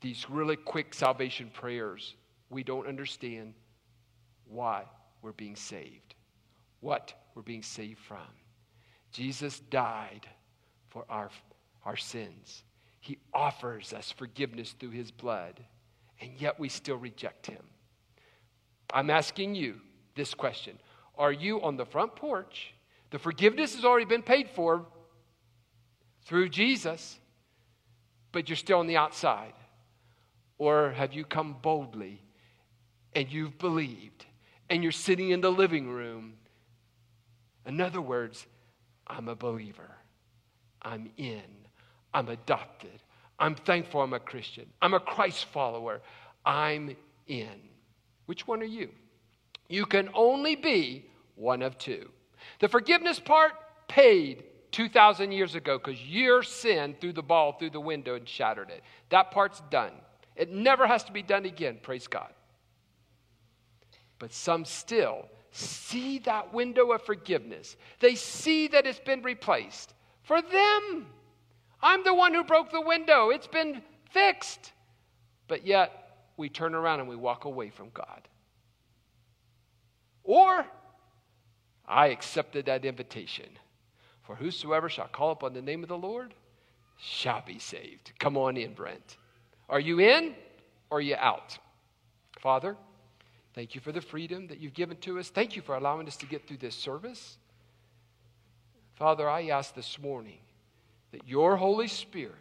these 0.00 0.30
really 0.30 0.54
quick 0.54 0.94
salvation 0.94 1.50
prayers. 1.52 2.14
We 2.48 2.62
don't 2.62 2.86
understand 2.86 3.54
why 4.48 4.84
we're 5.22 5.32
being 5.32 5.56
saved, 5.56 6.14
what 6.80 7.12
we're 7.34 7.42
being 7.42 7.62
saved 7.62 7.98
from. 7.98 8.18
Jesus 9.12 9.60
died 9.60 10.26
for 10.88 11.04
our, 11.08 11.30
our 11.84 11.96
sins. 11.96 12.62
He 13.00 13.18
offers 13.32 13.92
us 13.92 14.12
forgiveness 14.12 14.74
through 14.78 14.90
his 14.90 15.10
blood, 15.10 15.60
and 16.20 16.30
yet 16.38 16.58
we 16.58 16.68
still 16.68 16.96
reject 16.96 17.46
him. 17.46 17.62
I'm 18.92 19.10
asking 19.10 19.54
you 19.54 19.76
this 20.14 20.34
question 20.34 20.78
Are 21.16 21.32
you 21.32 21.62
on 21.62 21.76
the 21.76 21.86
front 21.86 22.16
porch? 22.16 22.74
The 23.10 23.18
forgiveness 23.18 23.74
has 23.74 23.84
already 23.84 24.04
been 24.04 24.22
paid 24.22 24.50
for 24.50 24.84
through 26.26 26.50
Jesus, 26.50 27.18
but 28.32 28.48
you're 28.48 28.56
still 28.56 28.80
on 28.80 28.86
the 28.86 28.98
outside. 28.98 29.54
Or 30.58 30.90
have 30.90 31.14
you 31.14 31.24
come 31.24 31.56
boldly 31.62 32.20
and 33.14 33.32
you've 33.32 33.58
believed 33.58 34.26
and 34.70 34.82
you're 34.82 34.92
sitting 34.92 35.30
in 35.30 35.40
the 35.40 35.50
living 35.50 35.88
room? 35.88 36.34
In 37.66 37.80
other 37.80 38.00
words, 38.00 38.46
I'm 39.06 39.28
a 39.28 39.34
believer. 39.34 39.90
I'm 40.82 41.10
in. 41.16 41.42
I'm 42.14 42.28
adopted. 42.28 43.02
I'm 43.38 43.54
thankful 43.54 44.00
I'm 44.00 44.12
a 44.12 44.20
Christian. 44.20 44.66
I'm 44.80 44.94
a 44.94 45.00
Christ 45.00 45.44
follower. 45.46 46.00
I'm 46.44 46.96
in. 47.26 47.60
Which 48.26 48.46
one 48.46 48.62
are 48.62 48.66
you? 48.66 48.90
You 49.68 49.86
can 49.86 50.08
only 50.14 50.56
be 50.56 51.06
one 51.34 51.62
of 51.62 51.78
two. 51.78 52.10
The 52.60 52.68
forgiveness 52.68 53.20
part 53.20 53.52
paid 53.86 54.44
2,000 54.72 55.32
years 55.32 55.54
ago 55.54 55.78
because 55.78 56.02
your 56.02 56.42
sin 56.42 56.96
threw 57.00 57.12
the 57.12 57.22
ball 57.22 57.52
through 57.52 57.70
the 57.70 57.80
window 57.80 58.14
and 58.14 58.28
shattered 58.28 58.70
it. 58.70 58.82
That 59.10 59.30
part's 59.30 59.62
done. 59.70 59.92
It 60.36 60.52
never 60.52 60.86
has 60.86 61.04
to 61.04 61.12
be 61.12 61.22
done 61.22 61.44
again, 61.44 61.78
praise 61.82 62.06
God. 62.06 62.32
But 64.18 64.32
some 64.32 64.64
still 64.64 65.28
see 65.50 66.18
that 66.20 66.52
window 66.52 66.92
of 66.92 67.02
forgiveness. 67.02 67.76
They 68.00 68.14
see 68.14 68.68
that 68.68 68.86
it's 68.86 68.98
been 68.98 69.22
replaced. 69.22 69.94
For 70.22 70.42
them, 70.42 71.06
I'm 71.82 72.04
the 72.04 72.14
one 72.14 72.34
who 72.34 72.44
broke 72.44 72.70
the 72.70 72.80
window, 72.80 73.30
it's 73.30 73.46
been 73.46 73.82
fixed. 74.10 74.72
But 75.46 75.66
yet, 75.66 76.26
we 76.36 76.48
turn 76.48 76.74
around 76.74 77.00
and 77.00 77.08
we 77.08 77.16
walk 77.16 77.44
away 77.44 77.70
from 77.70 77.90
God. 77.94 78.28
Or, 80.24 80.66
I 81.86 82.08
accepted 82.08 82.66
that 82.66 82.84
invitation. 82.84 83.48
For 84.22 84.34
whosoever 84.34 84.90
shall 84.90 85.08
call 85.08 85.30
upon 85.30 85.54
the 85.54 85.62
name 85.62 85.82
of 85.82 85.88
the 85.88 85.96
Lord 85.96 86.34
shall 86.98 87.42
be 87.46 87.58
saved. 87.58 88.12
Come 88.18 88.36
on 88.36 88.56
in, 88.58 88.74
Brent. 88.74 89.16
Are 89.68 89.80
you 89.80 90.00
in 90.00 90.34
or 90.90 90.98
are 90.98 91.00
you 91.00 91.16
out? 91.16 91.58
Father, 92.38 92.76
thank 93.58 93.74
you 93.74 93.80
for 93.80 93.90
the 93.90 94.00
freedom 94.00 94.46
that 94.46 94.60
you've 94.60 94.72
given 94.72 94.96
to 94.98 95.18
us. 95.18 95.30
Thank 95.30 95.56
you 95.56 95.62
for 95.62 95.74
allowing 95.74 96.06
us 96.06 96.16
to 96.18 96.26
get 96.26 96.46
through 96.46 96.58
this 96.58 96.76
service. 96.76 97.38
Father, 98.94 99.28
I 99.28 99.48
ask 99.48 99.74
this 99.74 99.98
morning 99.98 100.38
that 101.10 101.26
your 101.26 101.56
Holy 101.56 101.88
Spirit 101.88 102.36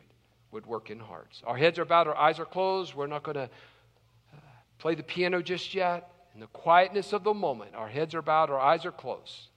would 0.52 0.68
work 0.68 0.92
in 0.92 1.00
hearts. 1.00 1.42
Our 1.44 1.58
heads 1.58 1.80
are 1.80 1.86
bowed, 1.86 2.08
our 2.08 2.16
eyes 2.16 2.38
are 2.38 2.46
closed. 2.46 2.94
We're 2.94 3.08
not 3.08 3.24
going 3.24 3.34
to 3.34 3.46
uh, 3.46 4.38
play 4.78 4.94
the 4.94 5.02
piano 5.02 5.42
just 5.42 5.74
yet. 5.74 6.08
In 6.36 6.40
the 6.40 6.46
quietness 6.48 7.14
of 7.14 7.24
the 7.24 7.34
moment, 7.34 7.74
our 7.74 7.88
heads 7.88 8.14
are 8.14 8.22
bowed, 8.22 8.52
our 8.52 8.60
eyes 8.60 8.86
are 8.86 8.92
closed. 8.92 9.50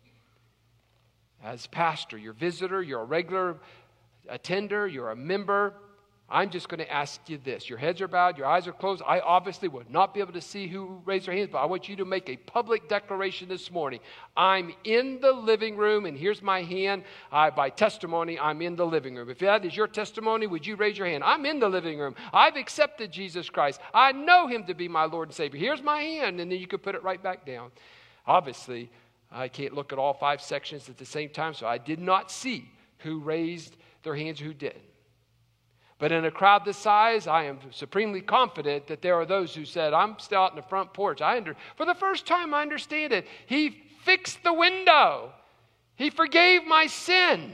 As 1.45 1.67
pastor, 1.67 2.17
you're 2.17 2.33
visitor, 2.33 2.83
you're 2.83 3.03
a 3.03 3.05
regular 3.05 3.59
attender, 4.31 4.87
you're 4.87 5.11
a 5.11 5.17
member. 5.17 5.75
I'm 6.33 6.51
just 6.51 6.68
going 6.68 6.78
to 6.78 6.91
ask 6.93 7.28
you 7.28 7.39
this. 7.39 7.68
Your 7.68 7.78
heads 7.78 8.01
are 8.01 8.07
bowed, 8.07 8.39
your 8.39 8.47
eyes 8.47 8.68
are 8.68 8.72
closed. 8.72 9.03
I 9.05 9.18
obviously 9.18 9.66
would 9.68 9.91
not 9.91 10.14
be 10.14 10.20
able 10.20 10.33
to 10.35 10.41
see 10.41 10.68
who 10.68 11.03
raised 11.05 11.26
their 11.26 11.35
hands, 11.35 11.49
but 11.51 11.59
I 11.59 11.64
want 11.64 11.89
you 11.89 11.97
to 11.97 12.05
make 12.05 12.28
a 12.28 12.37
public 12.37 12.89
declaration 12.89 13.49
this 13.49 13.70
morning. 13.70 13.99
I'm 14.37 14.72
in 14.85 15.20
the 15.20 15.33
living 15.33 15.76
room, 15.76 16.07
and 16.07 16.16
here's 16.16 16.41
my 16.41 16.62
hand. 16.62 17.03
I, 17.33 17.51
by 17.51 17.70
testimony, 17.70 18.39
I'm 18.39 18.62
in 18.62 18.76
the 18.76 18.87
living 18.87 19.16
room. 19.16 19.28
If 19.28 19.41
that 19.41 19.64
is 19.64 19.76
your 19.76 19.89
testimony, 19.89 20.47
would 20.47 20.64
you 20.64 20.76
raise 20.76 20.97
your 20.97 21.09
hand? 21.09 21.24
I'm 21.24 21.45
in 21.47 21.59
the 21.59 21.68
living 21.68 21.99
room. 21.99 22.14
I've 22.33 22.57
accepted 22.57 23.11
Jesus 23.11 23.51
Christ. 23.51 23.81
I 23.93 24.12
know 24.12 24.47
him 24.47 24.64
to 24.64 24.74
be 24.74 24.87
my 24.87 25.07
Lord 25.07 25.28
and 25.28 25.35
Savior. 25.35 25.59
Here's 25.59 25.83
my 25.83 26.01
hand, 26.01 26.41
and 26.41 26.51
then 26.51 26.61
you 26.61 26.68
could 26.68 26.83
put 26.83 26.95
it 26.95 27.03
right 27.03 27.20
back 27.20 27.45
down. 27.45 27.72
Obviously, 28.26 28.89
I 29.33 29.49
can't 29.49 29.74
look 29.74 29.93
at 29.93 29.99
all 29.99 30.14
five 30.14 30.41
sections 30.41 30.89
at 30.89 30.97
the 30.97 31.05
same 31.05 31.31
time, 31.31 31.55
so 31.55 31.66
I 31.66 31.78
did 31.78 31.99
not 31.99 32.31
see 32.31 32.70
who 32.99 33.18
raised 33.18 33.76
their 34.05 34.14
hands, 34.14 34.39
who 34.39 34.55
didn't. 34.55 34.85
But 36.01 36.13
in 36.13 36.25
a 36.25 36.31
crowd 36.31 36.65
this 36.65 36.79
size, 36.79 37.27
I 37.27 37.45
am 37.45 37.59
supremely 37.71 38.23
confident 38.23 38.87
that 38.87 39.03
there 39.03 39.17
are 39.17 39.27
those 39.27 39.55
who 39.55 39.67
said, 39.67 39.93
I'm 39.93 40.19
still 40.19 40.41
out 40.41 40.53
in 40.53 40.57
the 40.57 40.63
front 40.63 40.95
porch. 40.95 41.21
I 41.21 41.37
under, 41.37 41.55
for 41.77 41.85
the 41.85 41.95
first 41.95 42.27
time, 42.27 42.55
I 42.55 42.63
understand 42.63 43.13
it. 43.13 43.27
He 43.47 43.83
fixed 44.03 44.43
the 44.43 44.55
window, 44.55 45.31
He 45.97 46.09
forgave 46.09 46.67
my 46.67 46.87
sin. 46.87 47.53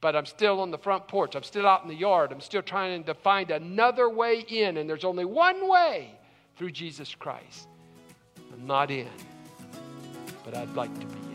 But 0.00 0.14
I'm 0.14 0.26
still 0.26 0.60
on 0.60 0.70
the 0.70 0.78
front 0.78 1.08
porch. 1.08 1.34
I'm 1.34 1.42
still 1.42 1.66
out 1.66 1.82
in 1.82 1.88
the 1.88 1.94
yard. 1.94 2.30
I'm 2.30 2.40
still 2.40 2.62
trying 2.62 3.04
to 3.04 3.14
find 3.14 3.50
another 3.50 4.10
way 4.10 4.40
in. 4.40 4.76
And 4.76 4.88
there's 4.88 5.04
only 5.04 5.24
one 5.24 5.68
way 5.68 6.10
through 6.56 6.72
Jesus 6.72 7.14
Christ. 7.14 7.66
I'm 8.52 8.66
not 8.66 8.90
in, 8.90 9.08
but 10.44 10.54
I'd 10.54 10.74
like 10.74 10.92
to 11.00 11.06
be. 11.06 11.25